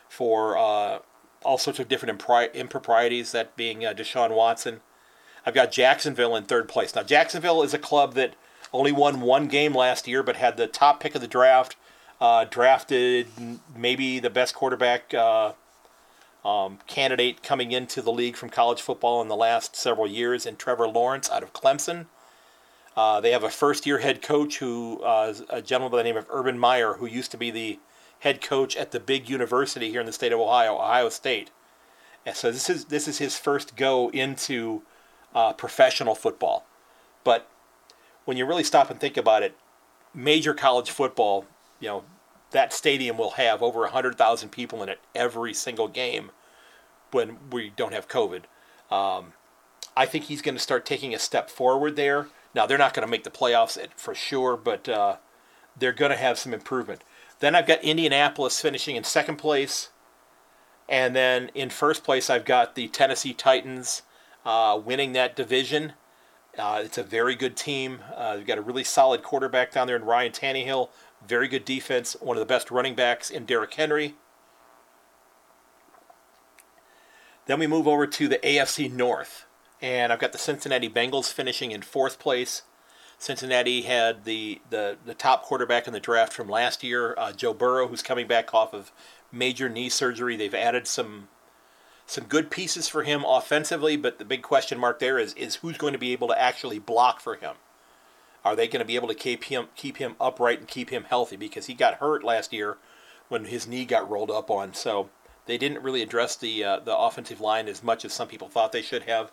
for 0.09 0.57
uh, 0.57 0.99
all 1.43 1.57
sorts 1.57 1.79
of 1.79 1.87
different 1.87 2.19
impri- 2.19 2.53
improprieties. 2.53 3.31
That 3.31 3.55
being 3.55 3.85
uh, 3.85 3.93
Deshaun 3.93 4.35
Watson. 4.35 4.81
I've 5.45 5.53
got 5.53 5.71
Jacksonville 5.71 6.35
in 6.35 6.43
third 6.43 6.67
place. 6.67 6.93
Now 6.93 7.03
Jacksonville 7.03 7.63
is 7.63 7.73
a 7.73 7.79
club 7.79 8.13
that 8.15 8.35
only 8.73 8.91
won 8.91 9.21
one 9.21 9.47
game 9.47 9.73
last 9.73 10.05
year, 10.05 10.21
but 10.21 10.35
had 10.35 10.57
the 10.57 10.67
top 10.67 10.99
pick 10.99 11.15
of 11.15 11.21
the 11.21 11.27
draft. 11.27 11.77
Uh, 12.19 12.43
drafted 12.43 13.27
maybe 13.73 14.19
the 14.19 14.29
best 14.29 14.53
quarterback 14.53 15.13
uh, 15.13 15.53
um, 16.43 16.79
candidate 16.85 17.41
coming 17.41 17.71
into 17.71 18.01
the 18.01 18.11
league 18.11 18.35
from 18.35 18.49
college 18.49 18.81
football 18.81 19.21
in 19.21 19.29
the 19.29 19.35
last 19.37 19.77
several 19.77 20.05
years, 20.05 20.45
in 20.45 20.57
Trevor 20.57 20.89
Lawrence 20.89 21.31
out 21.31 21.43
of 21.43 21.53
Clemson. 21.53 22.07
Uh, 22.99 23.21
they 23.21 23.31
have 23.31 23.45
a 23.45 23.49
first 23.49 23.85
year 23.85 23.99
head 23.99 24.21
coach 24.21 24.57
who 24.57 25.01
uh, 25.03 25.33
a 25.49 25.61
gentleman 25.61 25.89
by 25.89 25.99
the 25.99 26.03
name 26.03 26.17
of 26.17 26.25
Urban 26.29 26.59
Meyer, 26.59 26.95
who 26.95 27.05
used 27.05 27.31
to 27.31 27.37
be 27.37 27.49
the 27.49 27.79
head 28.19 28.41
coach 28.41 28.75
at 28.75 28.91
the 28.91 28.99
big 28.99 29.29
university 29.29 29.89
here 29.89 30.01
in 30.01 30.05
the 30.05 30.11
state 30.11 30.33
of 30.33 30.39
Ohio, 30.41 30.75
Ohio 30.75 31.07
State. 31.07 31.49
And 32.25 32.35
so 32.35 32.51
this 32.51 32.69
is 32.69 32.85
this 32.85 33.07
is 33.07 33.19
his 33.19 33.37
first 33.37 33.77
go 33.77 34.09
into 34.09 34.81
uh, 35.33 35.53
professional 35.53 36.13
football. 36.13 36.65
But 37.23 37.47
when 38.25 38.35
you 38.35 38.45
really 38.45 38.65
stop 38.65 38.91
and 38.91 38.99
think 38.99 39.15
about 39.15 39.43
it, 39.43 39.55
major 40.13 40.53
college 40.53 40.91
football, 40.91 41.45
you 41.79 41.87
know, 41.87 42.03
that 42.51 42.73
stadium 42.73 43.17
will 43.17 43.31
have 43.31 43.63
over 43.63 43.79
100,000 43.79 44.49
people 44.49 44.83
in 44.83 44.89
it 44.89 44.99
every 45.15 45.53
single 45.53 45.87
game 45.87 46.31
when 47.11 47.37
we 47.49 47.71
don't 47.77 47.93
have 47.93 48.09
COVID. 48.09 48.41
Um, 48.91 49.31
I 49.95 50.05
think 50.05 50.25
he's 50.25 50.41
going 50.41 50.55
to 50.55 50.61
start 50.61 50.85
taking 50.85 51.15
a 51.15 51.19
step 51.19 51.49
forward 51.49 51.95
there. 51.95 52.27
Now 52.53 52.65
they're 52.65 52.77
not 52.77 52.93
going 52.93 53.05
to 53.05 53.11
make 53.11 53.23
the 53.23 53.29
playoffs 53.29 53.77
for 53.95 54.15
sure, 54.15 54.57
but 54.57 54.89
uh, 54.89 55.17
they're 55.77 55.93
going 55.93 56.11
to 56.11 56.17
have 56.17 56.39
some 56.39 56.53
improvement. 56.53 57.03
Then 57.39 57.55
I've 57.55 57.67
got 57.67 57.83
Indianapolis 57.83 58.59
finishing 58.59 58.95
in 58.95 59.03
second 59.03 59.37
place, 59.37 59.89
and 60.87 61.15
then 61.15 61.51
in 61.53 61.69
first 61.69 62.03
place 62.03 62.29
I've 62.29 62.45
got 62.45 62.75
the 62.75 62.87
Tennessee 62.87 63.33
Titans 63.33 64.01
uh, 64.45 64.79
winning 64.83 65.13
that 65.13 65.35
division. 65.35 65.93
Uh, 66.57 66.81
it's 66.83 66.97
a 66.97 67.03
very 67.03 67.35
good 67.35 67.55
team. 67.55 67.99
Uh, 68.15 68.35
they've 68.35 68.47
got 68.47 68.57
a 68.57 68.61
really 68.61 68.83
solid 68.83 69.23
quarterback 69.23 69.71
down 69.71 69.87
there 69.87 69.95
in 69.95 70.03
Ryan 70.03 70.31
Tannehill. 70.31 70.89
Very 71.25 71.47
good 71.47 71.63
defense. 71.63 72.15
One 72.19 72.35
of 72.35 72.41
the 72.41 72.45
best 72.45 72.71
running 72.71 72.95
backs 72.95 73.29
in 73.29 73.45
Derrick 73.45 73.73
Henry. 73.73 74.15
Then 77.45 77.59
we 77.59 77.67
move 77.67 77.87
over 77.87 78.05
to 78.05 78.27
the 78.27 78.37
AFC 78.39 78.91
North 78.91 79.45
and 79.81 80.11
I've 80.11 80.19
got 80.19 80.31
the 80.31 80.37
Cincinnati 80.37 80.89
Bengals 80.89 81.31
finishing 81.31 81.71
in 81.71 81.81
fourth 81.81 82.19
place. 82.19 82.63
Cincinnati 83.17 83.81
had 83.81 84.23
the, 84.23 84.61
the, 84.69 84.97
the 85.05 85.13
top 85.13 85.43
quarterback 85.43 85.87
in 85.87 85.93
the 85.93 85.99
draft 85.99 86.31
from 86.31 86.47
last 86.47 86.83
year, 86.83 87.15
uh, 87.17 87.33
Joe 87.33 87.53
Burrow, 87.53 87.87
who's 87.87 88.01
coming 88.01 88.27
back 88.27 88.53
off 88.53 88.73
of 88.73 88.91
major 89.31 89.67
knee 89.67 89.89
surgery. 89.89 90.35
They've 90.35 90.53
added 90.53 90.87
some 90.87 91.27
some 92.05 92.23
good 92.23 92.49
pieces 92.49 92.89
for 92.89 93.03
him 93.03 93.23
offensively, 93.23 93.95
but 93.95 94.17
the 94.17 94.25
big 94.25 94.41
question 94.41 94.79
mark 94.79 94.97
there 94.97 95.19
is 95.19 95.33
is 95.35 95.57
who's 95.57 95.77
going 95.77 95.93
to 95.93 95.99
be 95.99 96.11
able 96.11 96.27
to 96.29 96.41
actually 96.41 96.79
block 96.79 97.19
for 97.19 97.35
him? 97.35 97.55
Are 98.43 98.55
they 98.55 98.67
going 98.67 98.79
to 98.79 98.85
be 98.85 98.95
able 98.95 99.09
to 99.09 99.13
keep 99.13 99.43
him 99.43 99.67
keep 99.75 99.97
him 99.97 100.15
upright 100.19 100.59
and 100.59 100.67
keep 100.67 100.89
him 100.89 101.03
healthy? 101.03 101.35
Because 101.35 101.67
he 101.67 101.75
got 101.75 101.95
hurt 101.95 102.23
last 102.23 102.51
year 102.51 102.77
when 103.27 103.45
his 103.45 103.67
knee 103.67 103.85
got 103.85 104.09
rolled 104.09 104.31
up 104.31 104.49
on. 104.49 104.73
So 104.73 105.09
they 105.45 105.57
didn't 105.57 105.83
really 105.83 106.01
address 106.01 106.35
the 106.35 106.63
uh, 106.63 106.79
the 106.79 106.97
offensive 106.97 107.41
line 107.41 107.67
as 107.67 107.83
much 107.83 108.03
as 108.03 108.11
some 108.11 108.27
people 108.27 108.49
thought 108.49 108.71
they 108.71 108.81
should 108.81 109.03
have. 109.03 109.31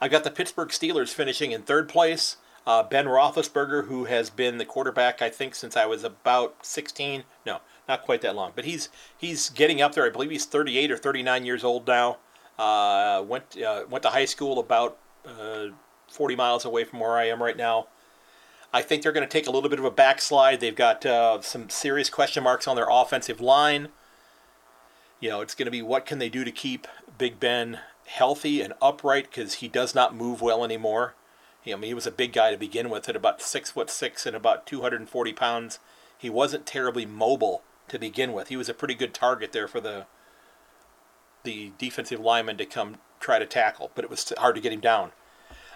I 0.00 0.08
got 0.08 0.24
the 0.24 0.30
Pittsburgh 0.30 0.68
Steelers 0.68 1.12
finishing 1.12 1.52
in 1.52 1.62
third 1.62 1.88
place. 1.88 2.36
Uh, 2.66 2.82
ben 2.82 3.06
Roethlisberger, 3.06 3.86
who 3.86 4.04
has 4.04 4.28
been 4.28 4.58
the 4.58 4.64
quarterback, 4.64 5.22
I 5.22 5.30
think, 5.30 5.54
since 5.54 5.76
I 5.76 5.86
was 5.86 6.04
about 6.04 6.66
16. 6.66 7.24
No, 7.46 7.60
not 7.88 8.02
quite 8.02 8.20
that 8.20 8.36
long, 8.36 8.52
but 8.54 8.66
he's 8.66 8.90
he's 9.16 9.48
getting 9.48 9.80
up 9.80 9.94
there. 9.94 10.04
I 10.04 10.10
believe 10.10 10.30
he's 10.30 10.44
38 10.44 10.90
or 10.90 10.98
39 10.98 11.46
years 11.46 11.64
old 11.64 11.86
now. 11.86 12.18
Uh, 12.58 13.24
went 13.26 13.56
uh, 13.60 13.84
went 13.88 14.02
to 14.02 14.10
high 14.10 14.26
school 14.26 14.58
about 14.58 14.98
uh, 15.26 15.68
40 16.08 16.36
miles 16.36 16.64
away 16.64 16.84
from 16.84 17.00
where 17.00 17.16
I 17.16 17.28
am 17.28 17.42
right 17.42 17.56
now. 17.56 17.86
I 18.72 18.82
think 18.82 19.02
they're 19.02 19.12
going 19.12 19.26
to 19.26 19.32
take 19.32 19.46
a 19.46 19.50
little 19.50 19.70
bit 19.70 19.78
of 19.78 19.84
a 19.84 19.90
backslide. 19.90 20.60
They've 20.60 20.76
got 20.76 21.06
uh, 21.06 21.40
some 21.40 21.70
serious 21.70 22.10
question 22.10 22.44
marks 22.44 22.68
on 22.68 22.76
their 22.76 22.88
offensive 22.90 23.40
line. 23.40 23.88
You 25.20 25.30
know, 25.30 25.40
it's 25.40 25.54
going 25.54 25.66
to 25.66 25.72
be 25.72 25.80
what 25.80 26.04
can 26.04 26.18
they 26.18 26.28
do 26.28 26.44
to 26.44 26.52
keep 26.52 26.86
Big 27.16 27.40
Ben 27.40 27.78
healthy 28.08 28.60
and 28.60 28.72
upright 28.80 29.30
because 29.30 29.54
he 29.54 29.68
does 29.68 29.94
not 29.94 30.16
move 30.16 30.40
well 30.40 30.64
anymore. 30.64 31.14
I 31.66 31.76
mean, 31.76 31.88
he 31.88 31.94
was 31.94 32.06
a 32.06 32.10
big 32.10 32.32
guy 32.32 32.50
to 32.50 32.56
begin 32.56 32.88
with 32.88 33.08
at 33.10 33.16
about 33.16 33.42
six 33.42 33.72
foot 33.72 33.90
six 33.90 34.24
and 34.24 34.34
about 34.34 34.66
240 34.66 35.32
pounds. 35.34 35.78
He 36.16 36.30
wasn't 36.30 36.64
terribly 36.64 37.04
mobile 37.04 37.62
to 37.88 37.98
begin 37.98 38.32
with. 38.32 38.48
He 38.48 38.56
was 38.56 38.70
a 38.70 38.74
pretty 38.74 38.94
good 38.94 39.12
target 39.12 39.52
there 39.52 39.68
for 39.68 39.80
the 39.80 40.06
the 41.44 41.72
defensive 41.78 42.20
lineman 42.20 42.56
to 42.56 42.66
come 42.66 42.96
try 43.20 43.38
to 43.38 43.46
tackle, 43.46 43.90
but 43.94 44.04
it 44.04 44.10
was 44.10 44.32
hard 44.38 44.54
to 44.54 44.60
get 44.60 44.72
him 44.72 44.80
down. 44.80 45.12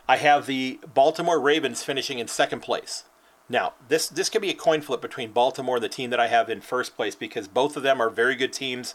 I 0.08 0.16
have 0.16 0.46
the 0.46 0.80
Baltimore 0.92 1.40
Ravens 1.40 1.82
finishing 1.82 2.18
in 2.18 2.28
second 2.28 2.60
place. 2.60 3.04
Now, 3.48 3.74
this 3.88 4.08
this 4.08 4.28
could 4.28 4.42
be 4.42 4.50
a 4.50 4.54
coin 4.54 4.80
flip 4.80 5.00
between 5.00 5.32
Baltimore 5.32 5.76
and 5.76 5.84
the 5.84 5.88
team 5.88 6.10
that 6.10 6.20
I 6.20 6.28
have 6.28 6.48
in 6.48 6.60
first 6.60 6.96
place 6.96 7.14
because 7.14 7.48
both 7.48 7.76
of 7.76 7.82
them 7.82 8.00
are 8.00 8.10
very 8.10 8.34
good 8.34 8.52
teams. 8.52 8.94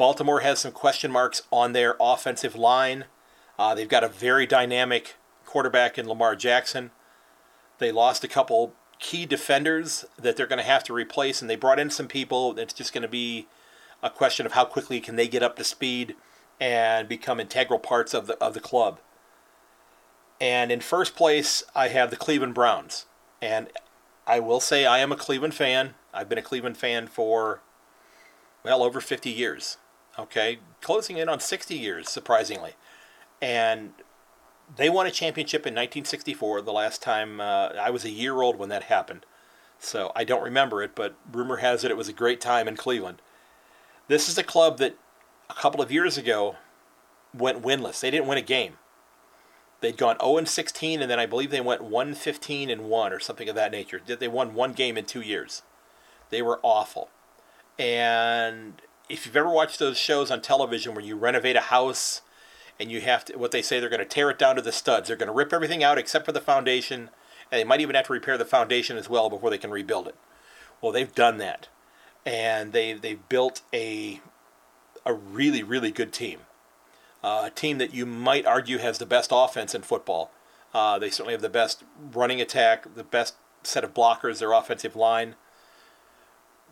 Baltimore 0.00 0.40
has 0.40 0.60
some 0.60 0.72
question 0.72 1.12
marks 1.12 1.42
on 1.52 1.74
their 1.74 1.94
offensive 2.00 2.56
line. 2.56 3.04
Uh, 3.58 3.74
they've 3.74 3.86
got 3.86 4.02
a 4.02 4.08
very 4.08 4.46
dynamic 4.46 5.16
quarterback 5.44 5.98
in 5.98 6.08
Lamar 6.08 6.34
Jackson. 6.34 6.90
They 7.76 7.92
lost 7.92 8.24
a 8.24 8.28
couple 8.28 8.72
key 8.98 9.26
defenders 9.26 10.06
that 10.18 10.38
they're 10.38 10.46
going 10.46 10.58
to 10.58 10.64
have 10.64 10.82
to 10.84 10.94
replace, 10.94 11.42
and 11.42 11.50
they 11.50 11.54
brought 11.54 11.78
in 11.78 11.90
some 11.90 12.08
people. 12.08 12.58
It's 12.58 12.72
just 12.72 12.94
going 12.94 13.02
to 13.02 13.08
be 13.08 13.46
a 14.02 14.08
question 14.08 14.46
of 14.46 14.52
how 14.52 14.64
quickly 14.64 15.00
can 15.00 15.16
they 15.16 15.28
get 15.28 15.42
up 15.42 15.56
to 15.56 15.64
speed 15.64 16.16
and 16.58 17.06
become 17.06 17.38
integral 17.38 17.78
parts 17.78 18.14
of 18.14 18.26
the 18.26 18.42
of 18.42 18.54
the 18.54 18.60
club. 18.60 19.00
And 20.40 20.72
in 20.72 20.80
first 20.80 21.14
place, 21.14 21.62
I 21.74 21.88
have 21.88 22.08
the 22.08 22.16
Cleveland 22.16 22.54
Browns, 22.54 23.04
and 23.42 23.68
I 24.26 24.40
will 24.40 24.60
say 24.60 24.86
I 24.86 25.00
am 25.00 25.12
a 25.12 25.16
Cleveland 25.16 25.52
fan. 25.52 25.92
I've 26.14 26.30
been 26.30 26.38
a 26.38 26.42
Cleveland 26.42 26.78
fan 26.78 27.06
for 27.06 27.60
well 28.64 28.82
over 28.82 29.02
50 29.02 29.28
years. 29.28 29.76
Okay, 30.20 30.58
closing 30.82 31.16
in 31.16 31.30
on 31.30 31.40
60 31.40 31.74
years, 31.74 32.08
surprisingly, 32.08 32.74
and 33.40 33.92
they 34.76 34.90
won 34.90 35.06
a 35.06 35.10
championship 35.10 35.60
in 35.66 35.72
1964, 35.72 36.60
the 36.60 36.72
last 36.72 37.00
time 37.00 37.40
uh, 37.40 37.70
I 37.80 37.88
was 37.88 38.04
a 38.04 38.10
year 38.10 38.42
old 38.42 38.56
when 38.56 38.68
that 38.68 38.84
happened. 38.84 39.24
So 39.78 40.12
I 40.14 40.24
don't 40.24 40.42
remember 40.42 40.82
it, 40.82 40.94
but 40.94 41.14
rumor 41.32 41.56
has 41.56 41.84
it 41.84 41.90
it 41.90 41.96
was 41.96 42.08
a 42.08 42.12
great 42.12 42.38
time 42.38 42.68
in 42.68 42.76
Cleveland. 42.76 43.22
This 44.08 44.28
is 44.28 44.36
a 44.36 44.42
club 44.42 44.76
that 44.78 44.96
a 45.48 45.54
couple 45.54 45.80
of 45.80 45.90
years 45.90 46.18
ago 46.18 46.56
went 47.32 47.62
winless. 47.62 48.00
They 48.00 48.10
didn't 48.10 48.26
win 48.26 48.36
a 48.36 48.42
game. 48.42 48.74
They'd 49.80 49.96
gone 49.96 50.18
0 50.20 50.36
and 50.36 50.48
16, 50.48 51.00
and 51.00 51.10
then 51.10 51.18
I 51.18 51.24
believe 51.24 51.50
they 51.50 51.62
went 51.62 51.82
1 51.82 52.14
15 52.14 52.68
and 52.68 52.82
1 52.82 53.12
or 53.12 53.20
something 53.20 53.48
of 53.48 53.54
that 53.54 53.72
nature. 53.72 54.02
They 54.04 54.28
won 54.28 54.52
one 54.52 54.74
game 54.74 54.98
in 54.98 55.06
two 55.06 55.22
years. 55.22 55.62
They 56.28 56.42
were 56.42 56.60
awful. 56.62 57.08
And 57.78 58.82
if 59.10 59.26
you've 59.26 59.36
ever 59.36 59.50
watched 59.50 59.80
those 59.80 59.98
shows 59.98 60.30
on 60.30 60.40
television 60.40 60.94
where 60.94 61.04
you 61.04 61.16
renovate 61.16 61.56
a 61.56 61.62
house 61.62 62.22
and 62.78 62.90
you 62.90 63.00
have 63.00 63.24
to 63.26 63.36
what 63.36 63.50
they 63.50 63.60
say 63.60 63.80
they're 63.80 63.90
going 63.90 63.98
to 63.98 64.06
tear 64.06 64.30
it 64.30 64.38
down 64.38 64.56
to 64.56 64.62
the 64.62 64.72
studs. 64.72 65.08
They're 65.08 65.16
going 65.16 65.26
to 65.26 65.34
rip 65.34 65.52
everything 65.52 65.82
out 65.82 65.98
except 65.98 66.24
for 66.24 66.32
the 66.32 66.40
foundation, 66.40 67.10
and 67.50 67.58
they 67.58 67.64
might 67.64 67.80
even 67.80 67.96
have 67.96 68.06
to 68.06 68.12
repair 68.12 68.38
the 68.38 68.44
foundation 68.44 68.96
as 68.96 69.10
well 69.10 69.28
before 69.28 69.50
they 69.50 69.58
can 69.58 69.72
rebuild 69.72 70.06
it. 70.06 70.14
Well, 70.80 70.92
they've 70.92 71.14
done 71.14 71.38
that, 71.38 71.68
and 72.24 72.72
they 72.72 72.92
they've 72.94 73.28
built 73.28 73.62
a 73.74 74.20
a 75.04 75.12
really 75.12 75.62
really 75.62 75.90
good 75.90 76.12
team, 76.12 76.40
uh, 77.22 77.42
a 77.46 77.50
team 77.50 77.78
that 77.78 77.92
you 77.92 78.06
might 78.06 78.46
argue 78.46 78.78
has 78.78 78.98
the 78.98 79.06
best 79.06 79.30
offense 79.32 79.74
in 79.74 79.82
football. 79.82 80.30
Uh, 80.72 81.00
they 81.00 81.10
certainly 81.10 81.34
have 81.34 81.42
the 81.42 81.48
best 81.48 81.82
running 82.12 82.40
attack, 82.40 82.94
the 82.94 83.02
best 83.02 83.34
set 83.64 83.82
of 83.82 83.92
blockers, 83.92 84.38
their 84.38 84.52
offensive 84.52 84.94
line. 84.94 85.34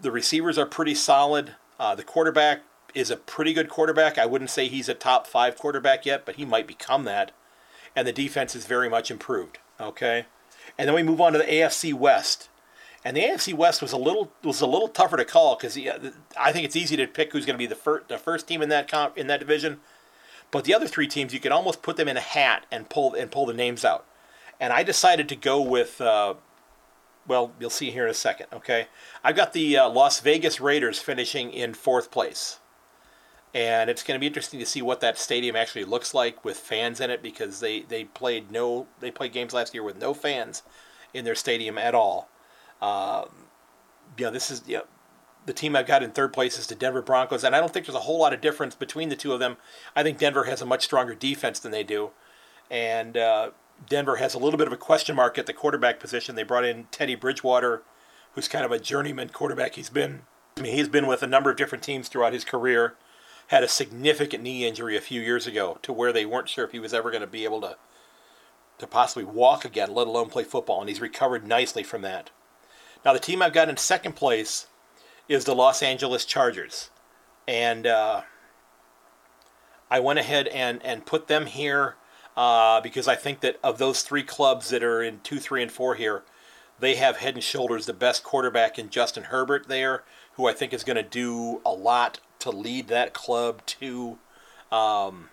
The 0.01 0.13
receivers 0.13 0.57
are 0.57 0.67
pretty 0.67 0.95
solid. 0.95 1.57
Uh, 1.79 1.95
the 1.95 2.03
quarterback 2.03 2.63
is 2.95 3.11
a 3.11 3.17
pretty 3.17 3.53
good 3.53 3.69
quarterback. 3.69 4.19
I 4.19 4.27
wouldn't 4.27 4.51
say 4.51 4.69
he's 4.69 4.89
a 4.89 4.95
top 4.95 5.27
five 5.27 5.57
quarterback 5.57 6.05
yet, 6.05 6.25
but 6.25 6.37
he 6.37 6.45
might 6.45 6.67
become 6.67 7.05
that. 7.05 7.33
And 7.95 8.07
the 8.07 8.13
defense 8.13 8.55
is 8.55 8.67
very 8.67 8.89
much 8.89 9.11
improved. 9.11 9.59
Okay, 9.81 10.27
and 10.77 10.89
then 10.89 10.95
we 10.95 11.03
move 11.03 11.21
on 11.21 11.33
to 11.33 11.39
the 11.39 11.45
AFC 11.45 11.95
West. 11.95 12.49
And 13.05 13.17
the 13.17 13.23
AFC 13.23 13.55
West 13.55 13.81
was 13.81 13.93
a 13.93 13.97
little 13.97 14.33
was 14.43 14.61
a 14.61 14.67
little 14.67 14.89
tougher 14.89 15.17
to 15.17 15.25
call 15.25 15.57
because 15.57 15.79
I 16.39 16.53
think 16.53 16.65
it's 16.65 16.77
easy 16.77 16.97
to 16.97 17.07
pick 17.07 17.33
who's 17.33 17.47
going 17.47 17.55
to 17.55 17.59
be 17.59 17.67
the 17.67 17.77
first 17.77 18.09
the 18.09 18.19
first 18.19 18.49
team 18.49 18.61
in 18.61 18.69
that 18.71 18.91
comp, 18.91 19.17
in 19.17 19.29
that 19.29 19.41
division. 19.41 19.81
But 20.51 20.65
the 20.65 20.75
other 20.75 20.87
three 20.87 21.07
teams, 21.07 21.35
you 21.35 21.41
could 21.41 21.53
almost 21.53 21.83
put 21.83 21.97
them 21.97 22.09
in 22.09 22.17
a 22.17 22.21
hat 22.21 22.67
and 22.73 22.89
pull 22.89 23.15
and 23.15 23.31
pull 23.31 23.47
the 23.47 23.55
names 23.55 23.85
out. 23.85 24.05
And 24.61 24.73
I 24.73 24.83
decided 24.83 25.29
to 25.29 25.37
go 25.37 25.61
with 25.61 26.01
uh, 26.01 26.35
well, 27.29 27.53
you'll 27.61 27.71
see 27.71 27.91
here 27.91 28.05
in 28.05 28.11
a 28.11 28.15
second. 28.15 28.47
Okay, 28.53 28.89
I've 29.23 29.37
got 29.37 29.53
the 29.53 29.77
uh, 29.77 29.89
Las 29.89 30.21
Vegas 30.21 30.61
Raiders 30.61 30.99
finishing 30.99 31.53
in 31.53 31.75
fourth 31.75 32.11
place 32.11 32.59
and 33.55 33.89
it's 33.89 34.03
going 34.03 34.17
to 34.17 34.21
be 34.21 34.27
interesting 34.27 34.61
to 34.61 34.67
see 34.67 34.83
what 34.83 35.01
that 35.01 35.19
stadium 35.19 35.57
actually 35.57 35.85
looks 35.85 36.13
like 36.13 36.45
with 36.45 36.57
fans 36.57 37.01
in 37.01 37.11
it 37.11 37.23
because 37.23 37.61
they, 37.61 37.81
they 37.81 38.05
played 38.05 38.51
no 38.51 38.87
they 39.01 39.11
played 39.11 39.33
games 39.33 39.55
last 39.55 39.75
year 39.75 39.83
with 39.83 39.99
no 39.99 40.13
fans 40.13 40.63
in 41.15 41.25
their 41.25 41.35
stadium 41.35 41.79
at 41.79 41.95
all. 41.95 42.29
Uh, 42.81 43.25
you 44.17 44.27
know, 44.27 44.31
this 44.31 44.51
is 44.51 44.63
you 44.67 44.77
know, 44.77 44.85
the 45.47 45.53
team 45.53 45.75
I've 45.75 45.87
got 45.87 46.03
in 46.03 46.11
third 46.11 46.33
place 46.33 46.59
is 46.59 46.67
the 46.67 46.75
Denver 46.75 47.01
Broncos, 47.01 47.43
and 47.43 47.57
I 47.57 47.61
don't 47.61 47.73
think 47.73 47.87
there's 47.87 47.97
a 47.97 48.01
whole 48.01 48.19
lot 48.19 48.35
of 48.35 48.41
difference 48.41 48.75
between 48.75 49.09
the 49.09 49.17
two 49.17 49.33
of 49.33 49.41
them. 49.41 49.57
I 49.97 50.03
think 50.03 50.19
Denver 50.19 50.45
has 50.45 50.61
a 50.61 50.67
much 50.67 50.85
stronger 50.85 51.15
defense 51.15 51.59
than 51.59 51.73
they 51.73 51.83
do, 51.83 52.11
and 52.71 53.17
uh, 53.17 53.51
Denver 53.89 54.17
has 54.17 54.35
a 54.35 54.39
little 54.39 54.59
bit 54.59 54.67
of 54.67 54.73
a 54.73 54.79
question 54.79 55.17
mark 55.17 55.39
at 55.39 55.47
the 55.47 55.53
quarterback 55.53 56.01
position. 56.01 56.35
They 56.35 56.43
brought 56.43 56.65
in 56.65 56.87
Teddy 56.91 57.15
Bridgewater, 57.15 57.83
who's 58.33 58.49
kind 58.49 58.65
of 58.65 58.73
a 58.73 58.79
journeyman 58.79 59.31
quarterback. 59.31 59.75
He's 59.75 59.91
been 59.91 60.23
I 60.57 60.61
mean, 60.61 60.75
he's 60.75 60.89
been 60.89 61.07
with 61.07 61.23
a 61.23 61.29
number 61.29 61.51
of 61.51 61.57
different 61.57 61.85
teams 61.85 62.09
throughout 62.09 62.33
his 62.33 62.45
career 62.45 62.95
had 63.49 63.63
a 63.63 63.69
significant 63.69 64.43
knee 64.43 64.67
injury 64.67 64.97
a 64.97 65.01
few 65.01 65.21
years 65.21 65.47
ago 65.47 65.79
to 65.83 65.93
where 65.93 66.13
they 66.13 66.27
weren't 66.27 66.49
sure 66.49 66.65
if 66.65 66.73
he 66.73 66.79
was 66.79 66.93
ever 66.93 67.11
going 67.11 67.23
to 67.23 67.27
be 67.27 67.45
able 67.45 67.61
to 67.61 67.77
to 68.79 68.87
possibly 68.87 69.25
walk 69.25 69.65
again, 69.65 69.93
let 69.93 70.07
alone 70.07 70.29
play 70.29 70.45
football, 70.45 70.81
and 70.81 70.89
he's 70.89 71.01
recovered 71.01 71.45
nicely 71.45 71.83
from 71.83 72.03
that. 72.03 72.31
Now, 73.05 73.13
the 73.13 73.19
team 73.19 73.43
I've 73.43 73.53
got 73.53 73.69
in 73.69 73.77
second 73.77 74.15
place 74.15 74.69
is 75.29 75.45
the 75.45 75.55
Los 75.55 75.83
Angeles 75.83 76.25
Chargers, 76.25 76.91
and 77.49 77.89
uh, 77.89 78.23
I 79.91 79.99
went 79.99 80.21
ahead 80.21 80.47
and 80.49 80.81
and 80.85 81.07
put 81.07 81.27
them 81.27 81.47
here 81.47 81.97
uh, 82.39 82.81
because 82.81 83.09
I 83.09 83.17
think 83.17 83.41
that 83.41 83.59
of 83.65 83.79
those 83.79 84.03
three 84.03 84.23
clubs 84.23 84.71
that 84.71 84.85
are 84.85 85.03
in 85.03 85.19
two, 85.25 85.41
three, 85.41 85.61
and 85.61 85.73
four 85.73 85.97
here, 85.97 86.23
they 86.79 86.95
have 86.95 87.17
head 87.17 87.35
and 87.35 87.43
shoulders 87.43 87.87
the 87.87 87.93
best 87.93 88.23
quarterback 88.23 88.79
in 88.79 88.91
Justin 88.91 89.25
Herbert 89.25 89.67
there, 89.67 90.05
who 90.35 90.47
I 90.47 90.53
think 90.53 90.73
is 90.73 90.85
going 90.85 90.99
to 90.99 91.03
do 91.03 91.61
a 91.67 91.73
lot 91.73 92.21
to 92.39 92.51
lead 92.51 92.87
that 92.87 93.13
club 93.13 93.67
to 93.67 94.19
um, 94.71 95.31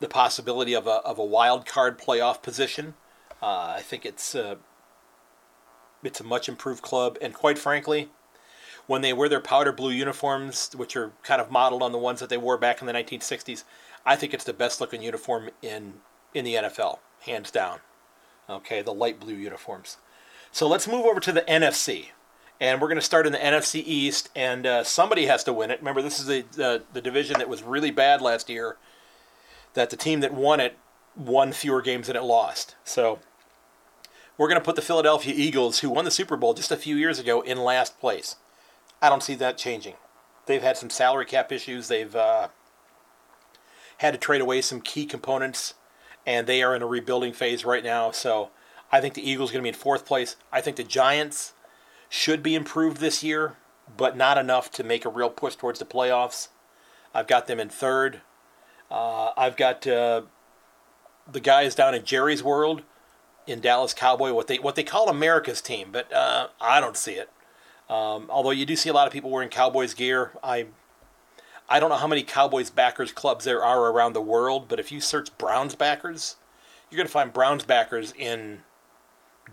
the 0.00 0.08
possibility 0.08 0.74
of 0.74 0.88
a 0.88 0.98
of 1.04 1.20
a 1.20 1.24
wild 1.24 1.66
card 1.66 2.00
playoff 2.00 2.42
position. 2.42 2.94
Uh, 3.40 3.74
I 3.76 3.82
think 3.82 4.04
it's 4.04 4.34
uh, 4.34 4.56
it's 6.02 6.18
a 6.18 6.24
much 6.24 6.48
improved 6.48 6.82
club, 6.82 7.16
and 7.22 7.32
quite 7.32 7.58
frankly, 7.58 8.08
when 8.88 9.02
they 9.02 9.12
wear 9.12 9.28
their 9.28 9.40
powder 9.40 9.70
blue 9.70 9.92
uniforms, 9.92 10.70
which 10.74 10.96
are 10.96 11.12
kind 11.22 11.40
of 11.40 11.48
modeled 11.48 11.84
on 11.84 11.92
the 11.92 11.98
ones 11.98 12.18
that 12.18 12.28
they 12.28 12.36
wore 12.36 12.58
back 12.58 12.80
in 12.80 12.88
the 12.88 12.92
1960s, 12.92 13.62
I 14.06 14.16
think 14.16 14.32
it's 14.32 14.44
the 14.44 14.54
best 14.54 14.80
looking 14.80 15.02
uniform 15.02 15.50
in 15.60 15.94
in 16.32 16.44
the 16.44 16.54
NFL, 16.54 17.00
hands 17.20 17.50
down. 17.50 17.80
Okay, 18.48 18.80
the 18.80 18.94
light 18.94 19.20
blue 19.20 19.34
uniforms. 19.34 19.98
So 20.52 20.68
let's 20.68 20.86
move 20.86 21.04
over 21.04 21.20
to 21.20 21.32
the 21.32 21.42
NFC 21.42 22.06
and 22.60 22.80
we're 22.80 22.88
going 22.88 22.96
to 22.96 23.02
start 23.02 23.26
in 23.26 23.32
the 23.32 23.38
NFC 23.38 23.82
East, 23.84 24.30
and 24.34 24.66
uh, 24.66 24.84
somebody 24.84 25.26
has 25.26 25.44
to 25.44 25.52
win 25.52 25.70
it. 25.70 25.80
Remember, 25.80 26.00
this 26.00 26.18
is 26.18 26.26
the, 26.26 26.44
the, 26.52 26.82
the 26.92 27.02
division 27.02 27.38
that 27.38 27.48
was 27.48 27.62
really 27.62 27.90
bad 27.90 28.22
last 28.22 28.48
year. 28.48 28.76
That 29.74 29.90
the 29.90 29.96
team 29.96 30.20
that 30.20 30.32
won 30.32 30.58
it 30.58 30.78
won 31.14 31.52
fewer 31.52 31.82
games 31.82 32.06
than 32.06 32.16
it 32.16 32.22
lost. 32.22 32.74
So 32.84 33.18
we're 34.38 34.48
going 34.48 34.60
to 34.60 34.64
put 34.64 34.76
the 34.76 34.82
Philadelphia 34.82 35.34
Eagles, 35.36 35.80
who 35.80 35.90
won 35.90 36.06
the 36.06 36.10
Super 36.10 36.36
Bowl 36.36 36.54
just 36.54 36.72
a 36.72 36.76
few 36.76 36.96
years 36.96 37.18
ago, 37.18 37.42
in 37.42 37.58
last 37.58 38.00
place. 38.00 38.36
I 39.02 39.10
don't 39.10 39.22
see 39.22 39.34
that 39.34 39.58
changing. 39.58 39.94
They've 40.46 40.62
had 40.62 40.78
some 40.78 40.88
salary 40.88 41.26
cap 41.26 41.52
issues. 41.52 41.88
They've 41.88 42.14
uh, 42.14 42.48
had 43.98 44.12
to 44.12 44.18
trade 44.18 44.40
away 44.40 44.60
some 44.60 44.80
key 44.80 45.06
components, 45.06 45.74
and 46.26 46.46
they 46.46 46.62
are 46.62 46.74
in 46.74 46.82
a 46.82 46.86
rebuilding 46.86 47.32
phase 47.32 47.64
right 47.64 47.84
now. 47.84 48.10
So 48.10 48.50
I 48.92 49.00
think 49.00 49.14
the 49.14 49.28
Eagles 49.28 49.50
are 49.50 49.54
going 49.54 49.62
to 49.62 49.66
be 49.66 49.68
in 49.70 49.74
fourth 49.74 50.06
place. 50.06 50.36
I 50.52 50.60
think 50.60 50.76
the 50.76 50.84
Giants 50.84 51.52
should 52.08 52.42
be 52.42 52.54
improved 52.54 52.98
this 52.98 53.22
year, 53.22 53.56
but 53.96 54.16
not 54.16 54.38
enough 54.38 54.70
to 54.72 54.84
make 54.84 55.04
a 55.04 55.08
real 55.08 55.30
push 55.30 55.56
towards 55.56 55.78
the 55.78 55.84
playoffs. 55.84 56.48
I've 57.14 57.26
got 57.26 57.46
them 57.46 57.58
in 57.58 57.68
third. 57.68 58.20
Uh, 58.90 59.30
I've 59.36 59.56
got 59.56 59.86
uh, 59.86 60.22
the 61.30 61.40
guys 61.40 61.74
down 61.74 61.94
in 61.94 62.04
Jerry's 62.04 62.42
World 62.42 62.82
in 63.46 63.60
Dallas 63.60 63.94
Cowboy, 63.94 64.32
what 64.32 64.48
they 64.48 64.58
what 64.58 64.74
they 64.74 64.82
call 64.82 65.08
America's 65.08 65.60
team, 65.60 65.88
but 65.92 66.12
uh, 66.12 66.48
I 66.60 66.80
don't 66.80 66.96
see 66.96 67.12
it. 67.12 67.30
Um, 67.88 68.26
although 68.28 68.50
you 68.50 68.66
do 68.66 68.74
see 68.74 68.88
a 68.88 68.92
lot 68.92 69.06
of 69.06 69.12
people 69.12 69.30
wearing 69.30 69.48
Cowboys 69.48 69.94
gear, 69.94 70.32
I 70.42 70.66
I 71.68 71.80
don't 71.80 71.90
know 71.90 71.96
how 71.96 72.06
many 72.06 72.22
Cowboys 72.22 72.70
backers 72.70 73.12
clubs 73.12 73.44
there 73.44 73.64
are 73.64 73.90
around 73.90 74.12
the 74.12 74.20
world, 74.20 74.66
but 74.68 74.78
if 74.78 74.92
you 74.92 75.00
search 75.00 75.36
Browns 75.36 75.74
backers, 75.74 76.36
you're 76.90 76.96
going 76.96 77.08
to 77.08 77.12
find 77.12 77.32
Browns 77.32 77.64
backers 77.64 78.12
in 78.16 78.60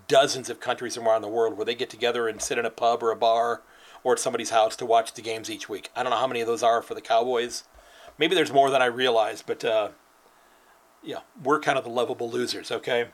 dozens 0.07 0.49
of 0.49 0.59
countries 0.59 0.97
around 0.97 1.21
the 1.21 1.27
world 1.27 1.57
where 1.57 1.65
they 1.65 1.75
get 1.75 1.89
together 1.89 2.27
and 2.27 2.41
sit 2.41 2.57
in 2.57 2.65
a 2.65 2.69
pub 2.69 3.01
or 3.01 3.11
a 3.11 3.15
bar 3.15 3.61
or 4.03 4.13
at 4.13 4.19
somebody's 4.19 4.49
house 4.49 4.75
to 4.75 4.85
watch 4.85 5.13
the 5.13 5.21
games 5.21 5.49
each 5.49 5.69
week. 5.69 5.89
I 5.95 6.03
don't 6.03 6.11
know 6.11 6.17
how 6.17 6.27
many 6.27 6.41
of 6.41 6.47
those 6.47 6.63
are 6.63 6.81
for 6.81 6.93
the 6.93 7.01
Cowboys. 7.01 7.63
Maybe 8.17 8.35
there's 8.35 8.51
more 8.51 8.69
than 8.69 8.81
I 8.81 8.85
realize, 8.85 9.41
but 9.41 9.65
uh, 9.65 9.89
yeah, 11.01 11.19
we're 11.41 11.59
kind 11.59 11.77
of 11.77 11.83
the 11.83 11.89
lovable 11.89 12.29
losers. 12.29 12.71
Okay, 12.71 13.07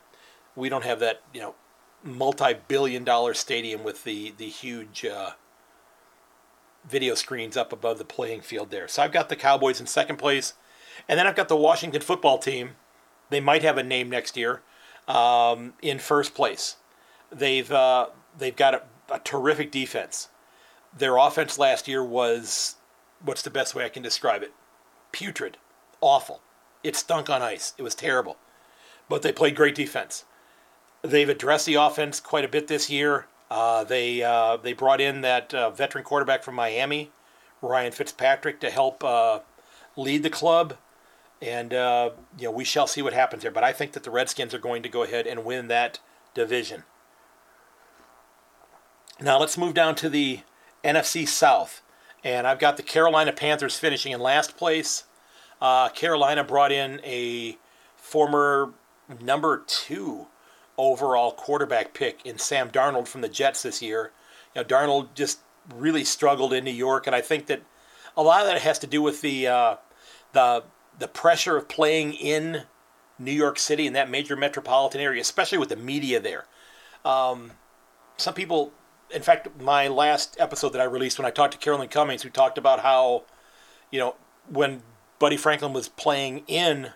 we 0.55 0.67
don't 0.67 0.83
have 0.83 0.99
that 0.99 1.21
you 1.33 1.41
know 1.41 1.55
multi-billion-dollar 2.03 3.33
stadium 3.33 3.83
with 3.83 4.03
the 4.03 4.33
the 4.37 4.47
huge 4.47 5.05
uh, 5.05 5.31
video 6.87 7.15
screens 7.15 7.57
up 7.57 7.73
above 7.73 7.97
the 7.97 8.05
playing 8.05 8.41
field 8.41 8.71
there. 8.71 8.87
So 8.87 9.03
I've 9.03 9.11
got 9.11 9.29
the 9.29 9.35
Cowboys 9.35 9.79
in 9.79 9.87
second 9.87 10.17
place, 10.17 10.53
and 11.07 11.17
then 11.17 11.27
I've 11.27 11.35
got 11.35 11.47
the 11.47 11.55
Washington 11.55 12.01
football 12.01 12.37
team. 12.37 12.71
They 13.29 13.39
might 13.39 13.63
have 13.63 13.77
a 13.77 13.83
name 13.83 14.09
next 14.09 14.37
year 14.37 14.61
um, 15.07 15.73
in 15.81 15.99
first 15.99 16.33
place. 16.33 16.77
They've 17.31 17.71
uh, 17.71 18.07
they've 18.37 18.55
got 18.55 18.73
a, 18.73 18.83
a, 19.11 19.19
terrific 19.19 19.71
defense. 19.71 20.29
Their 20.97 21.17
offense 21.17 21.59
last 21.59 21.87
year 21.87 22.03
was 22.03 22.75
what's 23.23 23.41
the 23.41 23.49
best 23.49 23.75
way 23.75 23.85
I 23.85 23.89
can 23.89 24.03
describe 24.03 24.41
it? 24.43 24.53
Putrid, 25.11 25.57
awful. 26.01 26.41
It 26.83 26.95
stunk 26.95 27.29
on 27.29 27.41
ice. 27.41 27.73
It 27.77 27.83
was 27.83 27.93
terrible, 27.93 28.37
but 29.07 29.21
they 29.21 29.31
played 29.31 29.55
great 29.55 29.75
defense. 29.75 30.25
they've 31.01 31.29
addressed 31.29 31.65
the 31.65 31.75
offense 31.75 32.19
quite 32.19 32.45
a 32.45 32.49
bit 32.49 32.67
this 32.67 32.89
year. 32.89 33.27
Uh, 33.49 33.83
they 33.83 34.21
uh, 34.21 34.57
they 34.57 34.73
brought 34.73 35.01
in 35.01 35.21
that 35.21 35.53
uh, 35.53 35.71
veteran 35.71 36.03
quarterback 36.03 36.43
from 36.43 36.55
Miami, 36.55 37.11
Ryan 37.61 37.91
Fitzpatrick, 37.91 38.59
to 38.59 38.69
help 38.69 39.03
uh, 39.03 39.39
lead 39.95 40.23
the 40.23 40.29
club, 40.29 40.75
and 41.41 41.73
uh, 41.73 42.11
you 42.37 42.45
know 42.45 42.51
we 42.51 42.63
shall 42.63 42.85
see 42.85 43.01
what 43.01 43.13
happens 43.13 43.41
there. 43.41 43.51
But 43.51 43.63
I 43.63 43.73
think 43.73 43.93
that 43.93 44.03
the 44.03 44.11
Redskins 44.11 44.53
are 44.53 44.59
going 44.59 44.83
to 44.83 44.89
go 44.89 45.03
ahead 45.03 45.25
and 45.25 45.43
win 45.43 45.67
that 45.67 45.99
division. 46.35 46.83
Now 49.19 49.39
let's 49.39 49.57
move 49.57 49.73
down 49.73 49.95
to 49.95 50.09
the 50.09 50.41
NFC 50.83 51.27
South, 51.27 51.81
and 52.23 52.45
I've 52.45 52.59
got 52.59 52.77
the 52.77 52.83
Carolina 52.83 53.33
Panthers 53.33 53.79
finishing 53.79 54.11
in 54.11 54.19
last 54.19 54.57
place. 54.57 55.05
Uh, 55.59 55.89
Carolina 55.89 56.43
brought 56.43 56.71
in 56.71 57.01
a 57.03 57.57
former 57.95 58.73
number 59.19 59.63
two 59.65 60.27
overall 60.79 61.31
quarterback 61.33 61.93
pick 61.93 62.25
in 62.25 62.37
Sam 62.37 62.71
Darnold 62.71 63.07
from 63.07 63.21
the 63.21 63.29
Jets 63.29 63.61
this 63.61 63.81
year. 63.81 64.11
You 64.55 64.61
know, 64.61 64.67
Darnold 64.67 65.13
just 65.13 65.39
really 65.75 66.03
struggled 66.03 66.53
in 66.53 66.63
New 66.63 66.71
York, 66.71 67.05
and 67.05 67.15
I 67.15 67.21
think 67.21 67.47
that 67.47 67.61
a 68.15 68.23
lot 68.23 68.41
of 68.41 68.47
that 68.47 68.61
has 68.61 68.79
to 68.79 68.87
do 68.87 69.01
with 69.01 69.21
the 69.21 69.47
uh, 69.47 69.75
the 70.31 70.63
the 70.97 71.07
pressure 71.07 71.57
of 71.57 71.67
playing 71.67 72.13
in 72.13 72.63
New 73.19 73.31
York 73.31 73.59
City 73.59 73.85
in 73.85 73.93
that 73.93 74.09
major 74.09 74.35
metropolitan 74.35 75.01
area, 75.01 75.21
especially 75.21 75.57
with 75.57 75.69
the 75.69 75.75
media 75.75 76.19
there. 76.19 76.45
Um, 77.05 77.51
some 78.17 78.33
people, 78.33 78.71
in 79.13 79.21
fact, 79.21 79.47
my 79.61 79.87
last 79.87 80.37
episode 80.39 80.69
that 80.69 80.81
I 80.81 80.85
released 80.85 81.19
when 81.19 81.25
I 81.25 81.31
talked 81.31 81.53
to 81.53 81.59
Carolyn 81.59 81.89
Cummings, 81.89 82.23
who 82.23 82.29
talked 82.29 82.57
about 82.57 82.81
how, 82.81 83.23
you 83.91 83.99
know, 83.99 84.15
when 84.49 84.81
Buddy 85.19 85.37
Franklin 85.37 85.73
was 85.73 85.89
playing 85.89 86.43
in 86.47 86.91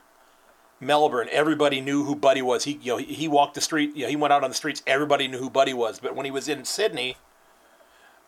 Melbourne, 0.85 1.27
everybody 1.31 1.81
knew 1.81 2.03
who 2.03 2.15
Buddy 2.15 2.41
was. 2.41 2.65
He, 2.65 2.79
you 2.81 2.93
know, 2.93 2.97
he, 2.97 3.27
walked 3.27 3.55
the 3.55 3.61
street. 3.61 3.95
You 3.95 4.03
know, 4.03 4.09
he 4.09 4.15
went 4.15 4.33
out 4.33 4.43
on 4.43 4.49
the 4.49 4.55
streets. 4.55 4.83
Everybody 4.85 5.27
knew 5.27 5.39
who 5.39 5.49
Buddy 5.49 5.73
was. 5.73 5.99
But 5.99 6.15
when 6.15 6.25
he 6.25 6.31
was 6.31 6.47
in 6.47 6.65
Sydney, 6.65 7.17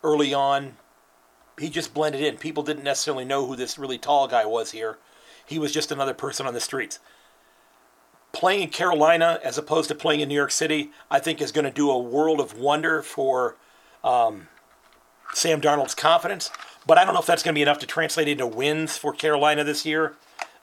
early 0.02 0.34
on, 0.34 0.76
he 1.58 1.68
just 1.68 1.94
blended 1.94 2.20
in. 2.20 2.36
People 2.36 2.62
didn't 2.62 2.84
necessarily 2.84 3.24
know 3.24 3.46
who 3.46 3.56
this 3.56 3.78
really 3.78 3.98
tall 3.98 4.28
guy 4.28 4.44
was 4.44 4.72
here. 4.72 4.98
He 5.44 5.58
was 5.58 5.72
just 5.72 5.92
another 5.92 6.14
person 6.14 6.46
on 6.46 6.54
the 6.54 6.60
streets. 6.60 6.98
Playing 8.32 8.62
in 8.62 8.68
Carolina 8.68 9.40
as 9.42 9.56
opposed 9.56 9.88
to 9.88 9.94
playing 9.94 10.20
in 10.20 10.28
New 10.28 10.34
York 10.34 10.50
City, 10.50 10.90
I 11.10 11.20
think 11.20 11.40
is 11.40 11.52
going 11.52 11.64
to 11.64 11.70
do 11.70 11.90
a 11.90 11.98
world 11.98 12.40
of 12.40 12.58
wonder 12.58 13.00
for 13.02 13.56
um, 14.04 14.48
Sam 15.32 15.60
Darnold's 15.60 15.94
confidence. 15.94 16.50
But 16.86 16.98
I 16.98 17.04
don't 17.04 17.14
know 17.14 17.20
if 17.20 17.26
that's 17.26 17.42
going 17.42 17.54
to 17.54 17.58
be 17.58 17.62
enough 17.62 17.78
to 17.78 17.86
translate 17.86 18.28
into 18.28 18.46
wins 18.46 18.96
for 18.96 19.12
Carolina 19.12 19.64
this 19.64 19.86
year. 19.86 20.14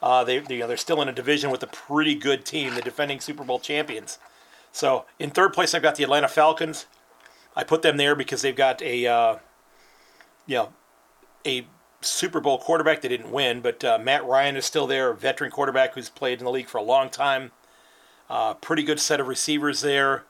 Uh, 0.03 0.21
they, 0.25 0.39
they, 0.39 0.55
you 0.55 0.59
know, 0.59 0.67
they're 0.67 0.75
still 0.75 1.01
in 1.01 1.07
a 1.07 1.13
division 1.13 1.49
with 1.49 1.63
a 1.63 1.67
pretty 1.67 2.13
good 2.13 2.43
team, 2.43 2.75
the 2.75 2.81
defending 2.81 3.21
Super 3.21 3.45
Bowl 3.45 3.57
champions. 3.57 4.19
So 4.73 5.05
in 5.17 5.29
third 5.29 5.53
place, 5.53 5.73
I've 5.73 5.81
got 5.81 5.95
the 5.95 6.03
Atlanta 6.03 6.27
Falcons. 6.27 6.87
I 7.55 7.63
put 7.63 7.83
them 7.83 7.95
there 7.95 8.13
because 8.13 8.41
they've 8.41 8.53
got 8.53 8.81
a, 8.81 9.07
uh, 9.07 9.35
you 10.45 10.55
know, 10.55 10.73
a 11.47 11.65
Super 12.01 12.41
Bowl 12.41 12.57
quarterback. 12.57 12.99
They 12.99 13.07
didn't 13.07 13.31
win, 13.31 13.61
but 13.61 13.81
uh, 13.85 13.97
Matt 13.97 14.25
Ryan 14.25 14.57
is 14.57 14.65
still 14.65 14.87
there, 14.87 15.11
a 15.11 15.15
veteran 15.15 15.51
quarterback 15.51 15.93
who's 15.93 16.09
played 16.09 16.39
in 16.39 16.43
the 16.43 16.51
league 16.51 16.67
for 16.67 16.79
a 16.79 16.83
long 16.83 17.09
time. 17.09 17.51
Uh, 18.29 18.55
pretty 18.55 18.83
good 18.83 18.99
set 18.99 19.21
of 19.21 19.29
receivers 19.29 19.79
there. 19.79 20.25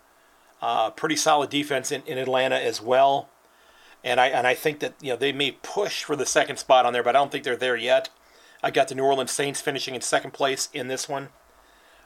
Uh, 0.61 0.91
pretty 0.91 1.15
solid 1.15 1.49
defense 1.49 1.91
in, 1.91 2.03
in 2.05 2.19
Atlanta 2.19 2.59
as 2.59 2.79
well. 2.79 3.27
And 4.03 4.19
I 4.19 4.27
and 4.27 4.45
I 4.45 4.53
think 4.53 4.81
that 4.81 4.93
you 5.01 5.11
know 5.11 5.15
they 5.15 5.31
may 5.31 5.53
push 5.63 6.03
for 6.03 6.15
the 6.15 6.27
second 6.27 6.57
spot 6.57 6.85
on 6.85 6.93
there, 6.93 7.01
but 7.01 7.15
I 7.15 7.19
don't 7.19 7.31
think 7.31 7.43
they're 7.43 7.55
there 7.55 7.75
yet. 7.75 8.09
I 8.63 8.71
got 8.71 8.87
the 8.87 8.95
New 8.95 9.03
Orleans 9.03 9.31
Saints 9.31 9.59
finishing 9.59 9.93
in 9.93 10.01
second 10.01 10.31
place 10.31 10.69
in 10.73 10.87
this 10.87 11.09
one. 11.09 11.29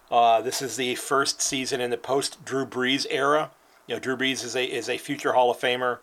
Uh, 0.09 0.41
this 0.41 0.61
is 0.61 0.75
the 0.75 0.95
first 0.95 1.39
season 1.41 1.79
in 1.79 1.91
the 1.91 1.97
post 1.97 2.43
Drew 2.43 2.65
Brees 2.65 3.05
era. 3.09 3.51
You 3.85 3.95
know, 3.95 3.99
Drew 3.99 4.17
Brees 4.17 4.43
is 4.43 4.55
a 4.55 4.65
is 4.65 4.89
a 4.89 4.97
future 4.97 5.33
Hall 5.33 5.51
of 5.51 5.59
Famer. 5.59 5.99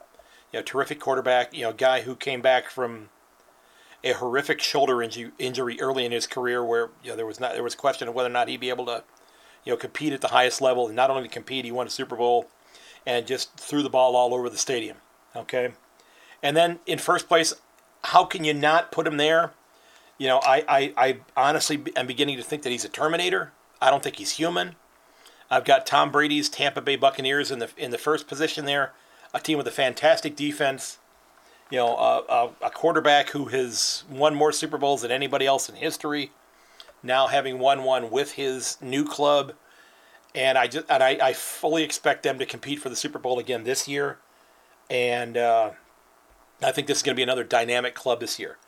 You 0.53 0.61
know, 0.61 0.62
terrific 0.62 1.01
quarterback. 1.01 1.53
You 1.53 1.62
know, 1.62 1.73
guy 1.73 2.03
who 2.03 2.14
came 2.14 2.40
back 2.40 2.71
from 2.71 3.09
a 4.05 4.12
horrific 4.12 4.61
shoulder 4.61 5.03
injury, 5.03 5.33
injury 5.38 5.81
early 5.81 6.05
in 6.05 6.12
his 6.12 6.27
career, 6.27 6.64
where 6.64 6.90
you 7.03 7.11
know 7.11 7.17
there 7.17 7.27
was 7.27 7.40
not 7.40 7.55
there 7.55 7.62
was 7.64 7.75
question 7.75 8.07
of 8.07 8.14
whether 8.14 8.29
or 8.29 8.33
not 8.33 8.49
he'd 8.49 8.61
be 8.61 8.69
able 8.69 8.87
to, 8.87 9.03
you 9.64 9.73
know, 9.73 9.77
compete 9.77 10.12
at 10.12 10.21
the 10.21 10.29
highest 10.29 10.61
level. 10.61 10.87
And 10.87 10.95
not 10.95 11.11
only 11.11 11.29
compete, 11.29 11.64
he 11.64 11.73
won 11.73 11.88
a 11.88 11.90
Super 11.90 12.14
Bowl, 12.14 12.49
and 13.05 13.27
just 13.27 13.59
threw 13.59 13.83
the 13.83 13.90
ball 13.90 14.14
all 14.14 14.33
over 14.33 14.49
the 14.49 14.59
stadium. 14.59 14.99
Okay, 15.35 15.73
and 16.43 16.57
then 16.57 16.79
in 16.87 16.99
first 16.99 17.27
place, 17.27 17.55
how 18.05 18.25
can 18.25 18.45
you 18.45 18.55
not 18.55 18.93
put 18.93 19.07
him 19.07 19.17
there? 19.17 19.53
You 20.18 20.29
know, 20.29 20.40
I, 20.44 20.64
I, 20.68 20.92
I 20.96 21.18
honestly 21.37 21.83
am 21.96 22.07
beginning 22.07 22.37
to 22.37 22.42
think 22.42 22.62
that 22.62 22.70
he's 22.70 22.85
a 22.85 22.88
Terminator. 22.88 23.53
I 23.81 23.90
don't 23.90 24.03
think 24.03 24.16
he's 24.16 24.33
human. 24.33 24.77
I've 25.50 25.64
got 25.64 25.87
Tom 25.87 26.11
Brady's 26.11 26.48
Tampa 26.48 26.81
Bay 26.81 26.96
Buccaneers 26.96 27.50
in 27.50 27.59
the 27.59 27.70
in 27.77 27.90
the 27.90 27.98
first 27.98 28.27
position 28.27 28.64
there, 28.64 28.92
a 29.33 29.40
team 29.40 29.59
with 29.59 29.66
a 29.66 29.72
fantastic 29.72 30.37
defense. 30.37 30.98
You 31.70 31.79
know, 31.79 31.96
a, 31.96 32.50
a, 32.66 32.70
quarterback 32.70 33.31
who 33.31 33.46
has 33.46 34.05
won 34.11 34.35
more 34.35 34.53
Super 34.53 34.77
Bowls 34.79 35.03
than 35.03 35.11
anybody 35.11 35.46
else 35.46 35.68
in 35.68 35.77
history. 35.77 36.31
Now 37.03 37.27
having 37.27 37.59
won 37.59 37.85
one 37.85 38.11
with 38.11 38.33
his 38.33 38.77
new 38.81 39.05
club, 39.05 39.55
and 40.35 40.59
I 40.59 40.66
just 40.66 40.87
and 40.88 41.03
I, 41.03 41.18
I 41.22 41.33
fully 41.33 41.83
expect 41.83 42.22
them 42.22 42.38
to 42.38 42.46
compete 42.46 42.81
for 42.81 42.88
the 42.88 42.96
Super 42.96 43.18
Bowl 43.18 43.38
again 43.38 43.64
this 43.64 43.88
year, 43.88 44.18
and 44.88 45.37
uh, 45.37 45.70
I 46.62 46.72
think 46.72 46.87
this 46.87 46.98
is 46.98 47.03
going 47.03 47.14
to 47.14 47.18
be 47.18 47.22
another 47.22 47.44
dynamic 47.44 47.94
club 47.94 48.20
this 48.20 48.38
year. 48.38 48.59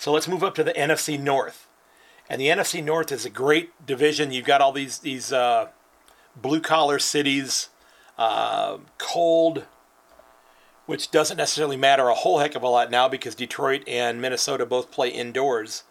So 0.00 0.12
let's 0.12 0.26
move 0.26 0.42
up 0.42 0.54
to 0.54 0.64
the 0.64 0.72
NFC 0.72 1.20
North. 1.20 1.68
And 2.26 2.40
the 2.40 2.46
NFC 2.46 2.82
North 2.82 3.12
is 3.12 3.26
a 3.26 3.30
great 3.30 3.84
division. 3.84 4.32
You've 4.32 4.46
got 4.46 4.62
all 4.62 4.72
these 4.72 5.00
these 5.00 5.30
uh, 5.30 5.68
blue 6.34 6.62
collar 6.62 6.98
cities, 6.98 7.68
uh, 8.16 8.78
cold, 8.96 9.66
which 10.86 11.10
doesn't 11.10 11.36
necessarily 11.36 11.76
matter 11.76 12.08
a 12.08 12.14
whole 12.14 12.38
heck 12.38 12.54
of 12.54 12.62
a 12.62 12.68
lot 12.68 12.90
now 12.90 13.10
because 13.10 13.34
Detroit 13.34 13.82
and 13.86 14.22
Minnesota 14.22 14.64
both 14.64 14.90
play 14.90 15.10
indoors. 15.10 15.82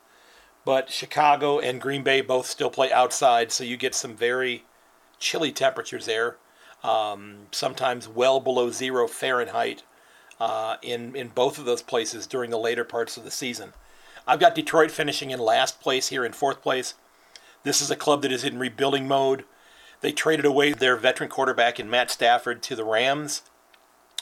But 0.65 0.89
Chicago 0.89 1.59
and 1.59 1.79
Green 1.79 2.01
Bay 2.01 2.21
both 2.21 2.47
still 2.47 2.71
play 2.71 2.91
outside, 2.91 3.51
so 3.51 3.63
you 3.63 3.77
get 3.77 3.93
some 3.93 4.15
very 4.15 4.63
chilly 5.19 5.51
temperatures 5.51 6.07
there, 6.07 6.37
um, 6.83 7.45
sometimes 7.51 8.07
well 8.07 8.39
below 8.39 8.71
zero 8.71 9.07
Fahrenheit 9.07 9.83
uh, 10.39 10.77
in, 10.81 11.15
in 11.15 11.27
both 11.27 11.59
of 11.59 11.65
those 11.65 11.83
places 11.83 12.25
during 12.25 12.49
the 12.49 12.57
later 12.57 12.83
parts 12.83 13.15
of 13.15 13.23
the 13.23 13.29
season. 13.29 13.73
I've 14.29 14.39
got 14.39 14.53
Detroit 14.53 14.91
finishing 14.91 15.31
in 15.31 15.39
last 15.39 15.81
place 15.81 16.09
here 16.09 16.23
in 16.23 16.33
fourth 16.33 16.61
place. 16.61 16.93
This 17.63 17.81
is 17.81 17.89
a 17.89 17.95
club 17.95 18.21
that 18.21 18.31
is 18.31 18.43
in 18.43 18.59
rebuilding 18.59 19.07
mode. 19.07 19.43
They 20.01 20.11
traded 20.11 20.45
away 20.45 20.71
their 20.71 20.95
veteran 20.95 21.31
quarterback 21.31 21.79
in 21.79 21.89
Matt 21.89 22.11
Stafford 22.11 22.61
to 22.61 22.75
the 22.75 22.83
Rams, 22.83 23.41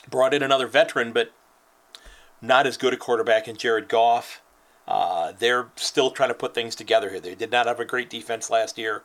brought 0.09 0.33
in 0.33 0.41
another 0.41 0.65
veteran, 0.65 1.11
but 1.11 1.33
not 2.41 2.65
as 2.65 2.77
good 2.77 2.93
a 2.93 2.97
quarterback 2.97 3.49
in 3.49 3.57
Jared 3.57 3.89
Goff. 3.89 4.41
Uh, 4.87 5.33
they're 5.37 5.67
still 5.75 6.09
trying 6.11 6.29
to 6.29 6.35
put 6.35 6.55
things 6.55 6.73
together 6.73 7.09
here. 7.09 7.19
They 7.19 7.35
did 7.35 7.51
not 7.51 7.65
have 7.65 7.81
a 7.81 7.85
great 7.85 8.09
defense 8.09 8.49
last 8.49 8.77
year. 8.77 9.03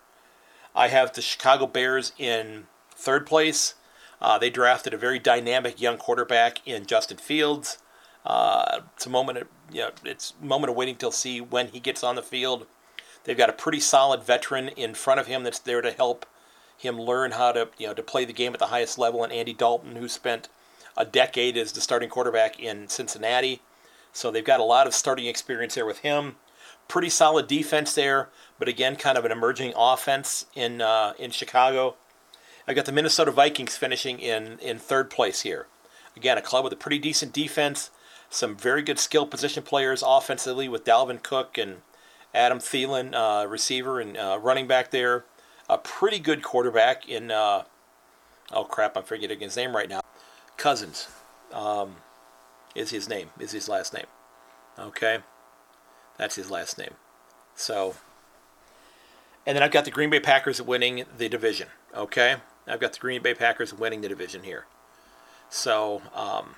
I 0.73 0.87
have 0.87 1.13
the 1.13 1.21
Chicago 1.21 1.67
Bears 1.67 2.13
in 2.17 2.69
third 2.95 3.27
place. 3.27 3.75
Uh, 4.21 4.39
they 4.39 4.51
drafted 4.51 4.95
a 4.95 4.99
very 4.99 5.19
dynamic 5.19 5.81
young 5.81 5.99
quarterback 5.99 6.65
in 6.65 6.87
Justin 6.87 7.17
Fields. 7.17 7.79
Uh, 8.25 8.81
it's 8.95 9.07
a 9.07 9.11
moment, 9.11 9.39
of, 9.39 9.49
you 9.73 9.81
know, 9.81 9.91
it's 10.05 10.35
moment 10.41 10.71
of 10.71 10.77
waiting 10.77 10.97
to 10.97 11.11
see 11.13 11.41
when 11.41 11.69
he 11.69 11.81
gets 11.81 12.05
on 12.05 12.15
the 12.15 12.23
field. 12.23 12.67
They've 13.25 13.37
got 13.37 13.51
a 13.51 13.55
pretty 13.55 13.81
solid 13.81 14.23
veteran 14.23 14.69
in 14.69 14.95
front 14.95 15.21
of 15.21 15.27
him 15.27 15.43
that's 15.45 15.59
there 15.59 15.81
to 15.81 15.91
help 15.91 16.27
him 16.77 17.01
learn 17.01 17.33
how 17.33 17.53
to, 17.53 17.69
you 17.79 17.87
know, 17.87 17.95
to 17.95 18.03
play 18.03 18.25
the 18.25 18.33
game 18.33 18.53
at 18.53 18.59
the 18.59 18.67
highest 18.67 18.99
level. 18.99 19.23
And 19.23 19.33
Andy 19.33 19.53
Dalton, 19.53 19.97
who 19.97 20.09
spent 20.09 20.49
a 20.97 21.05
decade 21.05 21.57
as 21.57 21.73
the 21.73 21.81
starting 21.81 22.09
quarterback 22.09 22.59
in 22.61 22.89
Cincinnati, 22.89 23.63
so 24.13 24.31
they've 24.31 24.45
got 24.45 24.61
a 24.61 24.65
lot 24.65 24.87
of 24.87 24.95
starting 24.95 25.27
experience 25.27 25.75
there 25.75 25.87
with 25.87 25.99
him. 25.99 26.37
Pretty 26.89 27.09
solid 27.09 27.47
defense 27.47 27.95
there, 27.95 28.29
but 28.59 28.69
again, 28.69 28.97
kind 28.97 29.17
of 29.17 29.25
an 29.25 29.33
emerging 29.33 29.73
offense 29.77 30.47
in 30.55 30.83
uh, 30.83 31.15
in 31.19 31.31
Chicago. 31.31 31.97
I've 32.67 32.77
got 32.77 32.85
the 32.85 32.93
Minnesota 32.93 33.31
Vikings 33.31 33.77
finishing 33.77 34.19
in 34.19 34.59
in 34.59 34.79
third 34.79 35.09
place 35.09 35.43
here. 35.43 35.67
Again, 36.17 36.37
a 36.37 36.43
club 36.43 36.65
with 36.65 36.73
a 36.73 36.77
pretty 36.77 36.99
decent 36.99 37.33
defense 37.33 37.91
some 38.33 38.57
very 38.57 38.83
good 38.83 38.99
skill 38.99 39.27
position 39.27 39.63
players 39.63 40.03
offensively 40.05 40.67
with 40.67 40.85
Dalvin 40.85 41.23
Cook 41.23 41.59
and 41.59 41.83
Adam 42.33 42.59
Thielen, 42.59 43.15
uh, 43.15 43.47
receiver 43.47 44.01
and 44.01 44.17
uh, 44.17 44.39
running 44.41 44.67
back 44.67 44.91
there. 44.91 45.27
A 45.69 45.77
pretty 45.77 46.19
good 46.19 46.43
quarterback 46.43 47.07
in, 47.07 47.31
uh, 47.31 47.65
oh 48.51 48.65
crap, 48.65 48.97
I'm 48.97 49.03
forgetting 49.03 49.41
his 49.41 49.55
name 49.55 49.77
right 49.77 49.89
now. 49.89 50.01
Cousins 50.57 51.09
um, 51.53 51.97
is 52.75 52.91
his 52.91 53.07
name, 53.07 53.29
is 53.39 53.53
his 53.53 53.69
last 53.69 53.93
name. 53.93 54.07
Okay? 54.79 55.19
That's 56.17 56.37
his 56.37 56.51
last 56.51 56.79
name. 56.79 56.95
So, 57.55 57.97
and 59.45 59.57
then 59.57 59.63
I've 59.63 59.73
got 59.73 59.85
the 59.85 59.91
Green 59.91 60.09
Bay 60.09 60.21
Packers 60.21 60.63
winning 60.63 61.05
the 61.19 61.29
division. 61.29 61.69
Okay? 61.95 62.37
I've 62.67 62.81
got 62.81 62.95
the 62.95 62.99
Green 62.99 63.21
Bay 63.21 63.35
Packers 63.35 63.75
winning 63.75 64.01
the 64.01 64.09
division 64.09 64.43
here. 64.45 64.65
So, 65.51 66.01
um, 66.15 66.55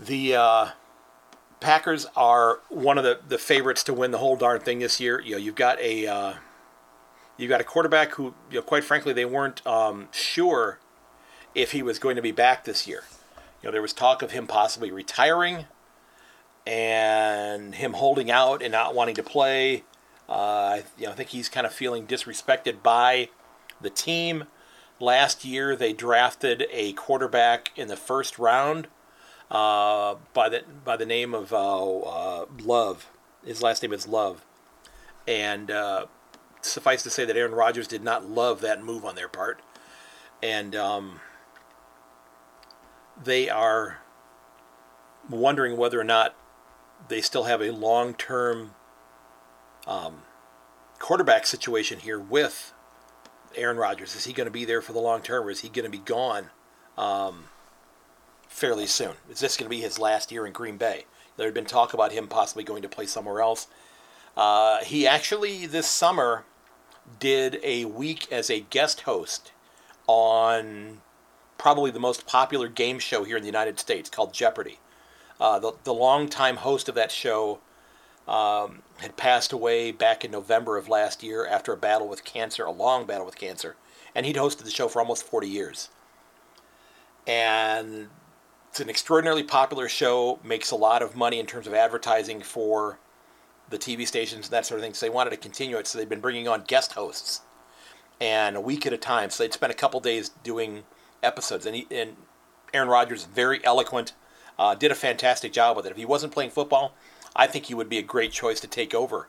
the 0.00 0.36
uh, 0.36 0.68
Packers 1.60 2.06
are 2.16 2.60
one 2.68 2.98
of 2.98 3.04
the, 3.04 3.20
the 3.28 3.38
favorites 3.38 3.84
to 3.84 3.94
win 3.94 4.10
the 4.10 4.18
whole 4.18 4.36
darn 4.36 4.60
thing 4.60 4.78
this 4.78 5.00
year. 5.00 5.20
You 5.20 5.32
know, 5.32 5.38
you've 5.38 5.54
got 5.54 5.78
a 5.80 6.06
uh, 6.06 6.32
You've 7.40 7.48
got 7.48 7.62
a 7.62 7.64
quarterback 7.64 8.12
who, 8.12 8.34
you 8.50 8.56
know, 8.56 8.62
quite 8.62 8.84
frankly, 8.84 9.14
they 9.14 9.24
weren't 9.24 9.66
um, 9.66 10.08
sure 10.12 10.78
if 11.54 11.72
he 11.72 11.82
was 11.82 11.98
going 11.98 12.16
to 12.16 12.22
be 12.22 12.32
back 12.32 12.64
this 12.64 12.86
year. 12.86 13.04
You 13.62 13.68
know, 13.68 13.72
there 13.72 13.80
was 13.80 13.94
talk 13.94 14.20
of 14.20 14.32
him 14.32 14.46
possibly 14.46 14.90
retiring 14.90 15.64
and 16.66 17.74
him 17.74 17.94
holding 17.94 18.30
out 18.30 18.60
and 18.60 18.70
not 18.70 18.94
wanting 18.94 19.14
to 19.14 19.22
play. 19.22 19.84
Uh, 20.28 20.80
you 20.98 21.06
know, 21.06 21.12
I 21.12 21.14
think 21.14 21.30
he's 21.30 21.48
kind 21.48 21.66
of 21.66 21.72
feeling 21.72 22.06
disrespected 22.06 22.82
by 22.82 23.30
the 23.80 23.88
team. 23.88 24.44
Last 25.00 25.42
year, 25.42 25.74
they 25.74 25.94
drafted 25.94 26.66
a 26.70 26.92
quarterback 26.92 27.72
in 27.74 27.88
the 27.88 27.96
first 27.96 28.38
round 28.38 28.88
uh, 29.50 30.16
by 30.32 30.48
the 30.48 30.64
by 30.84 30.96
the 30.96 31.06
name 31.06 31.34
of 31.34 31.52
uh, 31.52 31.98
uh 31.98 32.46
Love. 32.62 33.10
His 33.44 33.62
last 33.62 33.82
name 33.82 33.92
is 33.92 34.06
Love, 34.06 34.44
and 35.26 35.70
uh, 35.70 36.06
suffice 36.60 37.02
to 37.02 37.10
say 37.10 37.24
that 37.24 37.36
Aaron 37.36 37.52
Rodgers 37.52 37.88
did 37.88 38.02
not 38.02 38.28
love 38.28 38.60
that 38.60 38.82
move 38.82 39.04
on 39.04 39.14
their 39.14 39.28
part, 39.28 39.60
and 40.42 40.76
um, 40.76 41.20
they 43.22 43.48
are 43.48 44.00
wondering 45.28 45.76
whether 45.76 46.00
or 46.00 46.04
not 46.04 46.34
they 47.08 47.20
still 47.20 47.44
have 47.44 47.62
a 47.62 47.70
long-term 47.70 48.74
um, 49.86 50.22
quarterback 50.98 51.46
situation 51.46 52.00
here 52.00 52.18
with 52.20 52.72
Aaron 53.56 53.76
Rodgers. 53.76 54.14
Is 54.14 54.24
he 54.24 54.32
going 54.32 54.46
to 54.46 54.50
be 54.50 54.64
there 54.64 54.82
for 54.82 54.92
the 54.92 55.00
long 55.00 55.22
term, 55.22 55.46
or 55.46 55.50
is 55.50 55.60
he 55.60 55.68
going 55.68 55.84
to 55.84 55.90
be 55.90 55.98
gone 55.98 56.50
um, 56.96 57.44
fairly 58.50 58.86
soon? 58.86 59.14
Is 59.30 59.40
this 59.40 59.56
going 59.56 59.64
to 59.64 59.70
be 59.70 59.80
his 59.80 59.98
last 59.98 60.30
year 60.30 60.44
in 60.44 60.52
Green 60.52 60.76
Bay? 60.76 61.06
There 61.36 61.46
had 61.46 61.54
been 61.54 61.64
talk 61.64 61.94
about 61.94 62.12
him 62.12 62.26
possibly 62.28 62.64
going 62.64 62.82
to 62.82 62.88
play 62.88 63.06
somewhere 63.06 63.40
else. 63.40 63.68
Uh, 64.36 64.84
he 64.84 65.06
actually 65.06 65.64
this 65.64 65.86
summer 65.86 66.44
did 67.18 67.58
a 67.62 67.86
week 67.86 68.30
as 68.30 68.50
a 68.50 68.60
guest 68.60 69.02
host 69.02 69.52
on 70.06 71.00
probably 71.56 71.90
the 71.90 72.00
most 72.00 72.26
popular 72.26 72.68
game 72.68 72.98
show 72.98 73.24
here 73.24 73.36
in 73.36 73.42
the 73.42 73.48
United 73.48 73.78
States 73.78 74.10
called 74.10 74.34
Jeopardy. 74.34 74.78
Uh, 75.40 75.58
the, 75.58 75.72
the 75.84 75.94
longtime 75.94 76.56
host 76.56 76.88
of 76.88 76.94
that 76.94 77.10
show 77.10 77.60
um, 78.28 78.82
had 78.98 79.16
passed 79.16 79.52
away 79.52 79.92
back 79.92 80.24
in 80.24 80.30
November 80.30 80.76
of 80.76 80.88
last 80.88 81.22
year 81.22 81.46
after 81.46 81.72
a 81.72 81.76
battle 81.76 82.08
with 82.08 82.24
cancer, 82.24 82.64
a 82.64 82.70
long 82.70 83.06
battle 83.06 83.24
with 83.24 83.36
cancer. 83.36 83.76
And 84.14 84.26
he'd 84.26 84.36
hosted 84.36 84.64
the 84.64 84.70
show 84.70 84.88
for 84.88 85.00
almost 85.00 85.24
40 85.24 85.48
years. 85.48 85.88
And 87.26 88.08
it's 88.70 88.78
an 88.78 88.88
extraordinarily 88.88 89.42
popular 89.42 89.88
show, 89.88 90.38
makes 90.44 90.70
a 90.70 90.76
lot 90.76 91.02
of 91.02 91.16
money 91.16 91.40
in 91.40 91.46
terms 91.46 91.66
of 91.66 91.74
advertising 91.74 92.40
for 92.40 93.00
the 93.68 93.78
TV 93.78 94.06
stations 94.06 94.46
and 94.46 94.52
that 94.52 94.64
sort 94.64 94.78
of 94.78 94.84
thing. 94.84 94.94
So 94.94 95.06
they 95.06 95.10
wanted 95.10 95.30
to 95.30 95.36
continue 95.36 95.76
it. 95.76 95.88
So 95.88 95.98
they've 95.98 96.08
been 96.08 96.20
bringing 96.20 96.46
on 96.46 96.62
guest 96.62 96.92
hosts 96.92 97.40
and 98.20 98.56
a 98.56 98.60
week 98.60 98.86
at 98.86 98.92
a 98.92 98.96
time. 98.96 99.30
So 99.30 99.42
they'd 99.42 99.52
spend 99.52 99.72
a 99.72 99.76
couple 99.76 99.98
days 99.98 100.30
doing 100.44 100.84
episodes. 101.20 101.66
And, 101.66 101.74
he, 101.74 101.86
and 101.90 102.16
Aaron 102.72 102.88
Rodgers, 102.88 103.24
very 103.24 103.64
eloquent, 103.64 104.12
uh, 104.56 104.76
did 104.76 104.92
a 104.92 104.96
fantastic 104.96 105.52
job 105.52 105.76
with 105.76 105.86
it. 105.86 105.90
If 105.90 105.96
he 105.96 106.04
wasn't 106.04 106.32
playing 106.32 106.50
football, 106.50 106.94
I 107.34 107.48
think 107.48 107.66
he 107.66 107.74
would 107.74 107.88
be 107.88 107.98
a 107.98 108.02
great 108.02 108.30
choice 108.30 108.60
to 108.60 108.68
take 108.68 108.94
over 108.94 109.28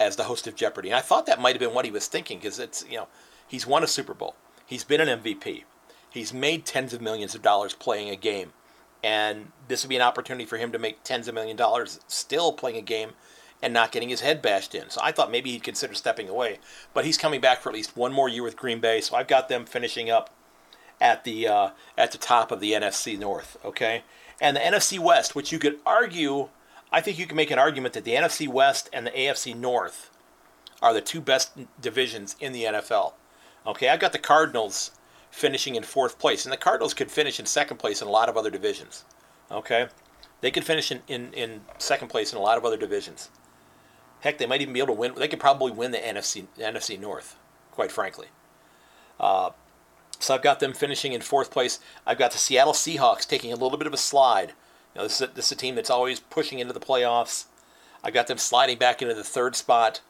as 0.00 0.16
the 0.16 0.24
host 0.24 0.46
of 0.46 0.54
Jeopardy. 0.54 0.88
And 0.88 0.96
I 0.96 1.02
thought 1.02 1.26
that 1.26 1.40
might 1.40 1.54
have 1.54 1.60
been 1.60 1.74
what 1.74 1.84
he 1.84 1.90
was 1.90 2.06
thinking 2.06 2.38
because 2.38 2.58
it's, 2.58 2.86
you 2.88 2.96
know, 2.96 3.08
he's 3.46 3.66
won 3.66 3.84
a 3.84 3.86
Super 3.86 4.14
Bowl. 4.14 4.34
He's 4.64 4.84
been 4.84 5.00
an 5.00 5.20
MVP. 5.20 5.64
He's 6.08 6.32
made 6.32 6.64
tens 6.64 6.92
of 6.92 7.02
millions 7.02 7.34
of 7.34 7.42
dollars 7.42 7.74
playing 7.74 8.08
a 8.08 8.16
game. 8.16 8.52
And 9.02 9.50
this 9.68 9.82
would 9.82 9.88
be 9.88 9.96
an 9.96 10.02
opportunity 10.02 10.44
for 10.44 10.58
him 10.58 10.72
to 10.72 10.78
make 10.78 11.02
tens 11.02 11.28
of 11.28 11.34
million 11.34 11.56
dollars 11.56 12.00
still 12.06 12.52
playing 12.52 12.76
a 12.76 12.82
game 12.82 13.10
and 13.60 13.72
not 13.72 13.92
getting 13.92 14.08
his 14.08 14.20
head 14.20 14.42
bashed 14.42 14.74
in. 14.74 14.90
So 14.90 15.00
I 15.02 15.12
thought 15.12 15.30
maybe 15.30 15.50
he'd 15.50 15.62
consider 15.62 15.94
stepping 15.94 16.28
away. 16.28 16.58
But 16.94 17.04
he's 17.04 17.18
coming 17.18 17.40
back 17.40 17.60
for 17.60 17.68
at 17.68 17.74
least 17.74 17.96
one 17.96 18.12
more 18.12 18.28
year 18.28 18.42
with 18.42 18.56
Green 18.56 18.80
Bay. 18.80 19.00
So 19.00 19.16
I've 19.16 19.28
got 19.28 19.48
them 19.48 19.64
finishing 19.64 20.10
up 20.10 20.30
at 21.00 21.24
the 21.24 21.48
uh, 21.48 21.70
at 21.98 22.12
the 22.12 22.18
top 22.18 22.50
of 22.52 22.60
the 22.60 22.72
NFC 22.72 23.18
North. 23.18 23.56
Okay, 23.64 24.02
and 24.40 24.56
the 24.56 24.60
NFC 24.60 24.98
West, 24.98 25.34
which 25.34 25.52
you 25.52 25.58
could 25.58 25.78
argue 25.84 26.48
I 26.92 27.00
think 27.00 27.18
you 27.18 27.26
can 27.26 27.36
make 27.36 27.50
an 27.50 27.58
argument 27.58 27.94
that 27.94 28.04
the 28.04 28.12
NFC 28.12 28.46
West 28.46 28.90
and 28.92 29.06
the 29.06 29.10
AFC 29.12 29.56
North 29.56 30.10
are 30.82 30.92
the 30.92 31.00
two 31.00 31.22
best 31.22 31.52
divisions 31.80 32.36
in 32.38 32.52
the 32.52 32.64
NFL. 32.64 33.14
Okay, 33.66 33.88
I've 33.88 34.00
got 34.00 34.12
the 34.12 34.18
Cardinals 34.18 34.90
finishing 35.32 35.74
in 35.74 35.82
fourth 35.82 36.18
place, 36.18 36.44
and 36.44 36.52
the 36.52 36.56
Cardinals 36.56 36.94
could 36.94 37.10
finish 37.10 37.40
in 37.40 37.46
second 37.46 37.78
place 37.78 38.00
in 38.00 38.06
a 38.06 38.10
lot 38.10 38.28
of 38.28 38.36
other 38.36 38.50
divisions. 38.50 39.04
Okay, 39.50 39.88
they 40.40 40.52
could 40.52 40.64
finish 40.64 40.92
in, 40.92 41.02
in, 41.08 41.32
in 41.32 41.62
second 41.78 42.08
place 42.08 42.32
in 42.32 42.38
a 42.38 42.42
lot 42.42 42.58
of 42.58 42.64
other 42.64 42.76
divisions. 42.76 43.30
Heck, 44.20 44.38
they 44.38 44.46
might 44.46 44.60
even 44.60 44.74
be 44.74 44.80
able 44.80 44.94
to 44.94 45.00
win. 45.00 45.14
They 45.16 45.26
could 45.26 45.40
probably 45.40 45.72
win 45.72 45.90
the 45.90 45.98
NFC 45.98 46.46
the 46.56 46.62
NFC 46.62 47.00
North, 47.00 47.36
quite 47.72 47.90
frankly. 47.90 48.28
Uh, 49.18 49.50
so 50.20 50.34
I've 50.34 50.42
got 50.42 50.60
them 50.60 50.72
finishing 50.72 51.12
in 51.12 51.20
fourth 51.20 51.50
place. 51.50 51.80
I've 52.06 52.18
got 52.18 52.30
the 52.30 52.38
Seattle 52.38 52.72
Seahawks 52.72 53.26
taking 53.26 53.52
a 53.52 53.56
little 53.56 53.78
bit 53.78 53.88
of 53.88 53.94
a 53.94 53.98
slide. 53.98 54.52
Know, 54.94 55.04
this, 55.04 55.20
is 55.20 55.22
a, 55.22 55.26
this 55.28 55.46
is 55.46 55.52
a 55.52 55.56
team 55.56 55.74
that's 55.74 55.90
always 55.90 56.20
pushing 56.20 56.58
into 56.58 56.74
the 56.74 56.80
playoffs. 56.80 57.46
I've 58.04 58.12
got 58.12 58.26
them 58.26 58.38
sliding 58.38 58.78
back 58.78 59.00
into 59.00 59.14
the 59.14 59.24
third 59.24 59.56
spot. 59.56 60.02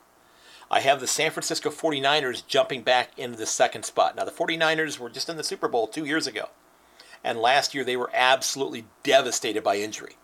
I 0.72 0.80
have 0.80 1.00
the 1.00 1.06
San 1.06 1.30
Francisco 1.30 1.68
49ers 1.68 2.46
jumping 2.46 2.80
back 2.80 3.10
into 3.18 3.36
the 3.36 3.44
second 3.44 3.84
spot. 3.84 4.16
Now, 4.16 4.24
the 4.24 4.30
49ers 4.30 4.98
were 4.98 5.10
just 5.10 5.28
in 5.28 5.36
the 5.36 5.44
Super 5.44 5.68
Bowl 5.68 5.86
two 5.86 6.06
years 6.06 6.26
ago. 6.26 6.48
And 7.22 7.38
last 7.38 7.74
year 7.74 7.84
they 7.84 7.96
were 7.96 8.10
absolutely 8.14 8.86
devastated 9.02 9.62
by 9.62 9.76
injury. 9.76 10.16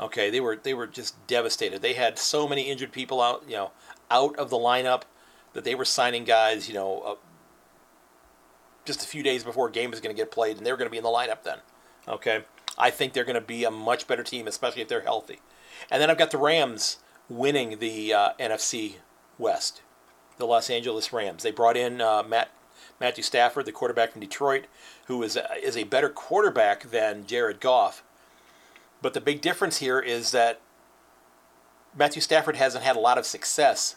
Okay, 0.00 0.30
they 0.30 0.40
were 0.40 0.56
they 0.56 0.74
were 0.74 0.86
just 0.86 1.24
devastated. 1.26 1.82
They 1.82 1.92
had 1.92 2.18
so 2.18 2.48
many 2.48 2.62
injured 2.62 2.90
people 2.90 3.20
out, 3.20 3.44
you 3.46 3.54
know, 3.54 3.70
out 4.10 4.34
of 4.36 4.50
the 4.50 4.56
lineup 4.56 5.02
that 5.52 5.62
they 5.62 5.74
were 5.74 5.84
signing 5.84 6.24
guys, 6.24 6.66
you 6.66 6.74
know, 6.74 7.00
uh, 7.00 7.14
just 8.84 9.04
a 9.04 9.06
few 9.06 9.22
days 9.22 9.44
before 9.44 9.68
a 9.68 9.70
game 9.70 9.90
was 9.90 10.00
going 10.00 10.14
to 10.14 10.20
get 10.20 10.32
played, 10.32 10.56
and 10.56 10.66
they 10.66 10.72
were 10.72 10.78
going 10.78 10.88
to 10.88 10.90
be 10.90 10.96
in 10.96 11.04
the 11.04 11.10
lineup 11.10 11.44
then. 11.44 11.58
Okay, 12.08 12.44
I 12.76 12.90
think 12.90 13.12
they're 13.12 13.22
going 13.22 13.34
to 13.34 13.40
be 13.40 13.62
a 13.62 13.70
much 13.70 14.08
better 14.08 14.24
team, 14.24 14.48
especially 14.48 14.82
if 14.82 14.88
they're 14.88 15.02
healthy. 15.02 15.40
And 15.90 16.02
then 16.02 16.10
I've 16.10 16.18
got 16.18 16.32
the 16.32 16.38
Rams 16.38 16.98
winning 17.28 17.78
the 17.78 18.12
uh, 18.12 18.30
NFC 18.40 18.96
West, 19.42 19.82
the 20.38 20.46
Los 20.46 20.70
Angeles 20.70 21.12
Rams. 21.12 21.42
They 21.42 21.50
brought 21.50 21.76
in 21.76 22.00
uh, 22.00 22.22
Matt 22.22 22.50
Matthew 23.00 23.24
Stafford, 23.24 23.66
the 23.66 23.72
quarterback 23.72 24.12
from 24.12 24.20
Detroit, 24.20 24.66
who 25.06 25.22
is 25.22 25.36
a, 25.36 25.52
is 25.62 25.76
a 25.76 25.84
better 25.84 26.08
quarterback 26.08 26.90
than 26.90 27.26
Jared 27.26 27.60
Goff. 27.60 28.04
But 29.02 29.12
the 29.12 29.20
big 29.20 29.40
difference 29.40 29.78
here 29.78 29.98
is 29.98 30.30
that 30.30 30.60
Matthew 31.96 32.22
Stafford 32.22 32.56
hasn't 32.56 32.84
had 32.84 32.96
a 32.96 33.00
lot 33.00 33.18
of 33.18 33.26
success 33.26 33.96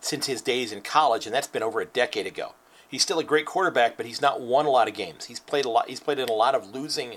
since 0.00 0.26
his 0.26 0.40
days 0.40 0.72
in 0.72 0.80
college, 0.80 1.26
and 1.26 1.34
that's 1.34 1.46
been 1.46 1.62
over 1.62 1.80
a 1.80 1.86
decade 1.86 2.26
ago. 2.26 2.54
He's 2.88 3.02
still 3.02 3.18
a 3.18 3.24
great 3.24 3.46
quarterback, 3.46 3.96
but 3.96 4.06
he's 4.06 4.22
not 4.22 4.40
won 4.40 4.64
a 4.64 4.70
lot 4.70 4.88
of 4.88 4.94
games. 4.94 5.26
He's 5.26 5.40
played 5.40 5.64
a 5.64 5.68
lot. 5.68 5.88
He's 5.88 6.00
played 6.00 6.18
in 6.18 6.28
a 6.28 6.32
lot 6.32 6.54
of 6.54 6.74
losing 6.74 7.16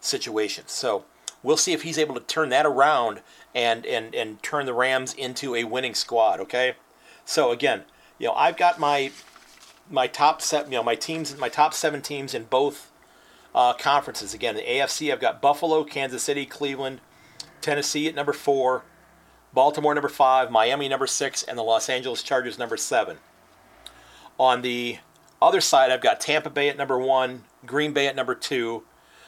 situations. 0.00 0.70
So 0.70 1.04
we'll 1.42 1.56
see 1.56 1.72
if 1.72 1.82
he's 1.82 1.98
able 1.98 2.14
to 2.14 2.20
turn 2.20 2.50
that 2.50 2.66
around 2.66 3.20
and 3.54 3.86
and 3.86 4.14
and 4.14 4.42
turn 4.42 4.66
the 4.66 4.74
Rams 4.74 5.14
into 5.14 5.54
a 5.54 5.64
winning 5.64 5.94
squad. 5.94 6.40
Okay, 6.40 6.74
so 7.28 7.50
again, 7.50 7.82
you 8.18 8.26
know 8.26 8.32
I've 8.32 8.56
got 8.56 8.80
my 8.80 9.12
my 9.90 10.06
top 10.06 10.40
set, 10.40 10.64
you 10.64 10.78
know 10.78 10.82
my 10.82 10.94
teams, 10.94 11.36
my 11.36 11.50
top 11.50 11.74
seven 11.74 12.00
teams 12.00 12.32
in 12.32 12.44
both 12.44 12.90
uh, 13.54 13.74
conferences. 13.74 14.32
Again, 14.32 14.54
the 14.54 14.62
AFC, 14.62 15.12
I've 15.12 15.20
got 15.20 15.42
Buffalo, 15.42 15.84
Kansas 15.84 16.22
City, 16.22 16.46
Cleveland, 16.46 17.02
Tennessee 17.60 18.08
at 18.08 18.14
number 18.14 18.32
four, 18.32 18.82
Baltimore 19.52 19.94
number 19.94 20.08
five, 20.08 20.50
Miami 20.50 20.88
number 20.88 21.06
six, 21.06 21.42
and 21.42 21.58
the 21.58 21.62
Los 21.62 21.90
Angeles 21.90 22.22
Chargers 22.22 22.58
number 22.58 22.78
seven. 22.78 23.18
On 24.38 24.62
the 24.62 24.98
other 25.42 25.60
side, 25.60 25.90
I've 25.90 26.00
got 26.00 26.22
Tampa 26.22 26.48
Bay 26.48 26.70
at 26.70 26.78
number 26.78 26.98
one, 26.98 27.44
Green 27.66 27.92
Bay 27.92 28.06
at 28.06 28.16
number 28.16 28.34
two, 28.34 28.84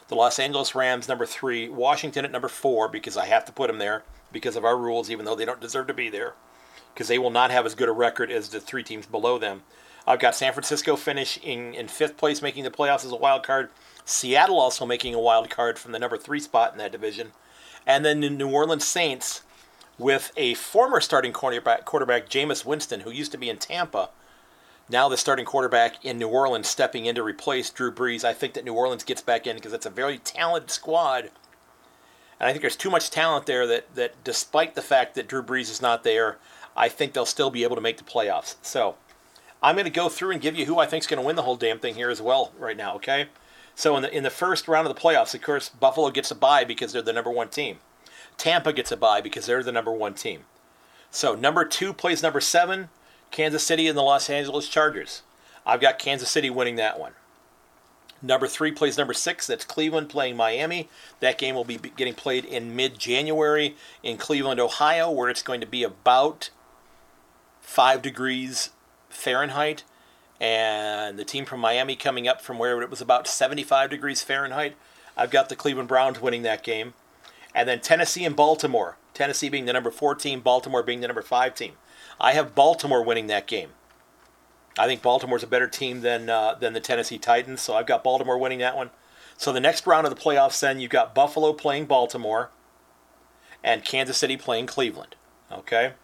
the 0.09 0.15
Los 0.15 0.39
Angeles 0.39 0.75
Rams 0.75 1.07
number 1.07 1.27
three, 1.27 1.69
Washington 1.69 2.25
at 2.25 2.33
number 2.33 2.49
four 2.49 2.89
because 2.89 3.19
I 3.19 3.27
have 3.27 3.45
to 3.45 3.53
put 3.53 3.67
them 3.67 3.79
there 3.79 4.05
because 4.33 4.57
of 4.57 4.65
our 4.65 4.79
rules, 4.79 5.11
even 5.11 5.27
though 5.27 5.37
they 5.37 5.45
don't 5.45 5.61
deserve 5.61 5.87
to 5.89 5.95
be 5.95 6.09
there 6.09 6.33
because 6.95 7.09
they 7.09 7.19
will 7.19 7.31
not 7.31 7.51
have 7.51 7.67
as 7.67 7.75
good 7.75 7.89
a 7.89 7.93
record 7.93 8.31
as 8.31 8.49
the 8.49 8.61
three 8.61 8.83
teams 8.83 9.07
below 9.07 9.39
them. 9.39 9.63
I've 10.07 10.21
got 10.21 10.35
San 10.35 10.53
Francisco 10.53 10.97
finishing 10.97 11.75
in 11.75 11.89
fifth 11.89 12.17
place, 12.17 12.43
making 12.43 12.65
the 12.65 12.71
playoffs 12.71 13.05
as 13.05 13.13
a 13.13 13.17
wild 13.17 13.43
card. 13.43 13.71
Seattle 14.05 14.59
also 14.59 14.87
making 14.87 15.15
a 15.15 15.21
wild 15.21 15.51
card 15.51 15.79
from 15.79 15.93
the 15.93 15.99
number 15.99 16.17
three 16.17 16.41
spot 16.41 16.73
in 16.73 16.79
that 16.79 16.93
division, 16.93 17.33
and 17.87 18.05
then 18.05 18.21
the 18.21 18.31
New 18.31 18.51
Orleans 18.51 18.87
Saints 18.87 19.43
with 19.99 20.33
a 20.37 20.55
former 20.55 21.01
starting 21.01 21.33
quarterback, 21.33 21.85
quarterback 21.85 22.29
Jameis 22.29 22.65
Winston, 22.65 23.01
who 23.01 23.11
used 23.11 23.33
to 23.33 23.39
be 23.39 23.51
in 23.51 23.59
Tampa, 23.59 24.09
now 24.89 25.09
the 25.09 25.17
starting 25.17 25.45
quarterback 25.45 26.05
in 26.05 26.19
New 26.19 26.29
Orleans 26.29 26.69
stepping 26.69 27.07
in 27.07 27.15
to 27.15 27.23
replace 27.23 27.71
Drew 27.71 27.93
Brees. 27.93 28.25
I 28.25 28.33
think 28.33 28.55
that 28.55 28.65
New 28.65 28.75
Orleans 28.75 29.05
gets 29.05 29.23
back 29.23 29.47
in 29.47 29.57
because 29.57 29.73
it's 29.73 29.87
a 29.87 29.91
very 29.91 30.19
talented 30.19 30.71
squad. 30.71 31.31
And 32.41 32.49
I 32.49 32.51
think 32.51 32.63
there's 32.63 32.75
too 32.75 32.91
much 32.91 33.11
talent 33.11 33.47
there 33.47 33.67
that, 33.69 33.95
that 33.95 34.25
despite 34.25 34.75
the 34.75 34.83
fact 34.83 35.15
that 35.15 35.29
Drew 35.29 35.45
Brees 35.45 35.71
is 35.71 35.81
not 35.81 36.03
there, 36.03 36.39
I 36.81 36.89
think 36.89 37.13
they'll 37.13 37.27
still 37.27 37.51
be 37.51 37.63
able 37.63 37.77
to 37.77 37.83
make 37.83 37.99
the 37.99 38.05
playoffs. 38.05 38.57
So 38.63 38.97
I'm 39.63 39.75
going 39.75 39.85
to 39.85 39.91
go 39.91 40.09
through 40.09 40.31
and 40.31 40.41
give 40.41 40.57
you 40.57 40.65
who 40.65 40.79
I 40.79 40.87
think 40.87 41.03
is 41.03 41.07
going 41.07 41.21
to 41.21 41.27
win 41.27 41.37
the 41.37 41.43
whole 41.43 41.57
damn 41.57 41.79
thing 41.79 41.95
here 41.95 42.09
as 42.09 42.23
well 42.23 42.53
right 42.59 42.77
now, 42.77 42.95
okay? 42.95 43.27
So 43.75 43.97
in 43.97 44.03
the 44.03 44.17
in 44.17 44.23
the 44.23 44.31
first 44.31 44.67
round 44.67 44.89
of 44.89 44.95
the 44.95 45.01
playoffs, 45.01 45.35
of 45.35 45.43
course, 45.43 45.69
Buffalo 45.69 46.11
gets 46.11 46.31
a 46.31 46.35
bye 46.35 46.65
because 46.65 46.93
they're 46.93 47.03
the 47.03 47.13
number 47.13 47.31
one 47.31 47.51
team. 47.51 47.81
Tampa 48.39 48.73
gets 48.73 48.91
a 48.91 48.97
bye 48.97 49.21
because 49.21 49.45
they're 49.45 49.63
the 49.63 49.71
number 49.71 49.93
one 49.93 50.15
team. 50.15 50.45
So 51.11 51.35
number 51.35 51.67
two 51.67 51.93
plays 51.93 52.23
number 52.23 52.41
seven. 52.41 52.89
Kansas 53.31 53.63
City 53.63 53.87
and 53.87 53.97
the 53.97 54.03
Los 54.03 54.31
Angeles 54.31 54.67
Chargers. 54.67 55.23
I've 55.67 55.83
got 55.83 55.99
Kansas 55.99 56.31
City 56.31 56.49
winning 56.49 56.77
that 56.77 56.99
one. 56.99 57.13
Number 58.23 58.47
three 58.47 58.73
plays 58.73 58.97
number 58.97 59.15
six. 59.15 59.47
That's 59.47 59.65
Cleveland 59.67 60.09
playing 60.09 60.37
Miami. 60.37 60.89
That 61.21 61.39
game 61.39 61.55
will 61.55 61.65
be 61.65 61.77
getting 61.77 62.15
played 62.15 62.47
in 62.47 62.75
mid 62.75 62.99
January 62.99 63.77
in 64.03 64.17
Cleveland, 64.17 64.61
Ohio, 64.61 65.11
where 65.11 65.29
it's 65.29 65.43
going 65.43 65.61
to 65.61 65.67
be 65.67 65.83
about 65.83 66.49
five 67.71 68.03
degrees 68.03 68.71
Fahrenheit. 69.09 69.85
And 70.41 71.19
the 71.19 71.25
team 71.25 71.45
from 71.45 71.61
Miami 71.61 71.95
coming 71.95 72.27
up 72.27 72.41
from 72.41 72.59
where 72.59 72.83
it 72.83 72.91
was 72.91 73.01
about 73.01 73.29
75 73.29 73.91
degrees 73.91 74.23
Fahrenheit. 74.23 74.75
I've 75.17 75.31
got 75.31 75.49
the 75.49 75.57
Cleveland 75.57 75.89
Browns 75.89 76.21
winning 76.21 76.43
that 76.43 76.65
game. 76.65 76.95
And 77.55 77.69
then 77.69 77.81
Tennessee 77.81 78.25
and 78.25 78.35
Baltimore. 78.35 78.97
Tennessee 79.15 79.49
being 79.49 79.67
the 79.67 79.73
number 79.73 79.91
four 79.91 80.15
team, 80.15 80.41
Baltimore 80.41 80.83
being 80.83 81.01
the 81.01 81.07
number 81.07 81.23
five 81.23 81.55
team. 81.55 81.75
I 82.19 82.33
have 82.33 82.55
Baltimore 82.55 83.05
winning 83.05 83.29
that 83.29 83.47
game. 83.47 83.71
I 84.79 84.87
think 84.87 85.03
Baltimore's 85.03 85.43
a 85.43 85.49
better 85.49 85.69
team 85.69 86.01
than 86.01 86.31
uh, 86.31 86.55
than 86.55 86.73
the 86.73 86.81
Tennessee 86.81 87.19
Titans, 87.19 87.61
so 87.61 87.75
I've 87.75 87.87
got 87.87 88.05
Baltimore 88.05 88.39
winning 88.39 88.61
that 88.61 88.77
one. 88.77 88.91
So 89.37 89.53
the 89.53 89.61
next 89.61 89.87
round 89.87 90.07
of 90.07 90.15
the 90.15 90.21
playoffs, 90.21 90.61
then 90.61 90.81
you've 90.81 90.91
got 90.91 91.15
Buffalo 91.15 91.53
playing 91.53 91.87
Baltimore, 91.87 92.51
and 93.65 93.85
Kansas 93.85 94.17
City 94.17 94.37
playing 94.37 94.67
Cleveland. 94.67 95.17
Okay, 95.51 95.95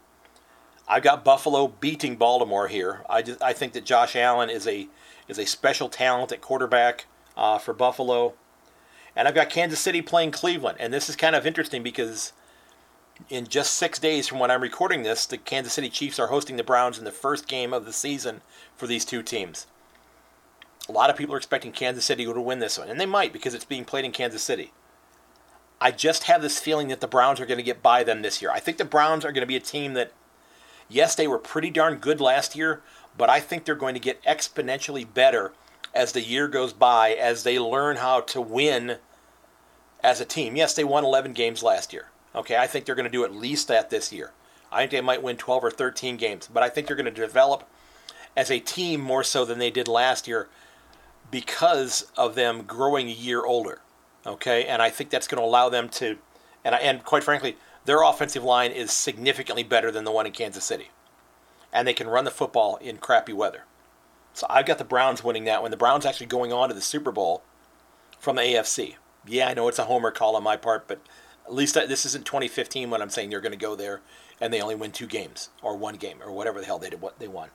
I've 0.87 1.03
got 1.03 1.25
Buffalo 1.25 1.67
beating 1.67 2.15
Baltimore 2.15 2.67
here. 2.67 3.03
I 3.09 3.21
just 3.21 3.41
I 3.41 3.53
think 3.53 3.73
that 3.73 3.85
Josh 3.85 4.15
Allen 4.15 4.49
is 4.49 4.67
a 4.67 4.87
is 5.27 5.37
a 5.37 5.45
special 5.45 5.89
talent 5.89 6.31
at 6.31 6.41
quarterback 6.41 7.05
uh, 7.35 7.57
for 7.57 7.73
Buffalo, 7.73 8.33
and 9.15 9.27
I've 9.27 9.35
got 9.35 9.49
Kansas 9.49 9.79
City 9.79 10.01
playing 10.01 10.31
Cleveland. 10.31 10.77
And 10.79 10.93
this 10.93 11.09
is 11.09 11.15
kind 11.15 11.35
of 11.35 11.45
interesting 11.45 11.83
because 11.83 12.33
in 13.29 13.47
just 13.47 13.73
six 13.73 13.99
days 13.99 14.27
from 14.27 14.39
when 14.39 14.51
I'm 14.51 14.61
recording 14.61 15.03
this, 15.03 15.25
the 15.25 15.37
Kansas 15.37 15.73
City 15.73 15.89
Chiefs 15.89 16.19
are 16.19 16.27
hosting 16.27 16.55
the 16.55 16.63
Browns 16.63 16.97
in 16.97 17.05
the 17.05 17.11
first 17.11 17.47
game 17.47 17.73
of 17.73 17.85
the 17.85 17.93
season 17.93 18.41
for 18.75 18.87
these 18.87 19.05
two 19.05 19.23
teams. 19.23 19.67
A 20.87 20.91
lot 20.91 21.09
of 21.09 21.17
people 21.17 21.35
are 21.35 21.37
expecting 21.37 21.71
Kansas 21.71 22.05
City 22.05 22.25
to 22.25 22.41
win 22.41 22.59
this 22.59 22.77
one, 22.77 22.89
and 22.89 22.99
they 22.99 23.05
might 23.05 23.33
because 23.33 23.53
it's 23.53 23.65
being 23.65 23.83
played 23.83 24.05
in 24.05 24.11
Kansas 24.11 24.41
City. 24.41 24.71
I 25.81 25.91
just 25.91 26.23
have 26.23 26.41
this 26.41 26.59
feeling 26.59 26.87
that 26.87 27.01
the 27.01 27.07
Browns 27.07 27.39
are 27.39 27.45
going 27.45 27.57
to 27.57 27.63
get 27.63 27.83
by 27.83 28.03
them 28.03 28.21
this 28.21 28.41
year. 28.41 28.51
I 28.51 28.59
think 28.59 28.77
the 28.77 28.85
Browns 28.85 29.25
are 29.25 29.31
going 29.31 29.41
to 29.41 29.47
be 29.47 29.57
a 29.57 29.59
team 29.61 29.93
that, 29.93 30.11
yes, 30.89 31.15
they 31.15 31.27
were 31.27 31.39
pretty 31.39 31.69
darn 31.69 31.95
good 31.95 32.21
last 32.21 32.55
year, 32.55 32.81
but 33.17 33.29
I 33.29 33.39
think 33.39 33.65
they're 33.65 33.75
going 33.75 33.93
to 33.95 33.99
get 33.99 34.23
exponentially 34.23 35.11
better 35.11 35.53
as 35.93 36.11
the 36.11 36.21
year 36.21 36.47
goes 36.47 36.73
by, 36.73 37.11
as 37.11 37.43
they 37.43 37.57
learn 37.57 37.97
how 37.97 38.21
to 38.21 38.41
win 38.41 38.97
as 40.03 40.21
a 40.21 40.25
team. 40.25 40.55
Yes, 40.55 40.73
they 40.73 40.83
won 40.83 41.03
11 41.03 41.33
games 41.33 41.63
last 41.63 41.91
year. 41.91 42.09
Okay, 42.35 42.55
I 42.55 42.67
think 42.67 42.85
they're 42.85 42.95
going 42.95 43.05
to 43.05 43.11
do 43.11 43.23
at 43.23 43.33
least 43.33 43.67
that 43.67 43.89
this 43.89 44.13
year. 44.13 44.31
I 44.71 44.79
think 44.79 44.91
they 44.91 45.01
might 45.01 45.23
win 45.23 45.37
12 45.37 45.63
or 45.63 45.71
13 45.71 46.17
games, 46.17 46.49
but 46.53 46.61
I 46.61 46.69
think 46.69 46.87
they're 46.87 46.95
going 46.95 47.05
to 47.05 47.11
develop 47.11 47.67
as 48.35 48.51
a 48.51 48.59
team 48.59 49.01
more 49.01 49.23
so 49.23 49.45
than 49.45 49.59
they 49.59 49.71
did 49.71 49.87
last 49.87 50.27
year 50.27 50.47
because 51.31 52.11
of 52.15 52.35
them 52.35 52.63
growing 52.63 53.07
a 53.07 53.11
year 53.11 53.43
older. 53.43 53.81
Okay, 54.25 54.65
and 54.65 54.81
I 54.81 54.89
think 54.89 55.09
that's 55.09 55.27
going 55.27 55.41
to 55.41 55.45
allow 55.45 55.69
them 55.69 55.89
to, 55.89 56.17
and 56.63 56.75
and 56.75 57.03
quite 57.03 57.23
frankly, 57.23 57.55
their 57.87 58.03
offensive 58.03 58.43
line 58.43 58.71
is 58.71 58.91
significantly 58.91 59.63
better 59.63 59.91
than 59.91 60.03
the 60.03 60.11
one 60.11 60.25
in 60.25 60.33
Kansas 60.33 60.65
City, 60.65 60.89
and 61.71 61.87
they 61.87 61.93
can 61.93 62.09
run 62.09 62.25
the 62.25 62.31
football 62.31 62.75
in 62.75 62.97
crappy 62.97 63.31
weather. 63.31 63.63
So 64.33 64.45
I've 64.49 64.65
got 64.65 64.77
the 64.77 64.83
Browns 64.83 65.23
winning 65.23 65.45
that 65.45 65.61
one. 65.61 65.71
The 65.71 65.77
Browns 65.77 66.05
actually 66.05 66.27
going 66.27 66.51
on 66.51 66.67
to 66.67 66.75
the 66.75 66.81
Super 66.81 67.13
Bowl 67.13 67.43
from 68.19 68.35
the 68.35 68.41
AFC. 68.41 68.95
Yeah, 69.25 69.47
I 69.47 69.53
know 69.53 69.69
it's 69.69 69.79
a 69.79 69.85
homer 69.85 70.11
call 70.11 70.35
on 70.35 70.43
my 70.43 70.57
part, 70.57 70.85
but 70.85 70.99
at 71.45 71.53
least 71.53 71.75
this 71.75 72.05
isn't 72.05 72.25
2015 72.25 72.89
when 72.89 73.01
I'm 73.01 73.09
saying 73.09 73.29
they're 73.29 73.39
going 73.39 73.53
to 73.53 73.57
go 73.57 73.73
there 73.73 74.01
and 74.41 74.53
they 74.53 74.61
only 74.61 74.75
win 74.75 74.91
two 74.91 75.07
games 75.07 75.49
or 75.61 75.77
one 75.77 75.95
game 75.95 76.17
or 76.21 76.29
whatever 76.29 76.59
the 76.59 76.65
hell 76.65 76.79
they 76.79 76.89
did 76.89 77.01
what 77.01 77.19
they 77.19 77.27
won. 77.29 77.51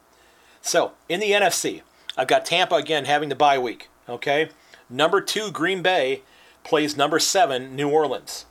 So 0.63 0.93
in 1.11 1.21
the 1.21 1.33
NFC, 1.33 1.83
I've 2.17 2.27
got 2.27 2.47
Tampa 2.47 2.77
again 2.77 3.05
having 3.05 3.29
the 3.29 3.35
bye 3.35 3.59
week. 3.59 3.91
Okay, 4.09 4.49
number 4.89 5.21
two 5.21 5.51
Green 5.51 5.83
Bay 5.83 6.23
plays 6.65 6.97
number 6.97 7.19
seven 7.19 7.77
New 7.77 7.91
Orleans, 7.91 8.47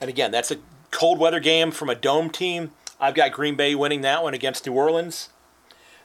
and 0.00 0.08
again 0.08 0.30
that's 0.30 0.52
a 0.52 0.58
cold 0.94 1.18
weather 1.18 1.40
game 1.40 1.72
from 1.72 1.90
a 1.90 1.94
dome 1.94 2.30
team. 2.30 2.70
I've 3.00 3.14
got 3.14 3.32
Green 3.32 3.56
Bay 3.56 3.74
winning 3.74 4.00
that 4.02 4.22
one 4.22 4.32
against 4.32 4.64
New 4.64 4.72
Orleans. 4.72 5.28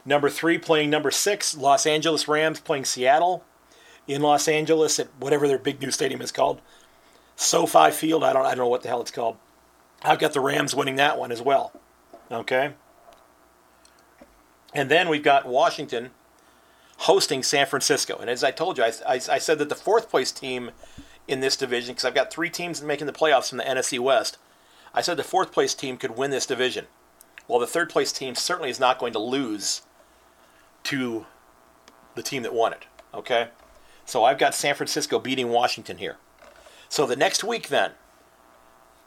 Number 0.04 0.28
three 0.28 0.58
playing 0.58 0.90
number 0.90 1.10
six 1.10 1.56
Los 1.56 1.86
Angeles 1.86 2.26
Rams 2.26 2.60
playing 2.60 2.84
Seattle 2.84 3.44
in 4.08 4.20
Los 4.20 4.48
Angeles 4.48 4.98
at 4.98 5.06
whatever 5.18 5.46
their 5.46 5.58
big 5.58 5.80
new 5.80 5.92
stadium 5.92 6.20
is 6.20 6.32
called. 6.32 6.60
SoFi 7.36 7.92
Field. 7.92 8.24
I 8.24 8.32
don't 8.32 8.44
I 8.44 8.50
don't 8.50 8.58
know 8.58 8.68
what 8.68 8.82
the 8.82 8.88
hell 8.88 9.00
it's 9.00 9.12
called. 9.12 9.36
I've 10.02 10.18
got 10.18 10.32
the 10.32 10.40
Rams 10.40 10.74
winning 10.74 10.96
that 10.96 11.18
one 11.18 11.30
as 11.30 11.40
well. 11.40 11.72
Okay. 12.30 12.72
And 14.74 14.90
then 14.90 15.08
we've 15.08 15.22
got 15.22 15.46
Washington 15.46 16.10
hosting 16.98 17.42
San 17.42 17.66
Francisco. 17.66 18.16
And 18.18 18.28
as 18.28 18.42
I 18.42 18.50
told 18.50 18.76
you, 18.76 18.84
I, 18.84 18.92
I, 19.06 19.14
I 19.14 19.38
said 19.38 19.58
that 19.58 19.68
the 19.68 19.74
fourth 19.74 20.10
place 20.10 20.32
team 20.32 20.72
in 21.28 21.40
this 21.40 21.56
division, 21.56 21.94
because 21.94 22.04
I've 22.04 22.14
got 22.14 22.32
three 22.32 22.50
teams 22.50 22.82
making 22.82 23.06
the 23.06 23.12
playoffs 23.12 23.50
from 23.50 23.58
the 23.58 23.64
NFC 23.64 23.98
West, 23.98 24.38
I 24.94 25.00
said 25.00 25.16
the 25.16 25.24
fourth 25.24 25.52
place 25.52 25.74
team 25.74 25.96
could 25.96 26.16
win 26.16 26.30
this 26.30 26.46
division. 26.46 26.86
Well, 27.46 27.60
the 27.60 27.66
third 27.66 27.90
place 27.90 28.12
team 28.12 28.34
certainly 28.34 28.70
is 28.70 28.80
not 28.80 28.98
going 28.98 29.12
to 29.12 29.18
lose 29.18 29.82
to 30.84 31.26
the 32.14 32.22
team 32.22 32.42
that 32.42 32.54
won 32.54 32.72
it. 32.72 32.86
Okay? 33.12 33.48
So 34.04 34.24
I've 34.24 34.38
got 34.38 34.54
San 34.54 34.74
Francisco 34.74 35.18
beating 35.18 35.50
Washington 35.50 35.98
here. 35.98 36.16
So 36.88 37.06
the 37.06 37.16
next 37.16 37.44
week, 37.44 37.68
then, 37.68 37.92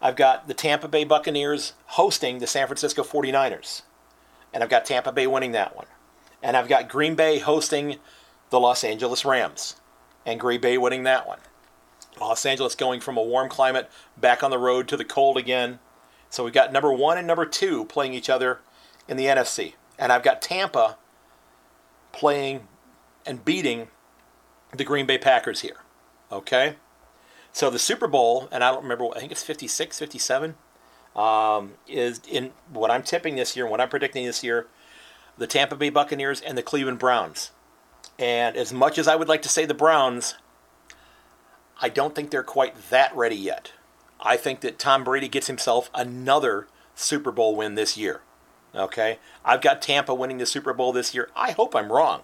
I've 0.02 0.16
got 0.16 0.48
the 0.48 0.54
Tampa 0.54 0.88
Bay 0.88 1.04
Buccaneers 1.04 1.74
hosting 1.88 2.40
the 2.40 2.48
San 2.48 2.68
Francisco 2.68 3.04
49ers. 3.04 3.82
And 4.54 4.64
I've 4.64 4.70
got 4.70 4.86
Tampa 4.86 5.12
Bay 5.12 5.28
winning 5.28 5.54
that 5.54 5.76
one. 5.76 5.88
And 6.42 6.56
I've 6.56 6.68
got 6.68 6.90
Green 6.90 7.16
Bay 7.16 7.40
hosting 7.40 7.98
the 8.50 8.60
Los 8.60 8.84
Angeles 8.84 9.26
Rams. 9.26 9.78
And 10.26 10.40
Green 10.40 10.62
Bay 10.62 10.78
winning 10.78 11.04
that 11.04 11.28
one. 11.28 11.40
Los 12.20 12.46
Angeles 12.46 12.76
going 12.76 13.00
from 13.00 13.18
a 13.18 13.24
warm 13.24 13.50
climate 13.50 13.90
back 14.18 14.44
on 14.44 14.52
the 14.52 14.58
road 14.58 14.88
to 14.88 14.98
the 14.98 15.06
cold 15.06 15.38
again. 15.38 15.80
So 16.30 16.44
we've 16.44 16.54
got 16.54 16.72
number 16.72 16.92
one 16.92 17.18
and 17.18 17.28
number 17.28 17.46
two 17.46 17.86
playing 17.86 18.14
each 18.14 18.30
other 18.30 18.60
in 19.08 19.18
the 19.18 19.26
NFC. 19.26 19.74
And 19.98 20.12
I've 20.12 20.24
got 20.24 20.42
Tampa 20.42 20.98
playing 22.12 22.68
and 23.26 23.44
beating 23.44 23.88
the 24.76 24.84
Green 24.84 25.06
Bay 25.06 25.18
Packers 25.18 25.62
here. 25.62 25.78
Okay? 26.32 26.76
So 27.52 27.70
the 27.70 27.80
Super 27.80 28.08
Bowl, 28.08 28.48
and 28.52 28.64
I 28.64 28.72
don't 28.72 28.84
remember, 28.84 29.08
I 29.16 29.20
think 29.20 29.32
it's 29.32 29.44
56, 29.44 30.00
57, 30.00 30.56
um, 31.16 31.74
is 31.88 32.22
in 32.28 32.52
what 32.72 32.90
I'm 32.90 33.04
tipping 33.04 33.36
this 33.36 33.56
year 33.56 33.68
what 33.68 33.80
I'm 33.80 33.90
predicting 33.90 34.26
this 34.26 34.44
year 34.44 34.66
the 35.38 35.48
Tampa 35.48 35.76
Bay 35.76 35.90
Buccaneers 35.90 36.42
and 36.42 36.58
the 36.58 36.64
Cleveland 36.64 37.00
Browns. 37.00 37.52
And 38.20 38.56
as 38.56 38.72
much 38.72 38.98
as 38.98 39.08
I 39.08 39.16
would 39.16 39.28
like 39.28 39.42
to 39.44 39.50
say 39.50 39.66
the 39.66 39.74
Browns, 39.74 40.36
I 41.84 41.90
don't 41.90 42.16
think 42.16 42.30
they're 42.30 42.44
quite 42.44 42.90
that 42.92 43.14
ready 43.14 43.36
yet. 43.36 43.74
I 44.18 44.38
think 44.38 44.62
that 44.62 44.80
Tom 44.80 45.04
Brady 45.04 45.28
gets 45.28 45.48
himself 45.48 45.90
another 45.94 46.68
Super 46.96 47.30
Bowl 47.30 47.58
win 47.58 47.76
this 47.76 47.98
year. 47.98 48.22
Okay, 48.74 49.20
I've 49.44 49.62
got 49.62 49.82
Tampa 49.82 50.16
winning 50.16 50.38
the 50.38 50.46
Super 50.46 50.72
Bowl 50.72 50.94
this 50.94 51.14
year. 51.14 51.30
I 51.36 51.52
hope 51.52 51.76
I'm 51.76 51.92
wrong. 51.92 52.22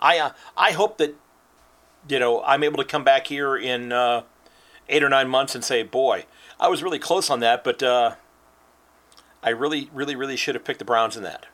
I 0.00 0.18
uh, 0.18 0.30
I 0.56 0.72
hope 0.72 0.98
that 0.98 1.14
you 2.08 2.18
know 2.18 2.42
I'm 2.42 2.64
able 2.64 2.78
to 2.78 2.84
come 2.84 3.04
back 3.04 3.28
here 3.28 3.56
in 3.56 3.92
uh, 3.92 4.22
eight 4.88 5.04
or 5.04 5.08
nine 5.08 5.28
months 5.28 5.54
and 5.54 5.62
say, 5.62 5.84
boy, 5.84 6.26
I 6.58 6.66
was 6.66 6.82
really 6.82 6.98
close 6.98 7.30
on 7.30 7.38
that, 7.38 7.62
but 7.62 7.80
uh, 7.84 8.16
I 9.44 9.50
really, 9.50 9.90
really, 9.94 10.16
really 10.16 10.36
should 10.36 10.56
have 10.56 10.64
picked 10.64 10.80
the 10.80 10.84
Browns 10.84 11.16
in 11.16 11.22
that. 11.22 11.46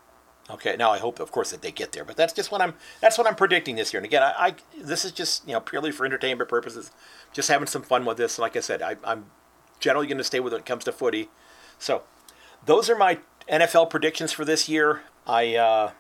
Okay, 0.51 0.77
now 0.77 0.91
I 0.91 0.99
hope, 0.99 1.21
of 1.21 1.33
course, 1.33 1.51
that 1.53 1.63
they 1.63 1.73
get 1.73 1.93
there, 1.93 2.05
but 2.05 2.17
that's 2.17 2.33
just 2.35 2.53
what 2.53 2.61
I'm. 2.61 2.75
That's 3.01 3.17
what 3.17 3.27
I'm 3.27 3.35
predicting 3.35 3.77
this 3.77 3.95
year. 3.95 3.99
And 3.99 4.05
again, 4.05 4.23
I, 4.23 4.35
I 4.39 4.55
this 4.79 5.05
is 5.05 5.13
just 5.13 5.47
you 5.49 5.55
know 5.55 5.61
purely 5.61 5.91
for 5.91 6.05
entertainment 6.05 6.51
purposes, 6.51 6.91
just 7.33 7.49
having 7.49 7.67
some 7.67 7.81
fun 7.83 8.05
with 8.05 8.19
this. 8.19 8.37
And 8.37 8.43
like 8.43 8.55
I 8.55 8.61
said, 8.61 8.83
I, 8.83 8.97
I'm 9.05 9.27
generally 9.81 10.07
going 10.07 10.19
to 10.19 10.25
stay 10.25 10.41
with 10.41 10.53
it 10.53 10.57
when 10.57 10.61
it 10.61 10.67
comes 10.67 10.85
to 10.85 10.93
footy. 10.93 11.31
So, 11.79 12.03
those 12.67 12.91
are 12.91 12.97
my 12.97 13.21
NFL 13.49 13.89
predictions 13.89 14.33
for 14.33 14.45
this 14.45 14.69
year. 14.69 15.03
I, 15.27 15.57
uh, 15.57 15.91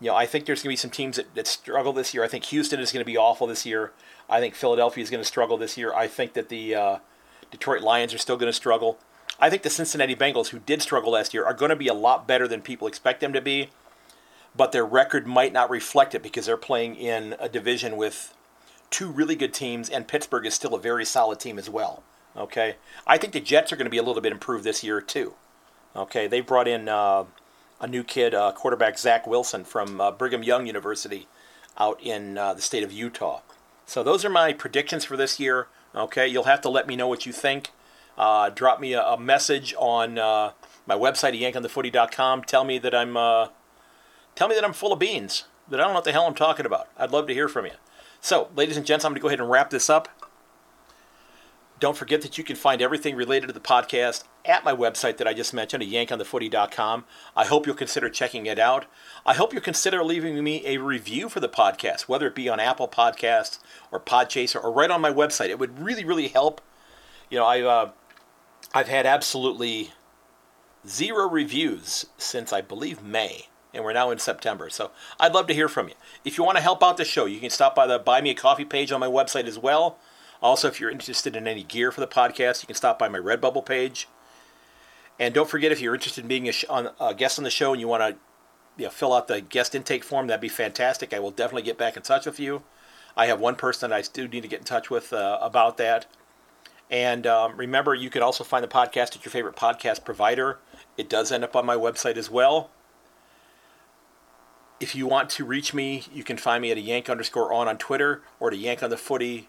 you 0.00 0.08
know, 0.08 0.14
I 0.14 0.26
think 0.26 0.44
there's 0.44 0.62
going 0.62 0.70
to 0.70 0.72
be 0.72 0.76
some 0.76 0.90
teams 0.90 1.16
that, 1.16 1.34
that 1.34 1.46
struggle 1.46 1.94
this 1.94 2.12
year. 2.12 2.22
I 2.22 2.28
think 2.28 2.44
Houston 2.44 2.80
is 2.80 2.92
going 2.92 3.00
to 3.00 3.10
be 3.10 3.16
awful 3.16 3.46
this 3.46 3.64
year. 3.64 3.92
I 4.28 4.40
think 4.40 4.54
Philadelphia 4.54 5.02
is 5.02 5.08
going 5.10 5.22
to 5.22 5.26
struggle 5.26 5.56
this 5.56 5.78
year. 5.78 5.94
I 5.94 6.06
think 6.06 6.34
that 6.34 6.50
the 6.50 6.74
uh, 6.74 6.98
Detroit 7.50 7.82
Lions 7.82 8.12
are 8.12 8.18
still 8.18 8.36
going 8.36 8.50
to 8.50 8.56
struggle. 8.56 8.98
I 9.38 9.50
think 9.50 9.62
the 9.62 9.70
Cincinnati 9.70 10.16
Bengals, 10.16 10.48
who 10.48 10.58
did 10.58 10.82
struggle 10.82 11.12
last 11.12 11.34
year, 11.34 11.44
are 11.44 11.54
going 11.54 11.70
to 11.70 11.76
be 11.76 11.88
a 11.88 11.94
lot 11.94 12.26
better 12.26 12.48
than 12.48 12.62
people 12.62 12.88
expect 12.88 13.20
them 13.20 13.32
to 13.32 13.40
be, 13.40 13.70
but 14.56 14.72
their 14.72 14.86
record 14.86 15.26
might 15.26 15.52
not 15.52 15.68
reflect 15.68 16.14
it 16.14 16.22
because 16.22 16.46
they're 16.46 16.56
playing 16.56 16.96
in 16.96 17.36
a 17.38 17.48
division 17.48 17.96
with 17.96 18.34
two 18.90 19.08
really 19.08 19.36
good 19.36 19.52
teams, 19.52 19.90
and 19.90 20.08
Pittsburgh 20.08 20.46
is 20.46 20.54
still 20.54 20.74
a 20.74 20.80
very 20.80 21.04
solid 21.04 21.38
team 21.38 21.58
as 21.58 21.68
well. 21.68 22.02
Okay, 22.36 22.76
I 23.06 23.18
think 23.18 23.32
the 23.32 23.40
Jets 23.40 23.72
are 23.72 23.76
going 23.76 23.86
to 23.86 23.90
be 23.90 23.98
a 23.98 24.02
little 24.02 24.22
bit 24.22 24.32
improved 24.32 24.64
this 24.64 24.84
year 24.84 25.00
too. 25.00 25.34
Okay, 25.94 26.26
they 26.26 26.40
brought 26.40 26.68
in 26.68 26.88
uh, 26.88 27.24
a 27.80 27.86
new 27.86 28.04
kid, 28.04 28.34
uh, 28.34 28.52
quarterback 28.52 28.98
Zach 28.98 29.26
Wilson 29.26 29.64
from 29.64 30.00
uh, 30.00 30.10
Brigham 30.10 30.42
Young 30.42 30.66
University, 30.66 31.26
out 31.78 32.00
in 32.02 32.36
uh, 32.36 32.54
the 32.54 32.62
state 32.62 32.82
of 32.82 32.92
Utah. 32.92 33.40
So 33.86 34.02
those 34.02 34.24
are 34.24 34.30
my 34.30 34.52
predictions 34.52 35.04
for 35.04 35.16
this 35.16 35.40
year. 35.40 35.68
Okay, 35.94 36.26
you'll 36.26 36.44
have 36.44 36.60
to 36.62 36.68
let 36.68 36.86
me 36.86 36.96
know 36.96 37.08
what 37.08 37.24
you 37.24 37.32
think. 37.32 37.70
Uh, 38.16 38.50
drop 38.50 38.80
me 38.80 38.92
a, 38.94 39.02
a 39.02 39.18
message 39.18 39.74
on 39.78 40.18
uh, 40.18 40.52
my 40.86 40.94
website, 40.94 41.38
yankonthefooty.com. 41.38 42.44
Tell 42.44 42.64
me 42.64 42.78
that 42.78 42.94
I'm 42.94 43.16
uh, 43.16 43.48
Tell 44.36 44.48
me 44.48 44.54
that 44.54 44.64
I'm 44.64 44.74
full 44.74 44.92
of 44.92 44.98
beans, 44.98 45.44
that 45.68 45.80
I 45.80 45.82
don't 45.82 45.92
know 45.92 45.96
what 45.96 46.04
the 46.04 46.12
hell 46.12 46.26
I'm 46.26 46.34
talking 46.34 46.66
about. 46.66 46.88
I'd 46.98 47.10
love 47.10 47.26
to 47.26 47.34
hear 47.34 47.48
from 47.48 47.64
you. 47.64 47.72
So, 48.20 48.50
ladies 48.54 48.76
and 48.76 48.84
gents, 48.84 49.04
I'm 49.04 49.12
going 49.12 49.16
to 49.16 49.22
go 49.22 49.28
ahead 49.28 49.40
and 49.40 49.50
wrap 49.50 49.70
this 49.70 49.88
up. 49.88 50.08
Don't 51.80 51.96
forget 51.96 52.20
that 52.20 52.36
you 52.36 52.44
can 52.44 52.56
find 52.56 52.82
everything 52.82 53.16
related 53.16 53.46
to 53.46 53.52
the 53.54 53.60
podcast 53.60 54.24
at 54.44 54.64
my 54.64 54.74
website 54.74 55.16
that 55.16 55.26
I 55.26 55.32
just 55.32 55.54
mentioned, 55.54 55.82
at 55.82 55.88
yankonthefooty.com. 55.88 57.04
I 57.34 57.44
hope 57.46 57.66
you'll 57.66 57.76
consider 57.76 58.10
checking 58.10 58.44
it 58.44 58.58
out. 58.58 58.84
I 59.24 59.32
hope 59.34 59.54
you'll 59.54 59.62
consider 59.62 60.04
leaving 60.04 60.42
me 60.44 60.62
a 60.66 60.78
review 60.78 61.30
for 61.30 61.40
the 61.40 61.48
podcast, 61.48 62.02
whether 62.02 62.26
it 62.26 62.34
be 62.34 62.48
on 62.48 62.60
Apple 62.60 62.88
Podcasts 62.88 63.58
or 63.90 63.98
Podchaser 63.98 64.62
or 64.62 64.70
right 64.70 64.90
on 64.90 65.00
my 65.00 65.12
website. 65.12 65.48
It 65.48 65.58
would 65.58 65.78
really, 65.78 66.04
really 66.04 66.28
help. 66.28 66.60
You 67.30 67.38
know, 67.38 67.46
I, 67.46 67.62
uh, 67.62 67.90
I've 68.74 68.88
had 68.88 69.06
absolutely 69.06 69.92
zero 70.86 71.28
reviews 71.28 72.06
since 72.18 72.52
I 72.52 72.60
believe 72.60 73.02
May, 73.02 73.48
and 73.72 73.84
we're 73.84 73.92
now 73.92 74.10
in 74.10 74.18
September. 74.18 74.70
So 74.70 74.90
I'd 75.18 75.34
love 75.34 75.46
to 75.48 75.54
hear 75.54 75.68
from 75.68 75.88
you. 75.88 75.94
If 76.24 76.38
you 76.38 76.44
want 76.44 76.56
to 76.58 76.62
help 76.62 76.82
out 76.82 76.96
the 76.96 77.04
show, 77.04 77.26
you 77.26 77.40
can 77.40 77.50
stop 77.50 77.74
by 77.74 77.86
the 77.86 77.98
Buy 77.98 78.20
Me 78.20 78.30
a 78.30 78.34
Coffee 78.34 78.64
page 78.64 78.92
on 78.92 79.00
my 79.00 79.06
website 79.06 79.46
as 79.46 79.58
well. 79.58 79.98
Also, 80.42 80.68
if 80.68 80.80
you're 80.80 80.90
interested 80.90 81.34
in 81.34 81.48
any 81.48 81.62
gear 81.62 81.90
for 81.90 82.00
the 82.00 82.06
podcast, 82.06 82.62
you 82.62 82.66
can 82.66 82.76
stop 82.76 82.98
by 82.98 83.08
my 83.08 83.18
Redbubble 83.18 83.64
page. 83.64 84.06
And 85.18 85.32
don't 85.32 85.48
forget, 85.48 85.72
if 85.72 85.80
you're 85.80 85.94
interested 85.94 86.24
in 86.24 86.28
being 86.28 86.48
a, 86.48 86.52
sh- 86.52 86.66
on, 86.68 86.90
a 87.00 87.14
guest 87.14 87.38
on 87.38 87.44
the 87.44 87.50
show 87.50 87.72
and 87.72 87.80
you 87.80 87.88
want 87.88 88.02
to 88.02 88.16
you 88.76 88.84
know, 88.84 88.90
fill 88.90 89.14
out 89.14 89.28
the 89.28 89.40
guest 89.40 89.74
intake 89.74 90.04
form, 90.04 90.26
that'd 90.26 90.40
be 90.40 90.48
fantastic. 90.48 91.14
I 91.14 91.18
will 91.18 91.30
definitely 91.30 91.62
get 91.62 91.78
back 91.78 91.96
in 91.96 92.02
touch 92.02 92.26
with 92.26 92.38
you. 92.38 92.62
I 93.16 93.26
have 93.26 93.40
one 93.40 93.56
person 93.56 93.90
that 93.90 93.96
I 93.96 94.02
do 94.12 94.28
need 94.28 94.42
to 94.42 94.48
get 94.48 94.58
in 94.58 94.66
touch 94.66 94.90
with 94.90 95.12
uh, 95.14 95.38
about 95.40 95.78
that. 95.78 96.04
And 96.90 97.26
um, 97.26 97.56
remember, 97.56 97.94
you 97.94 98.10
can 98.10 98.22
also 98.22 98.44
find 98.44 98.62
the 98.62 98.68
podcast 98.68 99.16
at 99.16 99.24
your 99.24 99.32
favorite 99.32 99.56
podcast 99.56 100.04
provider. 100.04 100.58
It 100.96 101.08
does 101.08 101.32
end 101.32 101.44
up 101.44 101.56
on 101.56 101.66
my 101.66 101.76
website 101.76 102.16
as 102.16 102.30
well. 102.30 102.70
If 104.78 104.94
you 104.94 105.06
want 105.06 105.30
to 105.30 105.44
reach 105.44 105.72
me, 105.74 106.04
you 106.12 106.22
can 106.22 106.36
find 106.36 106.62
me 106.62 106.70
at 106.70 106.76
a 106.76 106.82
yank 106.82 107.08
underscore 107.08 107.52
on 107.52 107.66
on 107.66 107.78
Twitter 107.78 108.22
or 108.38 108.50
to 108.50 108.56
yank 108.56 108.82
on 108.82 108.90
the 108.90 108.96
footy 108.96 109.48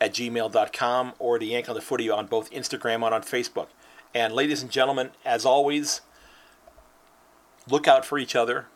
at 0.00 0.14
gmail.com 0.14 1.12
or 1.18 1.38
to 1.38 1.44
yank 1.44 1.68
on 1.68 1.74
the 1.74 1.80
footy 1.80 2.08
on 2.08 2.26
both 2.26 2.50
Instagram 2.50 3.04
and 3.04 3.14
on 3.14 3.22
Facebook. 3.22 3.68
And 4.14 4.32
ladies 4.32 4.62
and 4.62 4.70
gentlemen, 4.70 5.10
as 5.24 5.44
always, 5.44 6.00
look 7.68 7.86
out 7.86 8.04
for 8.04 8.18
each 8.18 8.34
other. 8.34 8.66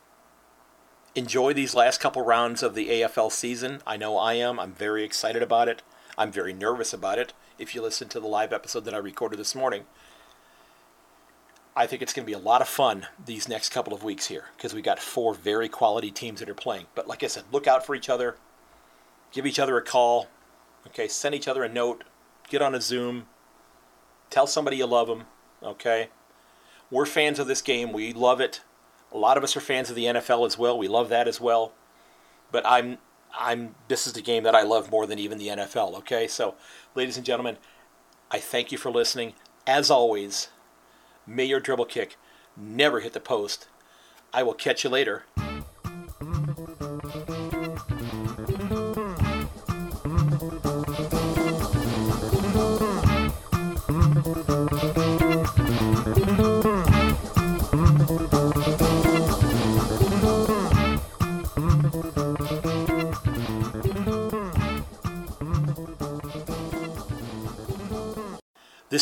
Enjoy 1.15 1.53
these 1.53 1.75
last 1.75 2.01
couple 2.01 2.23
rounds 2.23 2.63
of 2.63 2.75
the 2.75 2.89
AFL 2.89 3.33
season. 3.33 3.81
I 3.87 3.97
know 3.97 4.17
I 4.17 4.35
am. 4.35 4.61
I'm 4.61 4.73
very 4.73 5.05
excited 5.05 5.43
about 5.43 5.69
it. 5.69 5.83
I'm 6.17 6.31
very 6.31 6.53
nervous 6.53 6.93
about 6.93 7.19
it. 7.19 7.33
If 7.59 7.75
you 7.75 7.83
listen 7.83 8.09
to 8.11 8.21
the 8.21 8.27
live 8.27 8.53
episode 8.53 8.85
that 8.85 8.95
I 8.95 8.99
recorded 8.99 9.39
this 9.39 9.55
morning, 9.55 9.85
I 11.75 11.87
think 11.87 12.03
it's 12.03 12.13
going 12.13 12.25
to 12.25 12.31
be 12.31 12.39
a 12.39 12.39
lot 12.39 12.61
of 12.61 12.69
fun 12.69 13.07
these 13.25 13.49
next 13.49 13.71
couple 13.71 13.95
of 13.95 14.05
weeks 14.05 14.27
here 14.27 14.45
because 14.57 14.75
we 14.75 14.83
got 14.83 14.99
four 14.99 15.33
very 15.33 15.69
quality 15.69 16.11
teams 16.11 16.41
that 16.41 16.51
are 16.51 16.55
playing. 16.55 16.87
But 16.95 17.09
like 17.09 17.23
I 17.23 17.29
said, 17.29 17.45
look 17.51 17.67
out 17.67 17.87
for 17.87 17.95
each 17.95 18.11
other. 18.11 18.37
Give 19.33 19.47
each 19.47 19.59
other 19.59 19.79
a 19.79 19.83
call. 19.83 20.29
Okay, 20.89 21.09
send 21.09 21.35
each 21.35 21.49
other 21.49 21.63
a 21.63 21.69
note. 21.69 22.05
Get 22.49 22.61
on 22.61 22.75
a 22.75 22.81
Zoom. 22.81 23.27
Tell 24.29 24.47
somebody 24.47 24.77
you 24.77 24.87
love 24.87 25.09
them. 25.09 25.25
Okay? 25.63 26.09
We're 26.91 27.07
fans 27.07 27.39
of 27.39 27.47
this 27.47 27.63
game. 27.63 27.93
We 27.93 28.13
love 28.13 28.41
it. 28.41 28.61
A 29.13 29.17
lot 29.17 29.39
of 29.39 29.45
us 29.45 29.57
are 29.57 29.61
fans 29.61 29.89
of 29.89 29.97
the 29.97 30.05
NFL 30.05 30.47
as 30.47 30.59
well. 30.59 30.77
We 30.77 30.89
love 30.89 31.09
that 31.09 31.29
as 31.29 31.41
well. 31.41 31.73
But 32.51 32.67
I'm 32.67 32.99
I'm 33.39 33.75
this 33.89 34.07
is 34.07 34.13
the 34.13 34.23
game 34.23 34.43
that 34.45 34.55
I 34.55 34.63
love 34.63 34.91
more 34.91 35.07
than 35.07 35.19
even 35.19 35.39
the 35.39 35.49
NFL, 35.49 35.97
okay? 35.99 36.27
So, 36.27 36.55
ladies 36.95 37.17
and 37.17 37.27
gentlemen, 37.27 37.57
I 38.31 38.39
thank 38.39 38.73
you 38.73 38.79
for 38.79 38.91
listening. 38.91 39.35
As 39.67 39.91
always, 39.91 40.49
may 41.27 41.45
your 41.45 41.61
dribble 41.61 41.87
kick 41.87 42.17
never 42.57 43.01
hit 43.01 43.13
the 43.13 43.21
post. 43.21 43.69
I 44.33 44.43
will 44.43 44.55
catch 44.55 44.85
you 44.85 44.91
later. 44.91 45.25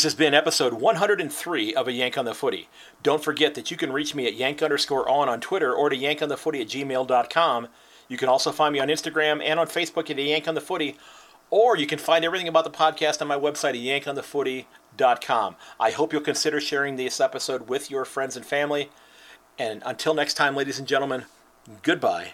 This 0.01 0.14
has 0.14 0.14
been 0.14 0.32
episode 0.32 0.72
103 0.72 1.74
of 1.74 1.86
A 1.86 1.92
Yank 1.92 2.16
on 2.16 2.24
the 2.24 2.32
Footy. 2.32 2.70
Don't 3.03 3.22
forget 3.22 3.55
that 3.55 3.70
you 3.70 3.76
can 3.76 3.92
reach 3.92 4.14
me 4.14 4.26
at 4.26 4.32
yank 4.32 4.62
underscore 4.62 5.07
on 5.07 5.28
on 5.28 5.42
Twitter 5.42 5.74
or 5.74 5.90
to 5.90 5.94
yankonthefooty 5.94 6.59
at 6.59 6.68
gmail.com. 6.68 7.68
You 8.09 8.16
can 8.16 8.30
also 8.30 8.51
find 8.51 8.72
me 8.72 8.80
on 8.80 8.88
Instagram 8.88 9.44
and 9.44 9.61
on 9.61 9.66
Facebook 9.66 10.09
at 10.09 10.18
A 10.18 10.22
Yank 10.22 10.48
on 10.48 10.55
the 10.55 10.62
Footy, 10.62 10.96
or 11.51 11.76
you 11.76 11.86
can 11.86 11.98
find 11.98 12.24
everything 12.24 12.48
about 12.48 12.64
the 12.64 12.70
podcast 12.70 13.20
on 13.20 13.28
my 13.28 13.36
website 13.38 13.74
at 13.74 14.07
yankonthefooty.com. 14.07 15.57
I 15.78 15.90
hope 15.90 16.14
you'll 16.14 16.22
consider 16.22 16.62
sharing 16.62 16.96
this 16.96 17.20
episode 17.20 17.68
with 17.68 17.90
your 17.90 18.07
friends 18.07 18.38
and 18.38 18.46
family. 18.46 18.88
And 19.59 19.82
until 19.84 20.14
next 20.14 20.32
time, 20.32 20.57
ladies 20.57 20.78
and 20.78 20.88
gentlemen, 20.88 21.26
goodbye. 21.82 22.32